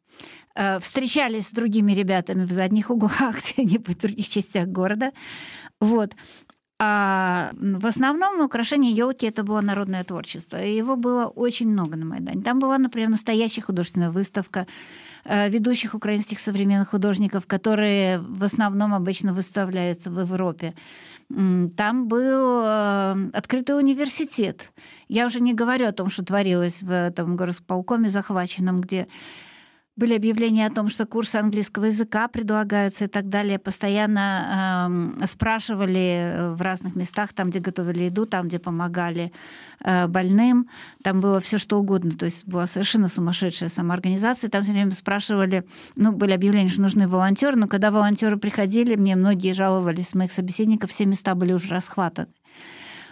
Э, 0.59 0.79
встречались 0.81 1.47
с 1.47 1.51
другими 1.51 1.93
ребятами 1.93 2.43
в 2.43 2.51
задних 2.51 2.89
углах 2.89 3.35
где-нибудь 3.55 3.95
в 3.95 4.01
других 4.01 4.27
частях 4.27 4.67
города. 4.67 5.11
Вот. 5.79 6.15
А 6.81 7.51
в 7.53 7.85
основном 7.85 8.41
украшение 8.41 8.91
елки 8.91 9.25
это 9.25 9.43
было 9.43 9.61
народное 9.61 10.03
творчество. 10.03 10.61
И 10.61 10.75
его 10.75 10.97
было 10.97 11.27
очень 11.27 11.69
много 11.69 11.95
на 11.95 12.05
Майдане. 12.05 12.41
Там 12.41 12.59
была, 12.59 12.77
например, 12.77 13.09
настоящая 13.09 13.61
художественная 13.61 14.11
выставка 14.11 14.67
э, 15.23 15.49
ведущих 15.49 15.93
украинских 15.93 16.41
современных 16.41 16.89
художников, 16.89 17.47
которые 17.47 18.19
в 18.19 18.43
основном 18.43 18.93
обычно 18.93 19.33
выставляются 19.33 20.11
в 20.11 20.19
Европе. 20.19 20.73
Там 21.29 22.07
был 22.07 22.63
э, 22.65 23.29
открытый 23.31 23.77
университет. 23.77 24.71
Я 25.07 25.25
уже 25.25 25.39
не 25.39 25.53
говорю 25.53 25.87
о 25.87 25.93
том, 25.93 26.09
что 26.09 26.25
творилось 26.25 26.81
в 26.81 26.91
этом 26.91 27.37
горосполкоме 27.37 28.09
захваченном, 28.09 28.81
где 28.81 29.07
были 29.99 30.15
объявления 30.15 30.65
о 30.65 30.71
том, 30.71 30.87
что 30.89 31.05
курсы 31.05 31.35
английского 31.35 31.85
языка 31.85 32.27
предлагаются 32.29 33.05
и 33.05 33.07
так 33.07 33.27
далее. 33.27 33.59
Постоянно 33.59 35.11
э, 35.19 35.27
спрашивали 35.27 36.53
в 36.55 36.61
разных 36.61 36.95
местах, 36.95 37.33
там, 37.33 37.49
где 37.49 37.59
готовили 37.59 38.03
еду, 38.03 38.25
там, 38.25 38.47
где 38.47 38.59
помогали 38.59 39.31
э, 39.83 40.07
больным. 40.07 40.69
Там 41.03 41.19
было 41.19 41.41
все 41.41 41.57
что 41.57 41.77
угодно. 41.77 42.11
То 42.11 42.25
есть 42.25 42.47
была 42.47 42.65
совершенно 42.65 43.09
сумасшедшая 43.09 43.69
самоорганизация. 43.69 44.49
Там 44.49 44.63
все 44.63 44.71
время 44.71 44.91
спрашивали, 44.91 45.65
ну, 45.97 46.13
были 46.13 46.31
объявления, 46.31 46.69
что 46.69 46.81
нужны 46.81 47.07
волонтеры, 47.07 47.57
но 47.57 47.67
когда 47.67 47.91
волонтеры 47.91 48.37
приходили, 48.37 48.95
мне 48.95 49.17
многие 49.17 49.53
жаловались, 49.53 50.15
моих 50.15 50.31
собеседников, 50.31 50.91
все 50.91 51.05
места 51.05 51.35
были 51.35 51.51
уже 51.51 51.75
расхватаны. 51.75 52.29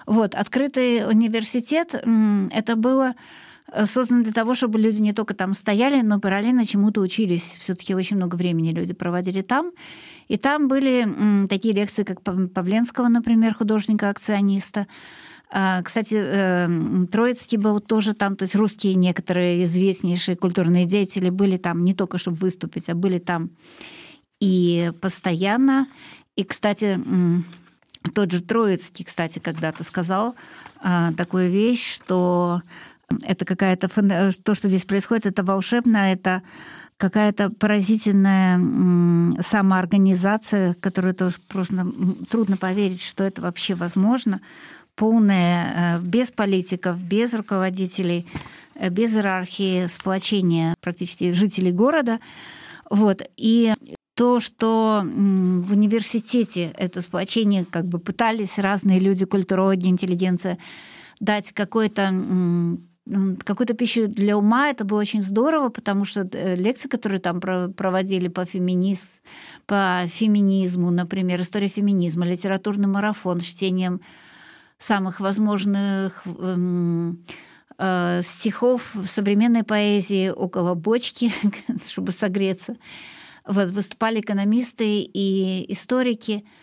Вот, 0.05 0.35
открытый 0.35 1.05
университет, 1.05 1.93
это 1.93 2.75
было 2.77 3.13
создан 3.86 4.24
для 4.24 4.32
того, 4.32 4.55
чтобы 4.55 4.80
люди 4.80 5.01
не 5.01 5.13
только 5.13 5.34
там 5.34 5.53
стояли, 5.53 6.01
но 6.01 6.20
параллельно 6.20 6.65
чему-то 6.65 7.01
учились. 7.01 7.57
Все-таки 7.59 7.93
очень 7.95 8.15
много 8.15 8.36
времени 8.36 8.72
люди 8.72 8.93
проводили 8.93 9.41
там. 9.41 9.72
И 10.28 10.38
там 10.38 10.68
были 10.68 11.47
такие 11.47 11.74
лекции, 11.74 12.03
как 12.03 12.22
Павленского, 12.22 13.07
например, 13.07 13.53
художника-акциониста. 13.53 14.88
А, 15.49 15.82
кстати, 15.82 16.15
э, 16.15 17.05
Троицкий 17.09 17.57
был 17.57 17.80
тоже 17.80 18.13
там, 18.13 18.36
то 18.36 18.43
есть 18.43 18.55
русские 18.55 18.95
некоторые 18.95 19.63
известнейшие 19.63 20.36
культурные 20.36 20.86
деятели 20.86 21.30
были 21.30 21.55
там 21.55 21.86
не 21.86 21.93
только, 21.93 22.18
чтобы 22.18 22.38
выступить, 22.38 22.89
а 22.89 22.95
были 22.95 23.18
там 23.20 23.51
и 24.41 24.91
постоянно. 24.99 25.88
И, 26.36 26.43
кстати, 26.43 26.99
тот 28.13 28.32
же 28.32 28.41
Троицкий, 28.41 29.05
кстати, 29.05 29.39
когда-то 29.39 29.86
сказал 29.86 30.36
а, 30.82 31.13
такую 31.13 31.49
вещь, 31.49 31.95
что 31.95 32.61
это 33.24 33.45
какая-то... 33.45 33.89
То, 34.43 34.55
что 34.55 34.68
здесь 34.68 34.86
происходит, 34.86 35.26
это 35.26 35.43
волшебно, 35.43 36.12
это 36.12 36.41
какая-то 36.97 37.51
поразительная 37.51 38.60
самоорганизация, 39.41 40.74
которую 40.76 41.14
тоже 41.14 41.36
просто 41.47 41.88
трудно 42.30 42.58
поверить, 42.58 43.03
что 43.03 43.24
это 43.24 43.41
вообще 43.41 43.76
возможно. 43.76 44.41
Полное, 44.95 45.99
э, 45.99 46.01
без 46.01 46.32
политиков, 46.32 46.99
без 46.99 47.34
руководителей, 47.36 48.26
э, 48.74 48.89
без 48.89 49.14
иерархии, 49.14 49.86
сплочение 49.88 50.74
практически 50.82 51.32
жителей 51.34 51.72
города. 51.72 52.20
Вот. 52.89 53.22
И 53.38 53.74
то, 54.16 54.39
что 54.39 55.03
в 55.03 55.72
университете 55.72 56.74
это 56.76 57.01
сплочение 57.01 57.64
как 57.66 57.86
бы 57.86 57.99
пытались 57.99 58.58
разные 58.58 58.99
люди, 58.99 59.26
культурологи, 59.26 59.86
интеллигенция, 59.86 60.58
дать 61.20 61.51
какой-то 61.51 62.12
какую-то 63.43 63.74
пищу 63.74 64.08
для 64.08 64.38
ума. 64.38 64.70
Это 64.70 64.86
было 64.86 64.99
очень 64.99 65.22
здорово, 65.22 65.70
потому 65.70 66.05
что 66.05 66.28
э, 66.32 66.55
лекции, 66.55 66.88
которые 66.88 67.20
там 67.20 67.39
проводили 67.39 68.28
по, 68.28 68.45
феминиз... 68.45 69.22
по 69.66 70.03
феминизму, 70.08 70.91
например, 70.91 71.41
история 71.41 71.68
феминизма, 71.68 72.26
литературный 72.26 72.88
марафон 72.88 73.39
с 73.39 73.43
чтением 73.43 74.01
самых 74.80 75.20
возможных 75.20 76.24
эм, 76.26 77.24
э, 77.78 78.22
стихов 78.24 78.95
современной 79.08 79.64
поэзии 79.64 80.30
около 80.30 80.74
бочки, 80.76 81.32
чтобы 81.89 82.12
согреться. 82.12 82.78
Вот, 83.45 83.72
выступали 83.72 84.20
экономисты 84.20 85.01
и 85.01 85.66
историки– 85.72 86.45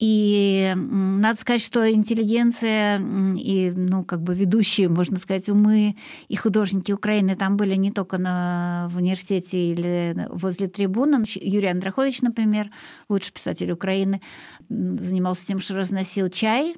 и 0.00 0.72
надо 0.76 1.38
сказать, 1.38 1.62
что 1.62 1.88
интеллигенция 1.90 2.98
и, 3.36 3.70
ну, 3.70 4.02
как 4.02 4.22
бы 4.22 4.34
ведущие, 4.34 4.88
можно 4.88 5.18
сказать, 5.18 5.50
умы 5.50 5.94
и 6.28 6.36
художники 6.36 6.90
Украины 6.90 7.36
там 7.36 7.58
были 7.58 7.74
не 7.74 7.92
только 7.92 8.16
на, 8.16 8.88
в 8.90 8.96
университете 8.96 9.58
или 9.58 10.26
возле 10.30 10.68
трибуны. 10.68 11.22
Юрий 11.34 11.68
Андрахович, 11.68 12.22
например, 12.22 12.70
лучший 13.10 13.34
писатель 13.34 13.70
Украины, 13.70 14.22
занимался 14.70 15.46
тем, 15.46 15.60
что 15.60 15.76
разносил 15.76 16.30
чай. 16.30 16.76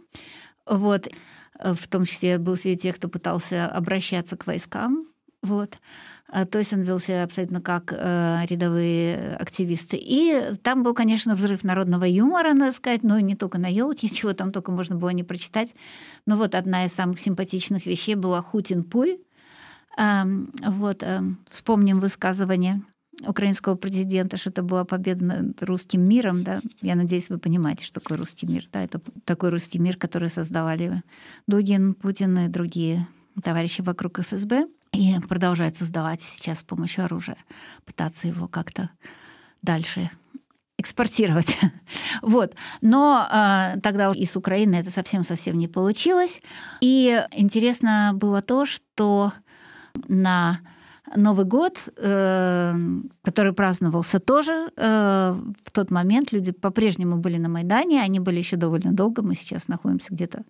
Вот. 0.66 1.08
В 1.62 1.86
том 1.86 2.04
числе 2.04 2.38
был 2.38 2.56
среди 2.56 2.78
тех, 2.82 2.96
кто 2.96 3.08
пытался 3.08 3.68
обращаться 3.68 4.36
к 4.36 4.48
войскам. 4.48 5.06
Вот. 5.42 5.78
А, 6.34 6.46
то 6.46 6.58
есть 6.58 6.72
он 6.72 6.80
вел 6.80 6.98
себя 6.98 7.24
абсолютно 7.24 7.60
как 7.60 7.92
э, 7.92 8.46
рядовые 8.48 9.36
активисты. 9.36 9.98
И 10.00 10.56
там 10.62 10.82
был, 10.82 10.94
конечно, 10.94 11.34
взрыв 11.34 11.62
народного 11.62 12.04
юмора, 12.04 12.54
надо 12.54 12.72
сказать, 12.72 13.02
но 13.02 13.20
не 13.20 13.36
только 13.36 13.58
на 13.58 13.66
елке, 13.66 14.08
чего 14.14 14.32
там 14.32 14.50
только 14.50 14.72
можно 14.72 14.96
было 14.96 15.10
не 15.10 15.24
прочитать. 15.24 15.74
Но 16.24 16.36
вот 16.36 16.54
одна 16.54 16.86
из 16.86 16.94
самых 16.94 17.20
симпатичных 17.20 17.84
вещей 17.84 18.14
была 18.14 18.40
«Хутин 18.40 18.82
Пуй». 18.82 19.20
Э, 19.98 20.22
вот, 20.66 21.02
э, 21.02 21.20
вспомним 21.50 22.00
высказывание 22.00 22.80
украинского 23.26 23.74
президента, 23.74 24.38
что 24.38 24.48
это 24.48 24.62
была 24.62 24.86
победа 24.86 25.24
над 25.24 25.62
русским 25.62 26.00
миром, 26.00 26.44
да, 26.44 26.60
я 26.80 26.94
надеюсь, 26.94 27.28
вы 27.28 27.36
понимаете, 27.36 27.84
что 27.84 28.00
такое 28.00 28.16
русский 28.16 28.46
мир, 28.46 28.66
да, 28.72 28.82
это 28.82 29.02
такой 29.26 29.50
русский 29.50 29.78
мир, 29.78 29.98
который 29.98 30.30
создавали 30.30 31.02
Дугин, 31.46 31.92
Путин 31.92 32.38
и 32.38 32.48
другие 32.48 33.06
товарищи 33.42 33.82
вокруг 33.82 34.20
ФСБ 34.20 34.66
и 34.92 35.14
продолжает 35.28 35.76
создавать 35.76 36.20
сейчас 36.20 36.60
с 36.60 36.62
помощью 36.62 37.04
оружия, 37.04 37.38
пытаться 37.84 38.28
его 38.28 38.46
как-то 38.48 38.90
дальше 39.62 40.10
экспортировать. 40.78 41.58
вот. 42.22 42.54
Но 42.80 43.26
э, 43.30 43.80
тогда 43.80 44.12
и 44.14 44.26
с 44.26 44.36
Украины 44.36 44.76
это 44.76 44.90
совсем-совсем 44.90 45.58
не 45.58 45.68
получилось. 45.68 46.42
И 46.80 47.24
интересно 47.32 48.12
было 48.14 48.42
то, 48.42 48.66
что 48.66 49.32
на 50.08 50.60
Новый 51.14 51.44
год, 51.44 51.88
э, 51.96 52.74
который 53.22 53.52
праздновался 53.52 54.18
тоже 54.18 54.70
э, 54.76 55.40
в 55.64 55.70
тот 55.70 55.90
момент, 55.90 56.32
люди 56.32 56.52
по-прежнему 56.52 57.16
были 57.16 57.36
на 57.36 57.48
Майдане, 57.48 58.02
они 58.02 58.18
были 58.18 58.38
еще 58.38 58.56
довольно 58.56 58.92
долго, 58.92 59.22
мы 59.22 59.34
сейчас 59.34 59.68
находимся 59.68 60.08
где-то 60.10 60.44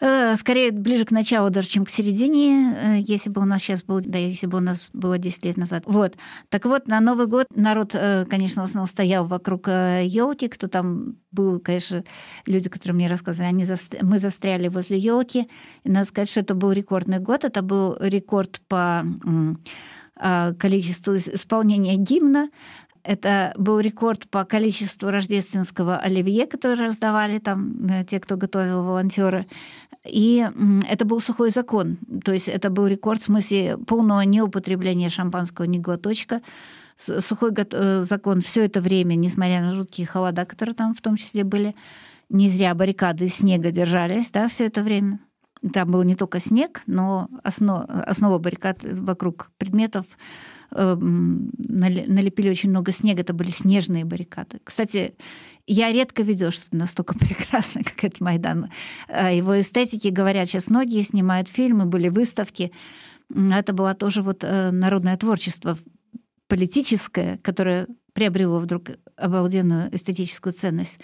скорее, 0.00 0.72
ближе 0.72 1.04
к 1.04 1.10
началу 1.10 1.50
даже, 1.50 1.68
чем 1.68 1.84
к 1.84 1.90
середине, 1.90 2.74
э, 2.74 2.98
если 3.00 3.28
бы 3.28 3.42
у 3.42 3.44
нас 3.44 3.60
сейчас 3.60 3.82
был, 3.84 4.00
да, 4.02 4.18
если 4.18 4.46
бы 4.46 4.56
у 4.56 4.60
нас 4.60 4.88
было 4.94 5.18
10 5.18 5.44
лет 5.44 5.58
назад. 5.58 5.82
Вот. 5.84 6.14
Так 6.48 6.64
вот, 6.64 6.88
на 6.88 7.00
Новый 7.00 7.26
год 7.26 7.46
народ, 7.54 7.90
э, 7.92 8.24
конечно, 8.24 8.62
в 8.62 8.64
основном 8.64 8.88
стоял 8.88 9.26
вокруг 9.26 9.68
елки, 9.68 10.48
кто 10.48 10.68
там 10.68 11.16
был, 11.32 11.60
конечно, 11.60 12.02
люди, 12.46 12.70
которые 12.70 12.94
мне 12.96 13.08
рассказывали, 13.08 13.48
они 13.48 13.64
заст... 13.64 13.94
мы 14.00 14.18
застряли 14.18 14.68
возле 14.68 14.96
елки. 14.96 15.48
И 15.84 15.90
надо 15.90 16.06
сказать, 16.06 16.30
что 16.30 16.40
это 16.40 16.54
был 16.54 16.72
рекордный 16.72 17.18
год, 17.18 17.44
это 17.44 17.60
был 17.60 17.96
рекорд 18.00 18.62
по 18.68 19.04
количеству 20.58 21.16
исполнения 21.16 21.96
гимна, 21.96 22.50
Это 23.05 23.53
был 23.57 23.79
рекорд 23.79 24.27
по 24.29 24.45
количеству 24.45 25.09
рождественского 25.09 25.97
оливье, 25.97 26.47
которое 26.47 26.87
раздавали 26.87 27.39
там 27.39 27.87
э, 27.87 28.03
те, 28.05 28.19
кто 28.19 28.35
готовил 28.37 28.83
волонтеры. 28.83 29.47
И 30.03 30.47
это 30.87 31.05
был 31.05 31.21
сухой 31.21 31.51
закон. 31.51 31.97
То 32.23 32.31
есть 32.31 32.47
это 32.47 32.69
был 32.69 32.87
рекорд 32.87 33.21
в 33.21 33.25
смысле 33.25 33.77
полного 33.77 34.21
неупотребления 34.21 35.09
шампанского 35.09 35.65
ни 35.65 35.77
глоточка. 35.77 36.41
Сухой 36.97 37.51
э, 37.55 38.01
закон 38.03 38.41
все 38.41 38.65
это 38.65 38.81
время, 38.81 39.15
несмотря 39.15 39.61
на 39.61 39.71
жуткие 39.71 40.07
холода, 40.07 40.45
которые 40.45 40.75
там 40.75 40.93
в 40.93 41.01
том 41.01 41.17
числе 41.17 41.43
были, 41.43 41.75
не 42.29 42.49
зря 42.49 42.73
баррикады 42.73 43.25
из 43.25 43.35
снега 43.35 43.71
держались, 43.71 44.31
да, 44.31 44.47
все 44.47 44.65
это 44.65 44.81
время. 44.81 45.19
Там 45.73 45.91
был 45.91 46.03
не 46.03 46.15
только 46.15 46.39
снег, 46.39 46.81
но 46.85 47.27
основ, 47.43 47.85
основа 47.87 48.37
баррикад 48.37 48.79
вокруг 48.83 49.51
предметов 49.57 50.05
налепили 50.71 52.49
очень 52.49 52.69
много 52.69 52.91
снега, 52.91 53.21
это 53.21 53.33
были 53.33 53.51
снежные 53.51 54.05
баррикады. 54.05 54.59
Кстати, 54.63 55.15
я 55.67 55.91
редко 55.91 56.23
видела 56.23 56.51
что-то 56.51 56.77
настолько 56.77 57.13
прекрасное, 57.19 57.83
как 57.83 58.03
этот 58.03 58.21
Майдан. 58.21 58.69
Его 59.09 59.59
эстетики 59.59 60.09
говорят, 60.09 60.47
сейчас 60.47 60.69
многие 60.69 61.01
снимают 61.01 61.47
фильмы, 61.47 61.85
были 61.85 62.09
выставки. 62.09 62.71
Это 63.33 63.73
было 63.73 63.95
тоже 63.95 64.21
вот 64.21 64.43
э, 64.43 64.69
народное 64.71 65.17
творчество 65.17 65.77
политическое, 66.47 67.39
которое 67.41 67.87
приобрело 68.13 68.59
вдруг 68.59 68.91
обалденную 69.17 69.93
эстетическую 69.93 70.53
ценность. 70.53 70.99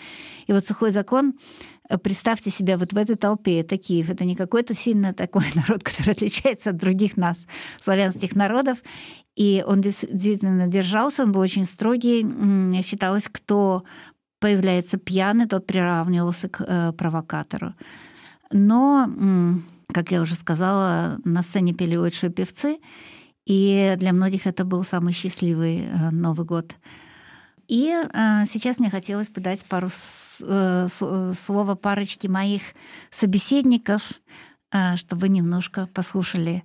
И 0.48 0.54
вот 0.54 0.66
«Сухой 0.66 0.92
закон» 0.92 1.34
э, 1.34 1.81
представьте 2.04 2.50
себя 2.50 2.78
вот 2.78 2.94
в 2.94 2.98
этой 2.98 3.16
толпе. 3.16 3.64
Киев. 3.64 4.10
Это 4.10 4.26
не 4.26 4.36
какой-то 4.36 4.74
сильно 4.74 5.14
такой 5.14 5.46
народ, 5.56 5.84
который 5.84 6.14
отличается 6.14 6.72
от 6.72 6.78
других 6.78 7.18
нас, 7.18 7.38
славянских 7.82 8.36
народов. 8.36 8.80
И 9.36 9.64
он 9.66 9.82
действительно 9.82 10.68
держался, 10.68 11.24
он 11.24 11.32
был 11.32 11.42
очень 11.42 11.66
строгий. 11.66 12.26
Считалось, 12.84 13.28
кто 13.32 13.84
появляется 14.40 14.98
пьяный, 14.98 15.48
тот 15.48 15.66
приравнивался 15.68 16.50
к 16.50 16.64
э, 16.68 16.92
провокатору. 16.94 17.74
Но, 18.52 19.08
как 19.94 20.12
я 20.12 20.22
уже 20.22 20.34
сказала, 20.34 21.20
на 21.24 21.44
сцене 21.44 21.74
пели 21.74 21.96
лучшие 21.96 22.32
певцы, 22.32 22.80
и 23.46 23.96
для 23.98 24.14
многих 24.14 24.48
это 24.48 24.66
был 24.66 24.84
самый 24.84 25.14
счастливый 25.14 25.86
э, 25.86 26.10
Новый 26.12 26.46
год. 26.46 26.76
И 27.71 27.91
э, 27.91 28.45
сейчас 28.49 28.79
мне 28.79 28.91
хотелось 28.91 29.29
бы 29.29 29.41
дать 29.41 29.65
пару 29.65 29.89
э, 29.89 30.89
слова 30.89 31.75
парочки 31.75 32.29
моих 32.29 32.63
собеседников, 33.11 34.03
э, 34.73 34.97
чтобы 34.97 35.23
вы 35.23 35.29
немножко 35.29 35.89
послушали 35.93 36.63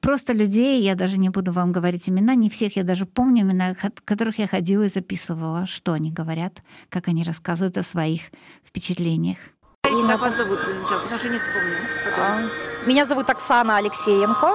просто 0.00 0.32
людей, 0.32 0.82
я 0.82 0.94
даже 0.94 1.18
не 1.18 1.28
буду 1.28 1.52
вам 1.52 1.72
говорить 1.72 2.08
имена, 2.08 2.34
не 2.34 2.48
всех 2.48 2.76
я 2.76 2.84
даже 2.84 3.06
помню 3.06 3.42
имена, 3.42 3.74
которых 4.04 4.38
я 4.38 4.46
ходила 4.46 4.84
и 4.84 4.88
записывала, 4.88 5.66
что 5.66 5.92
они 5.92 6.10
говорят, 6.10 6.62
как 6.88 7.08
они 7.08 7.22
рассказывают 7.22 7.76
о 7.76 7.82
своих 7.82 8.22
впечатлениях. 8.64 9.38
Говорите, 9.84 10.08
как 10.08 10.20
вас 10.20 10.36
зовут, 10.36 10.58
потому 10.88 11.18
что 11.18 11.28
не 11.28 11.38
вспомню. 11.38 11.76
А, 12.18 12.40
меня 12.86 13.04
зовут 13.04 13.28
Оксана 13.28 13.76
Алексеенко. 13.76 14.52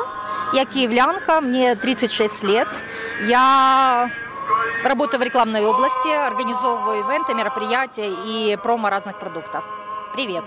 Я 0.54 0.66
киевлянка, 0.66 1.42
мне 1.42 1.76
36 1.76 2.44
лет. 2.44 2.68
Я 3.28 4.12
работаю 4.85 5.21
в 5.21 5.23
рекламной 5.23 5.65
области, 5.65 6.09
организовываю 6.09 7.05
ивенты, 7.05 7.35
мероприятия 7.35 8.11
и 8.27 8.57
промо 8.57 8.91
разных 8.91 9.19
продуктов. 9.19 9.65
Привет! 10.13 10.45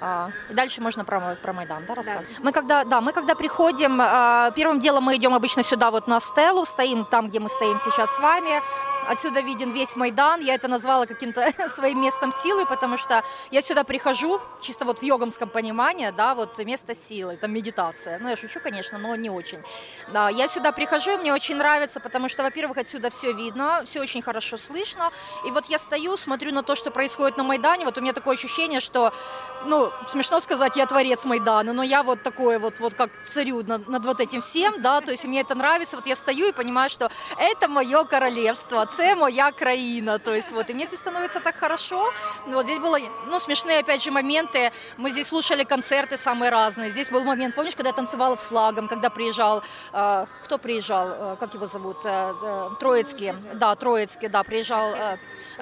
А, 0.00 0.30
и 0.48 0.54
дальше 0.54 0.80
можно 0.80 1.04
про, 1.04 1.36
про 1.42 1.52
Майдан, 1.52 1.84
да, 1.86 1.94
рассказывать. 1.94 2.28
Да. 2.28 2.44
Мы 2.44 2.52
когда, 2.52 2.84
да, 2.84 3.00
мы 3.00 3.12
когда 3.12 3.34
приходим, 3.34 4.00
а, 4.00 4.52
первым 4.52 4.78
делом 4.78 5.04
мы 5.04 5.16
идем 5.16 5.34
обычно 5.34 5.62
сюда 5.62 5.90
вот 5.90 6.06
на 6.06 6.20
стелу, 6.20 6.64
стоим 6.64 7.04
там, 7.04 7.26
где 7.26 7.40
мы 7.40 7.48
стоим 7.48 7.80
сейчас 7.80 8.14
с 8.14 8.20
вами, 8.20 8.62
Отсюда 9.08 9.40
виден 9.40 9.72
весь 9.72 9.96
Майдан. 9.96 10.40
Я 10.40 10.54
это 10.54 10.68
назвала 10.68 11.06
каким-то 11.06 11.50
своим 11.74 12.02
местом 12.02 12.30
силы, 12.42 12.66
потому 12.66 12.98
что 12.98 13.24
я 13.50 13.62
сюда 13.62 13.82
прихожу, 13.82 14.38
чисто 14.60 14.84
вот 14.84 14.98
в 14.98 15.02
йогамском 15.02 15.48
понимании, 15.48 16.10
да, 16.10 16.34
вот 16.34 16.58
место 16.58 16.94
силы, 16.94 17.38
там 17.38 17.52
медитация. 17.52 18.18
Ну, 18.18 18.28
я 18.28 18.36
шучу, 18.36 18.60
конечно, 18.60 18.98
но 18.98 19.16
не 19.16 19.30
очень. 19.30 19.62
Да, 20.12 20.28
я 20.28 20.46
сюда 20.46 20.72
прихожу, 20.72 21.16
мне 21.16 21.32
очень 21.32 21.56
нравится, 21.56 22.00
потому 22.00 22.28
что, 22.28 22.42
во-первых, 22.42 22.76
отсюда 22.76 23.08
все 23.08 23.32
видно, 23.32 23.82
все 23.86 24.02
очень 24.02 24.20
хорошо 24.20 24.58
слышно. 24.58 25.10
И 25.46 25.50
вот 25.50 25.66
я 25.66 25.78
стою, 25.78 26.18
смотрю 26.18 26.52
на 26.52 26.62
то, 26.62 26.76
что 26.76 26.90
происходит 26.90 27.38
на 27.38 27.44
Майдане, 27.44 27.86
вот 27.86 27.96
у 27.96 28.02
меня 28.02 28.12
такое 28.12 28.34
ощущение, 28.34 28.80
что, 28.80 29.14
ну, 29.64 29.90
смешно 30.08 30.40
сказать, 30.40 30.76
я 30.76 30.84
творец 30.84 31.24
Майдана, 31.24 31.72
но 31.72 31.82
я 31.82 32.02
вот 32.02 32.22
такой 32.22 32.58
вот, 32.58 32.78
вот 32.78 32.94
как 32.94 33.10
царю 33.24 33.62
над, 33.62 33.88
над 33.88 34.04
вот 34.04 34.20
этим 34.20 34.42
всем, 34.42 34.82
да, 34.82 35.00
то 35.00 35.12
есть 35.12 35.24
мне 35.24 35.40
это 35.40 35.54
нравится, 35.54 35.96
вот 35.96 36.06
я 36.06 36.14
стою 36.14 36.48
и 36.48 36.52
понимаю, 36.52 36.90
что 36.90 37.10
это 37.38 37.68
мое 37.68 38.04
королевство, 38.04 38.84
це 38.98 39.14
моя 39.14 39.50
країна. 39.50 40.18
То 40.18 40.34
есть 40.34 40.52
вот, 40.52 40.70
и 40.70 40.74
мне 40.74 40.84
здесь 40.84 41.00
становится 41.00 41.40
так 41.40 41.54
хорошо. 41.60 42.12
Вот 42.46 42.64
здесь 42.64 42.78
было, 42.78 42.98
ну, 43.30 43.38
смешные, 43.38 43.80
опять 43.80 44.02
же, 44.02 44.10
моменты. 44.10 44.70
Мы 44.96 45.10
здесь 45.10 45.28
слушали 45.28 45.64
концерты 45.64 46.16
самые 46.16 46.50
разные. 46.50 46.90
Здесь 46.90 47.10
был 47.10 47.24
момент, 47.24 47.54
помнишь, 47.54 47.76
когда 47.76 47.90
я 47.90 47.94
танцевала 47.96 48.34
с 48.34 48.46
флагом, 48.46 48.88
когда 48.88 49.08
приезжал, 49.10 49.62
э, 49.92 50.26
кто 50.44 50.58
приезжал, 50.58 51.08
э, 51.08 51.36
как 51.40 51.54
его 51.54 51.66
зовут, 51.66 51.96
э, 52.04 52.34
э, 52.42 52.70
Троицкий, 52.80 53.32
да, 53.54 53.74
Троицкий, 53.74 54.28
да, 54.28 54.42
приезжал, 54.42 54.94
э, 54.94 55.18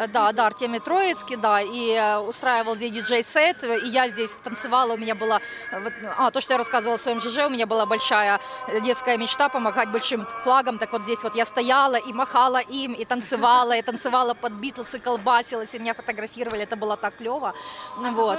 да, 0.08 0.32
да, 0.32 0.46
Артемий 0.46 0.80
Троицкий, 0.80 1.36
да, 1.36 1.60
и 1.60 1.92
э, 1.92 2.18
устраивал 2.18 2.74
здесь 2.74 2.92
диджей-сет, 2.92 3.64
и 3.64 3.88
я 3.88 4.08
здесь 4.08 4.30
танцевала, 4.44 4.94
у 4.94 4.96
меня 4.96 5.14
была, 5.14 5.40
э, 5.72 5.90
а, 6.16 6.30
то, 6.30 6.40
что 6.40 6.54
я 6.54 6.58
рассказывала 6.58 6.96
в 6.96 7.00
своем 7.00 7.20
ЖЖ, 7.20 7.36
у 7.46 7.50
меня 7.50 7.66
была 7.66 7.84
большая 7.86 8.40
детская 8.80 9.18
мечта 9.18 9.48
помогать 9.48 9.90
большим 9.90 10.26
флагом, 10.42 10.78
так 10.78 10.92
вот 10.92 11.02
здесь 11.02 11.22
вот 11.22 11.36
я 11.36 11.44
стояла 11.44 11.96
и 11.96 12.12
махала 12.12 12.60
им, 12.60 12.94
и 12.94 13.04
танцевала 13.04 13.25
танцевала, 13.26 13.72
я 13.72 13.82
танцевала 13.82 14.34
под 14.34 14.52
Битлз 14.52 14.94
и 14.94 14.98
колбасилась, 14.98 15.74
и 15.74 15.78
меня 15.78 15.94
фотографировали, 15.94 16.62
это 16.62 16.76
было 16.76 16.96
так 16.96 17.16
клево. 17.16 17.54
А 17.96 18.10
вот. 18.10 18.38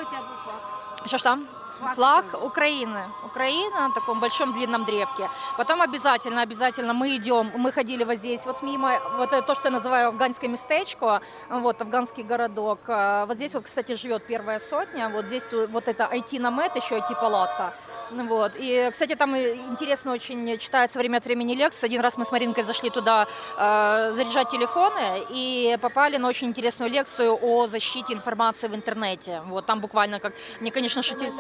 Что 1.06 1.18
ж 1.18 1.22
там? 1.24 1.48
Флаг 1.96 2.26
Украины. 2.44 3.04
Украина 3.26 3.88
на 3.88 3.94
таком 3.94 4.20
большом 4.20 4.54
длинном 4.54 4.86
древке. 4.86 5.30
Потом 5.58 5.82
обязательно, 5.82 6.42
обязательно 6.42 6.94
мы 6.94 7.16
идем, 7.16 7.52
мы 7.56 7.72
ходили 7.72 8.04
вот 8.04 8.16
здесь, 8.16 8.46
вот 8.46 8.62
мимо, 8.62 9.00
вот 9.18 9.30
то, 9.30 9.56
что 9.56 9.68
я 9.68 9.72
называю 9.72 10.08
афганское 10.10 10.50
местечко, 10.50 11.22
вот 11.50 11.82
афганский 11.82 12.24
городок. 12.24 12.80
А, 12.88 13.26
вот 13.26 13.38
здесь 13.38 13.54
вот, 13.54 13.66
кстати, 13.66 13.94
живет 13.96 14.26
первая 14.26 14.60
сотня, 14.60 15.10
вот 15.10 15.26
здесь 15.26 15.44
вот 15.70 15.88
это 15.88 16.04
IT-намет, 16.04 16.76
еще 16.76 16.98
IT-палатка. 16.98 17.74
Вот. 18.12 18.54
И, 18.56 18.90
кстати, 18.92 19.16
там 19.16 19.36
интересно 19.36 20.14
очень 20.14 20.58
читается 20.58 20.98
время 21.00 21.18
от 21.18 21.26
времени 21.26 21.54
лекции. 21.54 21.86
Один 21.86 22.02
раз 22.02 22.18
мы 22.18 22.26
с 22.26 22.32
Маринкой 22.32 22.64
зашли 22.64 22.90
туда 22.90 23.28
э, 23.58 24.12
заряжать 24.14 24.50
телефоны 24.50 25.26
и 25.30 25.78
попали 25.82 26.18
на 26.18 26.28
очень 26.28 26.48
интересную 26.48 26.90
лекцию 26.90 27.38
о 27.42 27.68
защите 27.68 28.14
информации 28.14 28.68
в 28.68 28.76
интернете. 28.76 29.42
Вот 29.46 29.66
там 29.66 29.80
буквально 29.80 30.20
как... 30.20 30.34
Мне, 30.62 30.72
конечно, 30.72 31.02
шутили 31.04 31.34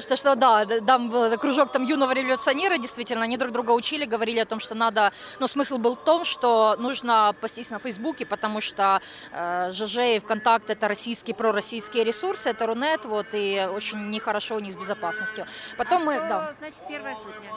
что, 0.00 0.16
что 0.16 0.34
да, 0.34 0.64
там 0.64 1.10
был 1.10 1.36
кружок 1.38 1.72
там 1.72 1.84
юного 1.84 2.12
революционера, 2.12 2.78
действительно, 2.78 3.24
они 3.24 3.36
друг 3.36 3.52
друга 3.52 3.72
учили, 3.72 4.04
говорили 4.04 4.38
о 4.38 4.46
том, 4.46 4.60
что 4.60 4.74
надо, 4.74 5.12
но 5.40 5.46
смысл 5.46 5.78
был 5.78 5.96
в 5.96 6.04
том, 6.04 6.24
что 6.24 6.76
нужно 6.78 7.34
постить 7.40 7.70
на 7.70 7.78
Фейсбуке, 7.78 8.24
потому 8.26 8.60
что 8.60 9.00
э, 9.32 9.70
ЖЖ 9.72 9.96
и 9.98 10.18
ВКонтакт 10.20 10.70
это 10.70 10.88
российские, 10.88 11.34
пророссийские 11.34 12.04
ресурсы, 12.04 12.50
это 12.50 12.66
Рунет, 12.66 13.04
вот, 13.04 13.26
и 13.32 13.68
очень 13.74 14.10
нехорошо 14.10 14.60
них 14.60 14.72
с 14.72 14.76
безопасностью. 14.76 15.46
Потом 15.76 16.02
а 16.02 16.04
мы, 16.04 16.14
что 16.16 16.28
да. 16.28 16.52
значит 16.58 16.82
первая 16.88 17.14
сотня? 17.14 17.52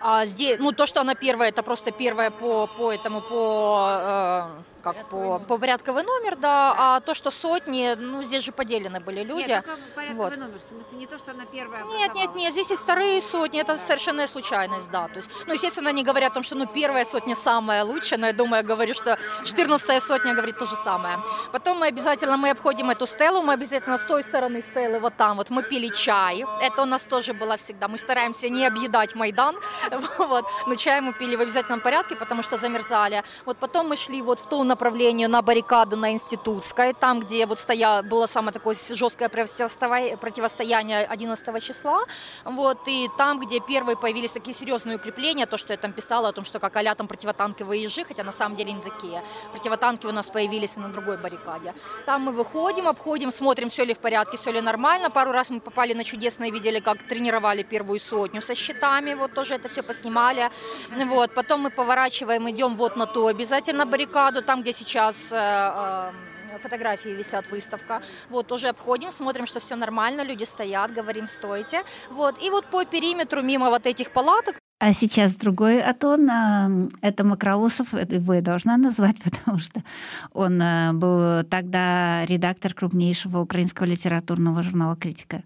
А 0.00 0.26
здесь, 0.26 0.58
ну, 0.58 0.72
то, 0.72 0.86
что 0.86 1.00
она 1.00 1.14
первая, 1.14 1.48
это 1.48 1.62
просто 1.62 1.90
первая 1.90 2.30
по, 2.30 2.66
по 2.66 2.92
этому, 2.92 3.22
по... 3.22 4.52
Э, 4.60 4.75
как 4.92 5.08
по, 5.08 5.38
по 5.38 5.58
порядковый 5.58 6.02
номер, 6.02 6.36
да, 6.36 6.74
а 6.78 7.00
то, 7.00 7.14
что 7.14 7.30
сотни, 7.30 7.94
ну, 7.98 8.22
здесь 8.22 8.44
же 8.44 8.52
поделены 8.52 9.00
были 9.00 9.22
люди. 9.22 9.48
Нет, 9.48 9.64
порядковый 9.94 10.30
вот. 10.30 10.38
номер, 10.38 10.58
в 10.58 10.62
смысле, 10.62 10.98
не 10.98 11.06
то, 11.06 11.18
что 11.18 11.32
она 11.32 11.44
первая 11.44 11.84
Нет, 11.84 12.14
нет, 12.14 12.34
нет, 12.34 12.52
здесь 12.52 12.70
есть 12.70 12.82
вторые 12.82 13.20
сотни, 13.20 13.60
это 13.60 13.76
совершенная 13.76 14.26
случайность, 14.26 14.90
да. 14.90 15.08
То 15.08 15.16
есть, 15.16 15.30
ну, 15.46 15.54
естественно, 15.54 15.90
они 15.90 16.04
говорят 16.04 16.32
о 16.32 16.34
том, 16.34 16.42
что, 16.42 16.54
ну, 16.54 16.66
первая 16.66 17.04
сотня 17.04 17.34
самая 17.34 17.84
лучшая, 17.84 18.18
но 18.18 18.26
я 18.26 18.32
думаю, 18.32 18.62
я 18.62 18.68
говорю, 18.68 18.94
что 18.94 19.18
14 19.44 20.02
сотня 20.02 20.34
говорит 20.34 20.58
то 20.58 20.66
же 20.66 20.76
самое. 20.76 21.18
Потом 21.52 21.78
мы 21.78 21.86
обязательно, 21.88 22.36
мы 22.36 22.50
обходим 22.50 22.90
эту 22.90 23.06
стелу, 23.06 23.42
мы 23.42 23.54
обязательно 23.54 23.98
с 23.98 24.02
той 24.02 24.22
стороны 24.22 24.62
стелы, 24.62 24.98
вот 24.98 25.16
там 25.16 25.36
вот, 25.36 25.50
мы 25.50 25.62
пили 25.62 25.88
чай, 25.88 26.44
это 26.62 26.82
у 26.82 26.86
нас 26.86 27.02
тоже 27.02 27.32
было 27.32 27.56
всегда, 27.56 27.88
мы 27.88 27.98
стараемся 27.98 28.48
не 28.48 28.66
объедать 28.66 29.14
Майдан, 29.14 29.56
Вот. 30.18 30.44
Но 30.66 30.74
чай 30.74 31.00
мы 31.00 31.12
пили 31.12 31.36
в 31.36 31.40
обязательном 31.40 31.80
порядке, 31.80 32.16
потому 32.16 32.42
что 32.42 32.56
замерзали. 32.56 33.22
Вот 33.44 33.56
потом 33.58 33.88
мы 33.88 33.96
шли 33.96 34.22
вот 34.22 34.40
в 34.40 34.46
то 34.46 34.62
направление 34.62 34.75
на 35.28 35.42
баррикаду 35.42 35.96
на 35.96 36.12
Институтской, 36.12 36.92
там, 36.94 37.20
где 37.20 37.46
вот 37.46 37.58
стоя, 37.58 38.02
было 38.02 38.26
самое 38.26 38.52
такое 38.52 38.74
жесткое 38.74 39.28
противостояние 39.28 41.04
11 41.04 41.62
числа. 41.62 42.00
Вот. 42.44 42.78
И 42.86 43.08
там, 43.18 43.40
где 43.40 43.60
первые 43.60 43.96
появились 43.96 44.32
такие 44.32 44.54
серьезные 44.54 44.96
укрепления, 44.96 45.46
то, 45.46 45.56
что 45.56 45.72
я 45.72 45.76
там 45.76 45.92
писала 45.92 46.28
о 46.28 46.32
том, 46.32 46.44
что 46.44 46.58
как 46.60 46.76
а 46.76 46.94
там 46.94 47.08
противотанковые 47.08 47.82
ежи, 47.82 48.04
хотя 48.04 48.22
на 48.22 48.32
самом 48.32 48.54
деле 48.56 48.72
не 48.72 48.82
такие. 48.82 49.22
Противотанки 49.52 50.06
у 50.06 50.12
нас 50.12 50.30
появились 50.30 50.76
и 50.76 50.80
на 50.80 50.88
другой 50.88 51.16
баррикаде. 51.16 51.74
Там 52.04 52.22
мы 52.22 52.32
выходим, 52.32 52.86
обходим, 52.86 53.32
смотрим, 53.32 53.68
все 53.68 53.84
ли 53.84 53.94
в 53.94 53.98
порядке, 53.98 54.36
все 54.36 54.52
ли 54.52 54.60
нормально. 54.60 55.10
Пару 55.10 55.32
раз 55.32 55.50
мы 55.50 55.60
попали 55.60 55.94
на 55.94 56.04
чудесное, 56.04 56.50
видели, 56.50 56.80
как 56.80 57.02
тренировали 57.02 57.62
первую 57.62 57.98
сотню 57.98 58.42
со 58.42 58.54
щитами, 58.54 59.14
вот 59.14 59.32
тоже 59.34 59.54
это 59.54 59.68
все 59.68 59.82
поснимали. 59.82 60.50
Вот. 61.06 61.34
Потом 61.34 61.62
мы 61.62 61.70
поворачиваем, 61.70 62.48
идем 62.50 62.74
вот 62.74 62.96
на 62.96 63.06
ту 63.06 63.26
обязательно 63.26 63.86
баррикаду, 63.86 64.42
там, 64.42 64.55
где 64.62 64.72
сейчас 64.72 65.32
э, 65.32 65.36
э, 65.36 66.58
фотографии 66.62 67.10
висят, 67.10 67.50
выставка. 67.50 68.02
Вот, 68.30 68.46
тоже 68.46 68.68
обходим, 68.68 69.10
смотрим, 69.10 69.46
что 69.46 69.60
все 69.60 69.76
нормально, 69.76 70.22
люди 70.24 70.44
стоят, 70.44 70.92
говорим, 70.92 71.28
стойте. 71.28 71.82
Вот, 72.10 72.42
и 72.42 72.50
вот 72.50 72.66
по 72.66 72.84
периметру, 72.84 73.42
мимо 73.42 73.70
вот 73.70 73.86
этих 73.86 74.10
палаток, 74.10 74.56
а 74.78 74.92
сейчас 74.92 75.34
другой 75.36 75.80
Атон, 75.80 76.28
а, 76.28 76.70
это 77.00 77.24
Макроусов, 77.24 77.94
его 77.94 78.34
я 78.34 78.42
должна 78.42 78.76
назвать, 78.76 79.16
потому 79.24 79.58
что 79.58 79.82
он 80.34 80.62
был 80.98 81.44
тогда 81.44 82.26
редактор 82.26 82.74
крупнейшего 82.74 83.40
украинского 83.40 83.86
литературного 83.86 84.62
журнала 84.62 84.94
«Критика». 84.96 85.42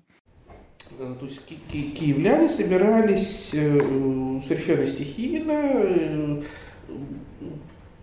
Э, 0.98 1.14
то 1.18 1.26
есть 1.26 1.44
ки- 1.46 1.58
ки- 1.70 1.90
киевляне 1.92 2.48
собирались 2.48 3.54
э, 3.54 4.40
совершенно 4.42 4.86
стихийно, 4.86 6.42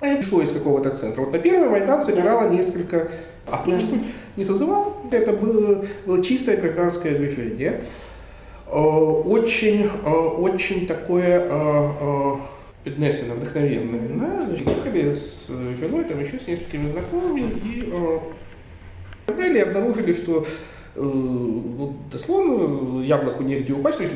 э, 0.01 0.17
пришло 0.17 0.41
из 0.41 0.51
какого-то 0.51 0.91
центра. 0.91 1.21
Вот 1.21 1.31
на 1.31 1.39
первый 1.39 1.69
Майдан 1.69 2.01
собирало 2.01 2.49
несколько, 2.49 3.09
а 3.45 3.57
кто 3.57 3.71
никто 3.71 3.97
не 4.35 4.43
созывал, 4.43 4.97
это 5.11 5.33
было, 5.33 5.85
было 6.05 6.23
чистое 6.23 6.57
гражданское 6.57 7.11
движение. 7.11 7.81
Э, 8.69 8.77
очень, 8.77 9.85
э, 9.85 10.09
очень 10.09 10.87
такое 10.87 11.39
поднесено, 12.83 13.33
э, 13.33 13.37
вдохновенное. 13.37 14.07
Да? 14.09 14.49
Ехали 14.49 15.13
с 15.13 15.47
женой, 15.79 16.03
там 16.03 16.19
еще 16.19 16.39
с 16.39 16.47
несколькими 16.47 16.89
знакомыми, 16.89 17.41
и 17.41 17.93
и 19.27 19.59
обнаружили, 19.59 20.13
что 20.13 20.45
ну, 20.95 21.95
дословно 22.11 23.03
яблоку 23.03 23.43
негде 23.43 23.73
упасть, 23.73 23.97
то 23.97 24.03
есть 24.03 24.15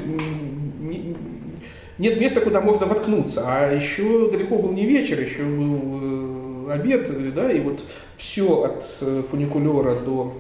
нет 1.98 2.20
места, 2.20 2.42
куда 2.42 2.62
можно 2.62 2.86
воткнуться. 2.86 3.44
А 3.46 3.74
еще 3.74 4.32
далеко 4.32 4.58
был 4.58 4.72
не 4.72 4.86
вечер, 4.86 5.20
еще 5.20 5.44
был 5.44 6.70
обед, 6.72 7.34
да, 7.34 7.52
и 7.52 7.60
вот 7.60 7.84
все 8.18 8.64
от 8.64 9.28
фуникулера 9.30 9.96
до 9.96 10.36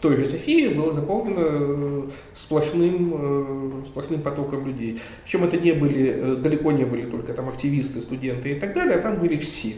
той 0.00 0.16
же 0.16 0.24
Софии 0.24 0.68
было 0.68 0.92
заполнено 0.92 1.40
э, 1.40 2.02
сплошным, 2.34 3.82
э, 3.82 3.86
сплошным 3.86 4.22
потоком 4.22 4.66
людей. 4.66 5.00
Причем 5.24 5.44
это 5.44 5.56
не 5.56 5.72
были, 5.72 6.14
э, 6.16 6.34
далеко 6.36 6.72
не 6.72 6.84
были 6.84 7.02
только 7.02 7.32
там 7.32 7.48
активисты, 7.48 8.00
студенты 8.00 8.50
и 8.52 8.54
так 8.54 8.74
далее, 8.74 8.96
а 8.96 9.02
там 9.02 9.18
были 9.18 9.36
все. 9.36 9.74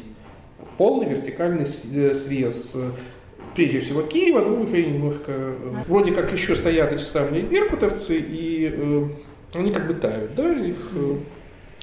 Полный 0.77 1.09
вертикальный 1.09 1.67
срез 1.67 2.77
прежде 3.55 3.81
всего 3.81 4.03
Киева, 4.03 4.41
но 4.41 4.61
уже 4.61 4.85
немножко... 4.85 5.55
Вроде 5.87 6.13
как 6.13 6.33
еще 6.33 6.55
стоят 6.55 6.93
эти 6.93 7.03
самые 7.03 7.43
беркутовцы, 7.43 8.19
и 8.19 8.73
э, 8.73 9.09
они 9.55 9.71
как 9.73 9.87
бы 9.87 9.95
тают, 9.95 10.35
да, 10.35 10.53
их, 10.53 10.77
э, 10.95 11.19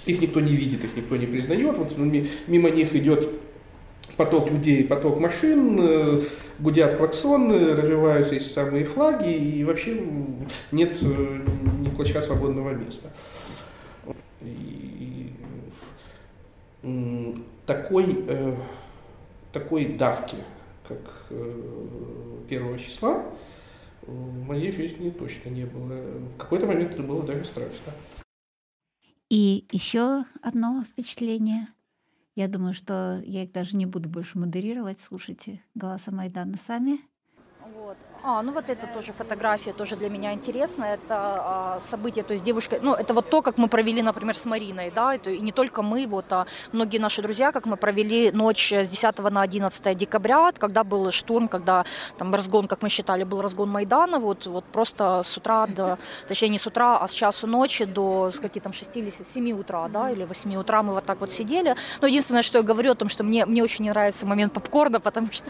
их 0.05 0.22
никто 0.22 0.39
не 0.39 0.53
видит, 0.55 0.84
их 0.84 0.95
никто 0.95 1.18
не 1.18 1.26
признает. 1.26 1.78
Вот 1.78 1.97
мимо 2.47 2.70
них 2.70 2.95
идет 2.95 3.30
поток 4.15 4.49
людей, 4.49 4.86
поток 4.86 5.20
машин, 5.20 5.78
э, 5.80 6.22
гудят 6.59 6.95
клаксоны, 6.95 7.76
развиваются 7.76 8.36
эти 8.36 8.43
самые 8.43 8.86
флаги, 8.86 9.34
и 9.34 9.63
вообще 9.63 10.01
нет 10.72 10.97
э, 11.01 11.39
ни 11.80 11.89
клочка 11.89 12.22
свободного 12.22 12.72
места. 12.72 13.11
И 14.41 15.34
такой, 17.65 18.24
такой 19.51 19.86
давки, 19.86 20.38
как 20.88 20.99
первого 22.47 22.80
числа, 22.80 23.26
в 24.08 24.45
моей 24.45 24.72
жизни 24.72 25.10
точно 25.10 25.49
не 25.49 25.66
было. 25.66 25.93
В 25.93 26.38
какой-то 26.38 26.66
момент 26.66 26.93
это 26.93 27.03
было 27.03 27.24
даже 27.24 27.43
страшно. 27.43 27.93
И 29.30 29.68
еще 29.72 30.26
одно 30.41 30.84
впечатление– 30.84 31.68
я 32.38 32.47
думаю, 32.47 32.76
что 32.76 33.20
я 33.26 33.45
их 33.45 33.51
даже 33.51 33.76
не 33.76 33.88
буду 33.88 34.10
больше 34.10 34.38
модерировать. 34.38 34.99
Слушайте 34.99 35.60
«Голоса 35.74 36.12
Майдана» 36.12 36.55
сами. 36.68 36.99
Вот. 37.74 37.97
А, 38.30 38.41
ну 38.41 38.51
вот 38.51 38.69
это 38.69 38.88
тоже 38.88 39.13
фотография, 39.13 39.71
тоже 39.71 39.95
для 39.95 40.09
меня 40.09 40.34
интересно. 40.34 40.84
Это 40.84 41.15
а, 41.15 41.80
событие, 41.80 42.25
то 42.25 42.34
есть 42.34 42.43
девушка, 42.43 42.78
ну 42.82 42.93
это 42.93 43.13
вот 43.13 43.30
то, 43.30 43.41
как 43.41 43.57
мы 43.57 43.69
провели, 43.69 44.01
например, 44.01 44.36
с 44.36 44.43
Мариной, 44.43 44.91
да, 44.93 45.15
это, 45.15 45.30
и 45.30 45.39
не 45.39 45.53
только 45.53 45.82
мы, 45.82 46.05
вот, 46.07 46.25
а 46.32 46.45
многие 46.73 46.97
наши 46.97 47.21
друзья, 47.21 47.53
как 47.53 47.65
мы 47.65 47.78
провели 47.78 48.32
ночь 48.32 48.73
с 48.73 48.89
10 48.89 49.19
на 49.19 49.41
11 49.41 49.97
декабря, 49.97 50.51
когда 50.51 50.84
был 50.84 51.09
штурм, 51.11 51.47
когда 51.47 51.86
там 52.17 52.34
разгон, 52.34 52.67
как 52.67 52.82
мы 52.82 52.89
считали, 52.89 53.23
был 53.23 53.41
разгон 53.41 53.69
Майдана, 53.69 54.19
вот, 54.19 54.45
вот 54.45 54.65
просто 54.65 55.21
с 55.23 55.38
утра 55.38 55.65
до, 55.65 55.97
точнее 56.28 56.49
не 56.49 56.59
с 56.59 56.67
утра, 56.67 56.97
а 56.97 57.07
с 57.07 57.13
часу 57.13 57.47
ночи 57.47 57.86
до, 57.86 58.34
с 58.36 58.39
какие 58.39 58.61
там 58.61 58.73
6 58.73 58.97
или 58.97 59.13
7 59.34 59.51
утра, 59.57 59.88
да, 59.88 60.11
или 60.11 60.25
8 60.25 60.53
утра 60.57 60.84
мы 60.84 60.93
вот 60.93 61.05
так 61.05 61.21
вот 61.21 61.32
сидели. 61.32 61.78
Но 62.01 62.07
единственное, 62.07 62.43
что 62.43 62.57
я 62.57 62.63
говорю 62.65 62.91
о 62.91 62.95
том, 62.95 63.07
что 63.07 63.23
мне, 63.23 63.45
мне 63.45 63.63
очень 63.63 63.86
не 63.86 63.91
нравится 63.91 64.25
момент 64.25 64.51
попкорна, 64.51 64.99
потому 64.99 65.30
что, 65.32 65.49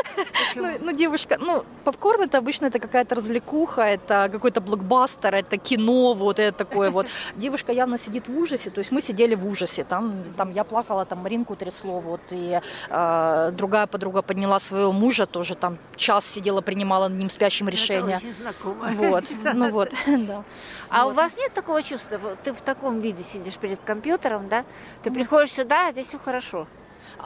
ну, 0.56 0.70
ну, 0.80 0.92
девушка, 0.92 1.38
ну, 1.40 1.64
попкорн 1.84 2.15
попкорн 2.16 2.28
это 2.28 2.38
обычно 2.38 2.66
это 2.66 2.78
какая-то 2.78 3.14
развлекуха, 3.14 3.82
это 3.82 4.28
какой-то 4.32 4.60
блокбастер, 4.60 5.34
это 5.34 5.56
кино, 5.56 6.14
вот 6.14 6.38
это 6.38 6.64
такое 6.64 6.90
вот. 6.90 7.06
Девушка 7.36 7.72
явно 7.72 7.98
сидит 7.98 8.28
в 8.28 8.38
ужасе, 8.38 8.70
то 8.70 8.78
есть 8.78 8.92
мы 8.92 9.00
сидели 9.00 9.34
в 9.34 9.46
ужасе, 9.46 9.84
там, 9.84 10.22
там 10.36 10.50
я 10.50 10.64
плакала, 10.64 11.04
там 11.04 11.18
Маринку 11.18 11.56
трясло, 11.56 12.00
вот, 12.00 12.20
и 12.30 12.60
э, 12.90 13.50
другая 13.52 13.86
подруга 13.86 14.22
подняла 14.22 14.58
своего 14.58 14.92
мужа, 14.92 15.26
тоже 15.26 15.54
там 15.54 15.78
час 15.96 16.26
сидела, 16.26 16.60
принимала 16.60 17.08
над 17.08 17.18
ним 17.18 17.30
спящим 17.30 17.68
решение. 17.68 18.16
Это 18.16 18.26
очень 18.26 18.34
знакомо. 18.34 18.90
Вот, 18.96 19.24
ну 19.54 19.70
вот, 19.70 19.90
да. 20.06 20.42
А 20.88 21.04
вот. 21.04 21.12
у 21.12 21.14
вас 21.14 21.36
нет 21.36 21.52
такого 21.52 21.82
чувства, 21.82 22.18
ты 22.44 22.52
в 22.52 22.60
таком 22.60 23.00
виде 23.00 23.22
сидишь 23.22 23.56
перед 23.56 23.80
компьютером, 23.80 24.48
да? 24.48 24.64
Ты 25.02 25.10
приходишь 25.10 25.52
сюда, 25.52 25.88
а 25.88 25.92
здесь 25.92 26.08
все 26.08 26.18
хорошо. 26.18 26.66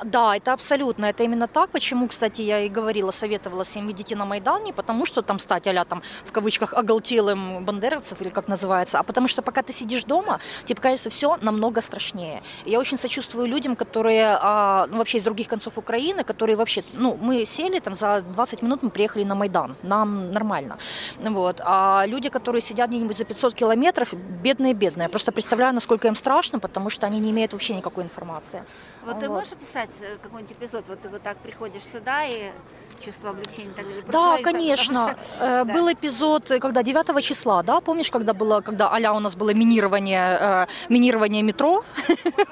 Да, 0.05 0.37
это 0.37 0.53
абсолютно, 0.53 1.07
это 1.07 1.23
именно 1.25 1.47
так. 1.47 1.71
Почему, 1.71 2.09
кстати, 2.09 2.43
я 2.43 2.61
и 2.61 2.69
говорила, 2.69 3.11
советовала 3.11 3.65
всем 3.65 3.91
идите 3.91 4.17
на 4.17 4.25
Майдан, 4.25 4.65
не 4.65 4.73
потому 4.73 5.07
что 5.07 5.23
там 5.23 5.39
стать 5.39 5.67
а 5.67 5.85
там 5.85 6.03
в 6.25 6.33
кавычках 6.33 6.75
оголтелым 6.75 7.65
бандеровцев 7.65 8.21
или 8.23 8.31
как 8.31 8.49
называется, 8.49 8.99
а 8.99 9.03
потому 9.03 9.29
что 9.29 9.43
пока 9.43 9.63
ты 9.63 9.73
сидишь 9.73 10.05
дома, 10.05 10.41
тебе 10.65 10.81
кажется 10.81 11.11
все 11.11 11.37
намного 11.43 11.83
страшнее. 11.83 12.43
И 12.65 12.71
я 12.71 12.79
очень 12.79 12.99
сочувствую 12.99 13.47
людям, 13.47 13.77
которые 13.77 14.39
а, 14.41 14.87
ну, 14.91 14.99
вообще 14.99 15.19
из 15.19 15.23
других 15.23 15.49
концов 15.49 15.79
Украины, 15.79 16.25
которые 16.25 16.57
вообще, 16.57 16.83
ну, 16.95 17.19
мы 17.21 17.45
сели 17.47 17.79
там 17.79 17.95
за 17.95 18.23
20 18.23 18.63
минут, 18.63 18.83
мы 18.83 18.91
приехали 18.91 19.25
на 19.25 19.35
Майдан, 19.35 19.77
нам 19.83 20.33
нормально. 20.33 20.79
Вот. 21.19 21.61
А 21.65 22.05
люди, 22.07 22.29
которые 22.29 22.63
сидят 22.63 22.89
где-нибудь 22.89 23.19
за 23.19 23.25
500 23.25 23.55
километров, 23.55 24.15
бедные-бедные. 24.15 25.05
Я 25.05 25.09
просто 25.09 25.33
представляю, 25.33 25.75
насколько 25.75 26.09
им 26.09 26.17
страшно, 26.17 26.59
потому 26.59 26.91
что 26.91 27.07
они 27.07 27.21
не 27.21 27.31
имеют 27.31 27.53
вообще 27.53 27.75
никакой 27.75 28.05
информации. 28.05 28.63
Вот, 29.05 29.15
вот. 29.15 29.21
ты 29.21 29.29
можешь 29.29 29.53
описать 29.53 29.80
э, 30.01 30.17
какой-нибудь 30.23 30.53
эпизод? 30.53 30.85
Вот 30.89 31.01
ты 31.01 31.09
вот 31.09 31.23
так 31.23 31.37
приходишь 31.39 31.85
сюда 31.85 32.25
и 32.25 32.51
чувство 33.05 33.31
облегчения 33.31 33.73
так 33.75 33.85
далее. 33.87 34.03
Да, 34.13 34.39
конечно. 34.43 35.17
Что, 35.17 35.45
э, 35.45 35.65
да. 35.65 35.75
Был 35.75 35.93
эпизод, 35.93 36.51
э, 36.51 36.59
когда 36.59 36.83
9 36.83 37.25
числа, 37.25 37.63
да, 37.63 37.81
помнишь, 37.81 38.11
когда 38.11 38.33
было, 38.33 38.61
когда 38.61 38.93
аля 38.93 39.13
у 39.13 39.21
нас 39.21 39.35
было 39.35 39.55
минирование, 39.55 40.39
э, 40.41 40.67
минирование 40.89 41.43
метро, 41.43 41.85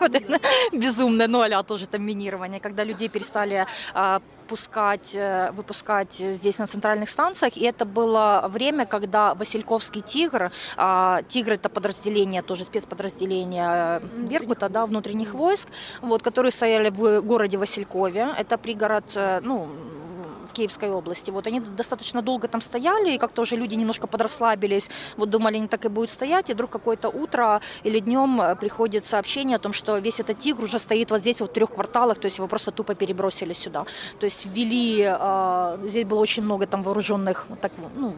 безумное, 0.73 1.29
но 1.29 1.41
аля 1.41 1.63
тоже 1.63 1.87
там 1.87 2.03
минирование, 2.03 2.61
когда 2.61 2.85
людей 2.85 3.09
перестали 3.09 3.67
э, 3.95 4.21
пускать, 4.49 5.15
э, 5.15 5.51
выпускать 5.53 6.15
здесь 6.15 6.59
на 6.59 6.67
центральных 6.67 7.11
станциях. 7.11 7.57
И 7.57 7.65
это 7.65 7.85
было 7.85 8.47
время, 8.49 8.87
когда 8.87 9.35
Васильковский 9.35 10.01
тигр, 10.01 10.51
а, 10.77 11.23
тигр 11.29 11.53
это 11.53 11.69
подразделение, 11.69 12.43
тоже 12.43 12.65
спецподразделение 12.65 14.01
Беркута, 14.31 14.69
да, 14.69 14.87
внутренних 14.87 15.35
войск, 15.35 15.69
вот, 16.03 16.23
которые 16.23 16.53
стояли 16.53 16.91
в 16.91 17.21
городе 17.21 17.59
Василькове. 17.59 18.29
Это 18.39 18.59
пригород, 18.59 19.19
ну, 19.43 19.69
Киевской 20.59 20.91
области. 20.91 21.31
Вот 21.31 21.47
они 21.47 21.61
достаточно 21.61 22.21
долго 22.21 22.49
там 22.49 22.61
стояли, 22.61 23.15
и 23.15 23.19
как-то 23.19 23.43
уже 23.43 23.57
люди 23.57 23.77
немножко 23.77 24.09
подрасслабились, 24.09 24.91
вот 25.17 25.31
думали, 25.31 25.57
они 25.57 25.69
так 25.69 25.85
и 25.85 25.89
будут 25.89 26.11
стоять, 26.11 26.51
и 26.51 26.55
вдруг 26.55 26.71
какое-то 26.71 27.09
утро 27.09 27.61
или 27.85 28.01
днем 28.01 28.41
э, 28.41 28.57
приходит 28.57 29.05
сообщение 29.05 29.57
о 29.57 29.59
том, 29.61 29.73
что 29.73 29.99
весь 29.99 30.19
этот 30.19 30.39
тигр 30.39 30.65
уже 30.65 30.79
стоит 30.81 31.11
вот 31.11 31.21
здесь, 31.21 31.41
вот 31.41 31.51
в 31.51 31.53
трех 31.53 31.71
кварталах, 31.71 32.19
то 32.19 32.27
есть 32.27 32.39
его 32.39 32.49
просто 32.49 32.73
тупо 32.73 32.95
перебросили 32.95 33.53
сюда. 33.53 33.85
То 34.19 34.25
есть 34.25 34.47
ввели, 34.47 35.05
э, 35.09 35.79
здесь 35.85 36.05
было 36.05 36.19
очень 36.19 36.43
много 36.43 36.67
там 36.67 36.83
вооруженных 36.83 37.47
так, 37.63 37.73
ну, 37.97 38.15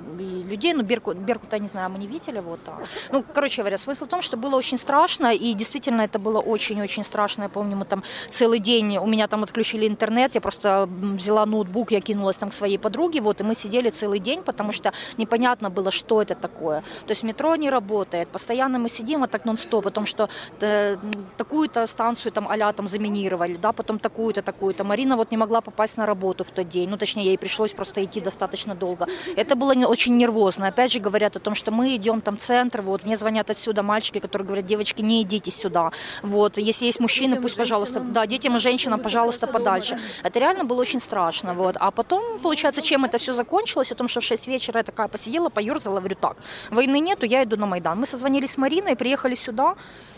людей, 0.51 0.73
ну, 0.73 0.83
Беркут, 0.83 1.17
Беркута, 1.19 1.59
не 1.59 1.69
знаю, 1.69 1.91
мы 1.91 1.99
не 1.99 2.07
видели, 2.07 2.41
вот. 2.41 2.61
А. 2.67 2.79
Ну, 3.13 3.23
короче 3.35 3.61
говоря, 3.63 3.77
смысл 3.77 4.07
в 4.07 4.09
том, 4.09 4.23
что 4.23 4.39
было 4.39 4.57
очень 4.57 4.79
страшно, 4.79 5.35
и 5.35 5.53
действительно 5.53 6.03
это 6.03 6.19
было 6.19 6.41
очень-очень 6.41 7.05
страшно. 7.05 7.45
Я 7.45 7.49
помню, 7.49 7.77
мы 7.77 7.85
там 7.85 8.03
целый 8.31 8.61
день, 8.61 8.97
у 8.99 9.07
меня 9.07 9.29
там 9.29 9.43
отключили 9.43 9.87
интернет, 9.87 10.35
я 10.35 10.41
просто 10.41 10.89
взяла 10.89 11.45
ноутбук, 11.47 11.91
я 11.93 12.01
кинулась 12.31 12.37
там 12.37 12.51
к 12.51 12.55
своей 12.55 12.79
подруге, 12.79 13.21
вот, 13.21 13.41
и 13.41 13.45
мы 13.45 13.55
сидели 13.55 13.91
целый 13.91 14.21
день, 14.21 14.43
потому 14.43 14.73
что 14.73 14.93
непонятно 15.19 15.71
было, 15.71 15.91
что 15.91 16.23
это 16.23 16.35
такое. 16.35 16.81
То 17.07 17.13
есть 17.13 17.25
метро 17.25 17.57
не 17.57 17.71
работает, 17.71 18.29
постоянно 18.29 18.79
мы 18.79 18.89
сидим, 18.89 19.21
вот 19.21 19.31
так 19.31 19.45
нон-стоп, 19.45 19.87
о 19.87 19.91
том, 19.91 20.07
что 20.07 20.29
э, 20.61 20.97
такую-то 21.37 21.87
станцию 21.87 22.33
там 22.33 22.47
а 22.49 22.73
там 22.73 22.87
заминировали, 22.87 23.57
да, 23.57 23.73
потом 23.73 23.99
такую-то, 23.99 24.43
такую-то. 24.43 24.85
Марина 24.85 25.17
вот 25.17 25.33
не 25.33 25.39
могла 25.39 25.61
попасть 25.61 25.97
на 25.97 26.07
работу 26.07 26.45
в 26.45 26.51
тот 26.51 26.69
день, 26.69 26.89
ну, 26.91 26.97
точнее, 26.97 27.25
ей 27.25 27.39
пришлось 27.39 27.73
просто 27.73 28.01
идти 28.01 28.21
достаточно 28.21 28.75
долго. 28.75 29.07
Это 29.37 29.55
было 29.57 29.75
очень 29.87 30.17
нервозно. 30.17 30.69
Опять 30.69 30.93
же 30.93 31.01
говорят 31.01 31.37
о 31.37 31.39
том, 31.39 31.55
что 31.55 31.71
мы 31.71 31.97
идем 31.97 32.21
там 32.21 32.37
в 32.37 32.41
центр, 32.41 32.83
вот, 32.83 33.05
мне 33.05 33.17
звонят 33.17 33.51
отсюда 33.51 33.83
мальчики, 33.83 34.21
которые 34.21 34.47
говорят, 34.47 34.67
девочки, 34.67 35.03
не 35.03 35.23
идите 35.23 35.51
сюда, 35.51 35.91
вот, 36.23 36.59
если 36.59 36.87
есть 36.87 37.01
мужчины, 37.01 37.31
детям 37.31 37.43
пусть, 37.43 37.57
пожалуйста, 37.57 38.01
да, 38.01 38.27
детям 38.27 38.57
и 38.57 38.59
женщинам, 38.59 39.01
пожалуйста, 39.01 39.47
подальше. 39.47 39.91
Дома, 39.91 40.03
да. 40.23 40.29
Это 40.29 40.39
реально 40.39 40.65
было 40.65 40.81
очень 40.81 41.01
страшно, 41.01 41.55
вот. 41.55 41.77
А 41.81 41.91
потом, 41.91 42.20
получается, 42.43 42.83
чем 42.83 43.05
это 43.05 43.19
все 43.19 43.33
закончилось, 43.33 43.93
о 43.93 43.95
том, 43.95 44.09
что 44.09 44.21
в 44.21 44.25
6 44.25 44.49
вечера 44.49 44.79
я 44.79 44.85
такая 44.85 45.09
посидела, 45.09 45.49
поерзала, 45.49 45.99
говорю, 45.99 46.17
так, 46.21 46.37
войны 46.71 47.01
нету, 47.01 47.27
я 47.27 47.43
иду 47.43 47.57
на 47.57 47.67
Майдан. 47.67 47.99
Мы 47.99 48.07
созвонились 48.07 48.53
с 48.53 48.57
Мариной, 48.57 48.97
приехали 48.97 49.35
сюда, 49.35 49.75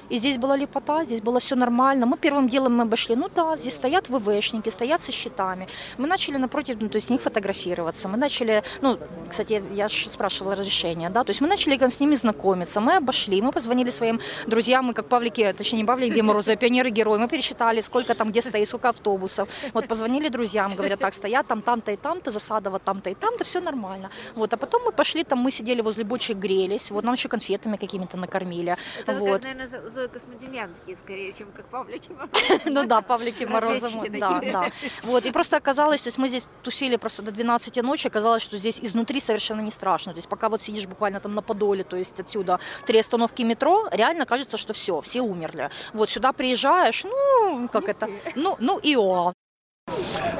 и 0.08 0.18
здесь 0.18 0.36
была 0.36 0.56
лепота, 0.56 1.04
здесь 1.04 1.22
было 1.22 1.40
все 1.40 1.56
нормально. 1.56 2.04
Мы 2.06 2.18
первым 2.18 2.48
делом 2.48 2.76
мы 2.76 2.82
обошли, 2.82 3.16
ну 3.16 3.30
да, 3.34 3.56
здесь 3.56 3.74
стоят 3.74 4.10
ВВшники, 4.10 4.68
стоят 4.68 5.00
со 5.00 5.12
щитами. 5.12 5.68
Мы 5.96 6.06
начали 6.06 6.36
напротив, 6.36 6.76
ну, 6.80 6.88
то 6.88 6.96
есть 6.96 7.06
с 7.06 7.10
них 7.10 7.22
фотографироваться. 7.22 8.08
Мы 8.08 8.18
начали, 8.18 8.62
ну, 8.82 8.98
кстати, 9.30 9.62
я 9.72 9.88
же 9.88 10.10
спрашивала 10.10 10.54
разрешение, 10.54 11.08
да, 11.08 11.24
то 11.24 11.30
есть 11.30 11.40
мы 11.40 11.48
начали 11.48 11.78
с 11.78 12.00
ними 12.00 12.14
знакомиться. 12.14 12.80
Мы 12.80 12.96
обошли, 12.96 13.40
мы 13.40 13.52
позвонили 13.52 13.90
своим 13.90 14.20
друзьям, 14.46 14.86
мы 14.86 14.94
как 14.94 15.06
Павлики, 15.06 15.54
точнее 15.56 15.78
не 15.78 15.84
Павлики 15.84 16.12
Где 16.12 16.22
Морозы, 16.22 16.52
а 16.52 16.56
пионеры-герои. 16.56 17.18
Мы 17.18 17.28
пересчитали, 17.28 17.80
сколько 17.80 18.14
там, 18.14 18.30
где 18.30 18.42
стоит, 18.42 18.68
сколько 18.68 18.90
автобусов. 18.90 19.48
Вот 19.72 19.88
позвонили 19.88 20.28
друзьям, 20.28 20.74
говорят, 20.74 21.00
так, 21.00 21.14
стоят 21.14 21.46
там, 21.46 21.62
там-то 21.82 21.92
и 21.92 21.96
там-то, 21.96 22.30
засадово 22.30 22.78
там-то 22.78 23.10
и 23.10 23.14
там-то, 23.14 23.44
все 23.44 23.60
нормально. 23.60 24.10
Вот, 24.34 24.52
а 24.52 24.56
потом 24.56 24.82
мы 24.84 24.92
пошли, 24.92 25.24
там 25.24 25.38
мы 25.38 25.50
сидели 25.50 25.82
возле 25.82 26.04
бочек, 26.04 26.38
грелись, 26.38 26.90
вот 26.90 27.04
нам 27.04 27.14
еще 27.14 27.28
конфетами 27.28 27.76
какими-то 27.76 28.16
накормили. 28.16 28.76
Это 29.00 29.18
вот. 29.18 29.44
наверное, 29.44 29.68
Зоя 29.68 30.08
Космодемьянский, 30.08 30.96
скорее, 30.96 31.32
чем 31.32 31.50
как 31.52 31.66
Павлики 31.66 32.10
Ну 32.66 32.84
да, 32.86 33.00
Павлики 33.00 33.44
Морозовы, 33.44 34.08
да, 34.10 34.40
да. 34.40 34.70
Вот, 35.02 35.26
и 35.26 35.32
просто 35.32 35.56
оказалось, 35.56 36.02
то 36.02 36.08
есть 36.08 36.18
мы 36.18 36.28
здесь 36.28 36.46
тусили 36.62 36.96
просто 36.96 37.22
до 37.22 37.30
12 37.30 37.82
ночи, 37.82 38.08
оказалось, 38.08 38.42
что 38.42 38.58
здесь 38.58 38.80
изнутри 38.80 39.20
совершенно 39.20 39.60
не 39.62 39.70
страшно. 39.70 40.12
То 40.12 40.18
есть 40.18 40.28
пока 40.28 40.48
вот 40.48 40.62
сидишь 40.62 40.86
буквально 40.86 41.20
там 41.20 41.34
на 41.34 41.42
Подоле, 41.42 41.84
то 41.84 41.96
есть 41.96 42.20
отсюда 42.20 42.58
три 42.86 43.00
остановки 43.00 43.42
метро, 43.42 43.88
реально 43.92 44.26
кажется, 44.26 44.56
что 44.56 44.72
все, 44.72 45.00
все 45.00 45.20
умерли. 45.20 45.70
Вот 45.92 46.10
сюда 46.10 46.32
приезжаешь, 46.32 47.04
ну, 47.04 47.68
как 47.72 47.88
это, 47.88 48.08
ну, 48.36 48.56
ну 48.60 48.78
и 48.78 48.96
о. 48.96 49.32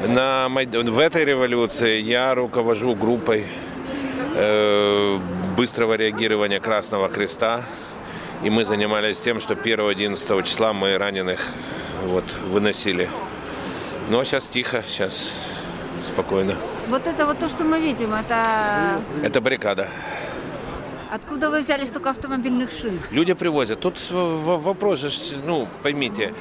На, 0.09 0.49
в 0.49 0.99
этой 0.99 1.25
революции 1.25 2.01
я 2.01 2.35
руковожу 2.35 2.95
группой 2.97 3.47
э, 4.35 5.19
быстрого 5.57 5.95
реагирования 5.95 6.59
Красного 6.59 7.09
Креста. 7.09 7.63
И 8.43 8.51
мы 8.51 8.65
занимались 8.65 9.21
тем, 9.21 9.39
что 9.39 9.55
1-11 9.55 10.43
числа 10.43 10.73
мы 10.73 10.99
раненых 10.99 11.41
вот, 12.05 12.25
выносили. 12.49 13.09
А 14.11 14.25
сейчас 14.25 14.47
тихо, 14.47 14.83
сейчас 14.85 15.31
спокойно. 16.13 16.57
Вот 16.89 17.07
это 17.07 17.25
вот 17.25 17.39
то, 17.39 17.49
что 17.49 17.63
мы 17.63 17.79
видим, 17.79 18.13
это... 18.13 19.01
Это 19.23 19.41
баррикада. 19.41 19.89
Откуда 21.13 21.51
вы 21.51 21.61
взяли 21.61 21.85
столько 21.85 22.11
автомобильных 22.11 22.73
шин? 22.73 22.99
Люди 23.13 23.35
привозят. 23.35 23.79
Тут 23.79 24.01
вопрос 24.11 24.99
же, 24.99 25.11
ну, 25.47 25.69
поймите, 25.83 26.33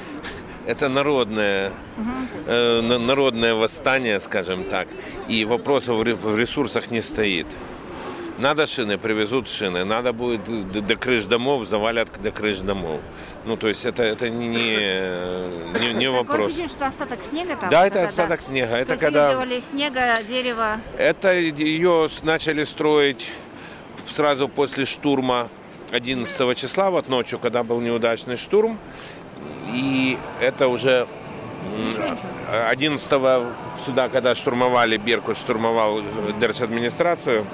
это 0.66 0.88
народное, 0.88 1.72
угу. 1.96 2.98
народное 2.98 3.54
восстание, 3.54 4.20
скажем 4.20 4.64
так. 4.64 4.88
И 5.28 5.44
вопрос 5.44 5.88
в 5.88 6.02
ресурсах 6.02 6.90
не 6.90 7.02
стоит. 7.02 7.46
Надо 8.38 8.66
шины, 8.66 8.98
привезут 8.98 9.48
шины. 9.48 9.84
Надо 9.84 10.12
будет 10.12 10.42
до 10.72 10.96
крыш 10.96 11.26
домов, 11.26 11.66
завалят 11.68 12.08
до 12.22 12.30
крыш 12.30 12.60
домов. 12.60 13.00
Ну, 13.44 13.56
то 13.56 13.68
есть 13.68 13.84
это, 13.84 14.02
это 14.02 14.30
не, 14.30 14.48
не, 14.48 15.92
не 15.98 16.10
вопрос. 16.10 16.52
Такое 16.52 16.68
что 16.68 16.86
остаток 16.86 17.18
снега 17.28 17.56
там? 17.56 17.68
Да, 17.70 17.86
это 17.86 18.04
остаток 18.04 18.40
да. 18.40 18.46
снега. 18.46 18.76
Это 18.76 18.94
то 18.94 19.00
когда... 19.00 19.60
снега, 19.60 20.14
дерево? 20.28 20.80
Это 20.96 21.34
ее 21.34 22.08
начали 22.22 22.64
строить 22.64 23.30
сразу 24.08 24.48
после 24.48 24.86
штурма 24.86 25.48
11 25.92 26.56
числа, 26.56 26.90
вот 26.90 27.08
ночью, 27.08 27.38
когда 27.38 27.62
был 27.62 27.80
неудачный 27.80 28.36
штурм. 28.36 28.78
И 29.72 30.18
это 30.40 30.68
уже 30.68 31.06
11 32.50 33.10
сюда, 33.84 34.08
когда 34.08 34.34
штурмовали, 34.34 34.96
Беркут 34.96 35.36
штурмовал 35.38 36.00
держадминистрацию, 36.38 37.46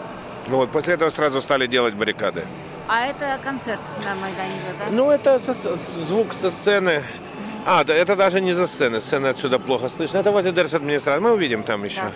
вот, 0.46 0.70
после 0.70 0.94
этого 0.94 1.10
сразу 1.10 1.40
стали 1.40 1.66
делать 1.66 1.94
баррикады. 1.94 2.44
А 2.88 3.06
это 3.06 3.38
концерт 3.44 3.80
на 4.02 4.14
Майдане 4.14 4.54
да? 4.78 4.86
Ну, 4.90 5.10
это 5.10 5.38
со, 5.38 5.54
звук 6.08 6.28
со 6.32 6.50
сцены. 6.50 7.02
А, 7.66 7.84
да, 7.84 7.94
это 7.94 8.16
даже 8.16 8.40
не 8.40 8.54
за 8.54 8.66
сцены. 8.66 9.02
Сцены 9.02 9.26
отсюда 9.26 9.58
плохо 9.58 9.90
слышно. 9.90 10.16
Это 10.16 10.30
возле 10.30 10.52
держадминистрации. 10.52 11.20
Мы 11.20 11.32
увидим 11.32 11.64
там 11.64 11.84
еще. 11.84 12.00
Да. 12.00 12.12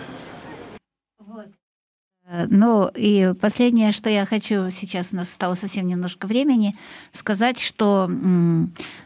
Ну 2.29 2.89
и 2.95 3.33
последнее, 3.39 3.91
что 3.91 4.09
я 4.09 4.25
хочу, 4.25 4.69
сейчас 4.71 5.09
у 5.11 5.17
нас 5.17 5.29
стало 5.29 5.55
совсем 5.55 5.87
немножко 5.87 6.25
времени, 6.25 6.75
сказать, 7.11 7.59
что 7.59 8.09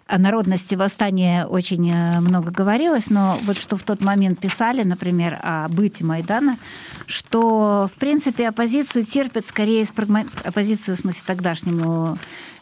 о 0.08 0.18
народности 0.18 0.76
восстания 0.76 1.46
очень 1.46 1.90
э, 1.92 2.22
много 2.22 2.52
говорилось, 2.52 3.10
но 3.10 3.38
вот 3.44 3.58
что 3.58 3.76
в 3.76 3.84
тот 3.84 4.02
момент 4.02 4.40
писали, 4.40 4.84
например, 4.84 5.38
о 5.42 5.68
быте 5.68 6.06
Майдана, 6.06 6.58
что, 7.08 7.90
в 7.94 8.00
принципе, 8.00 8.48
оппозицию 8.48 9.04
терпят 9.04 9.48
скорее 9.48 9.82
из 9.82 9.92
прагма... 9.92 10.26
оппозицию, 10.44 10.96
в 10.96 11.00
смысле, 11.00 11.24
тогдашнему 11.26 12.18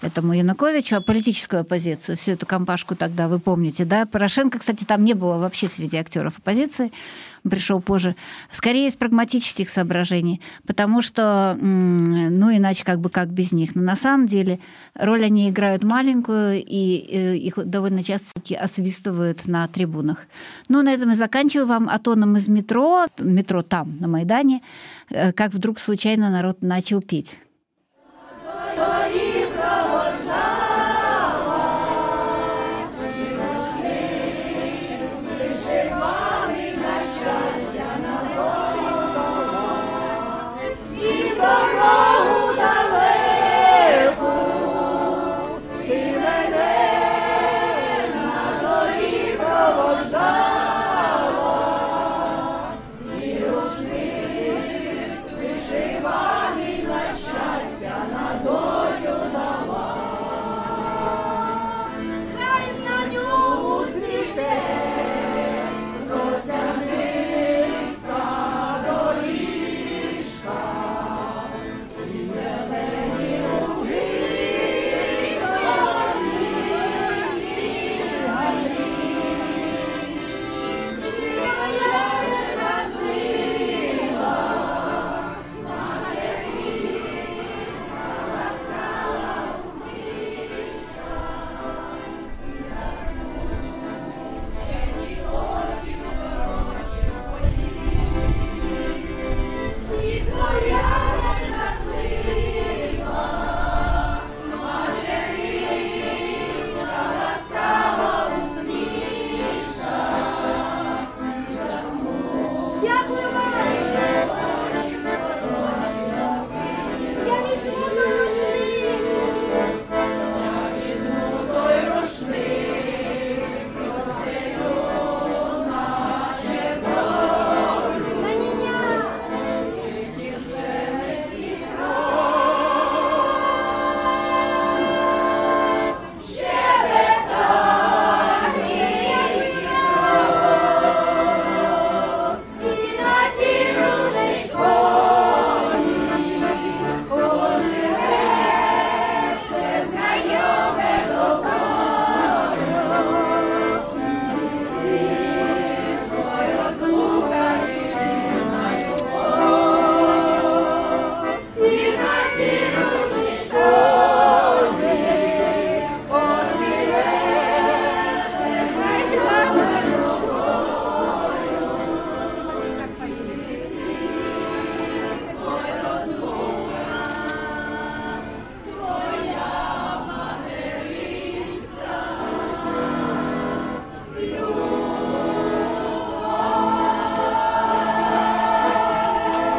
этому 0.05 0.33
Януковичу, 0.33 0.97
а 0.97 1.01
политическую 1.01 1.61
оппозицию, 1.61 2.17
всю 2.17 2.31
эту 2.31 2.45
компашку 2.45 2.95
тогда, 2.95 3.27
вы 3.27 3.39
помните, 3.39 3.85
да? 3.85 4.05
Порошенко, 4.05 4.59
кстати, 4.59 4.83
там 4.83 5.03
не 5.03 5.13
было 5.13 5.37
вообще 5.37 5.67
среди 5.67 5.97
актеров 5.97 6.37
оппозиции, 6.37 6.91
пришел 7.49 7.81
позже, 7.81 8.15
скорее 8.51 8.87
из 8.87 8.95
прагматических 8.95 9.69
соображений, 9.69 10.41
потому 10.65 11.01
что, 11.01 11.57
ну, 11.59 12.55
иначе 12.55 12.83
как 12.83 12.99
бы 12.99 13.09
как 13.09 13.29
без 13.29 13.51
них. 13.51 13.75
Но 13.75 13.81
на 13.81 13.95
самом 13.95 14.27
деле 14.27 14.59
роль 14.95 15.23
они 15.23 15.49
играют 15.49 15.83
маленькую, 15.83 16.63
и 16.65 17.05
э, 17.09 17.35
их 17.35 17.55
довольно 17.65 18.03
часто 18.03 18.31
освистывают 18.59 19.47
на 19.47 19.67
трибунах. 19.67 20.25
Ну, 20.69 20.81
на 20.81 20.93
этом 20.93 21.11
и 21.11 21.15
заканчиваю 21.15 21.67
вам 21.67 21.89
атоном 21.89 22.37
из 22.37 22.47
метро, 22.47 23.05
метро 23.19 23.61
там, 23.61 23.97
на 23.99 24.07
Майдане, 24.07 24.61
э, 25.09 25.31
как 25.31 25.53
вдруг 25.53 25.79
случайно 25.79 26.29
народ 26.29 26.61
начал 26.61 27.01
петь. 27.01 27.35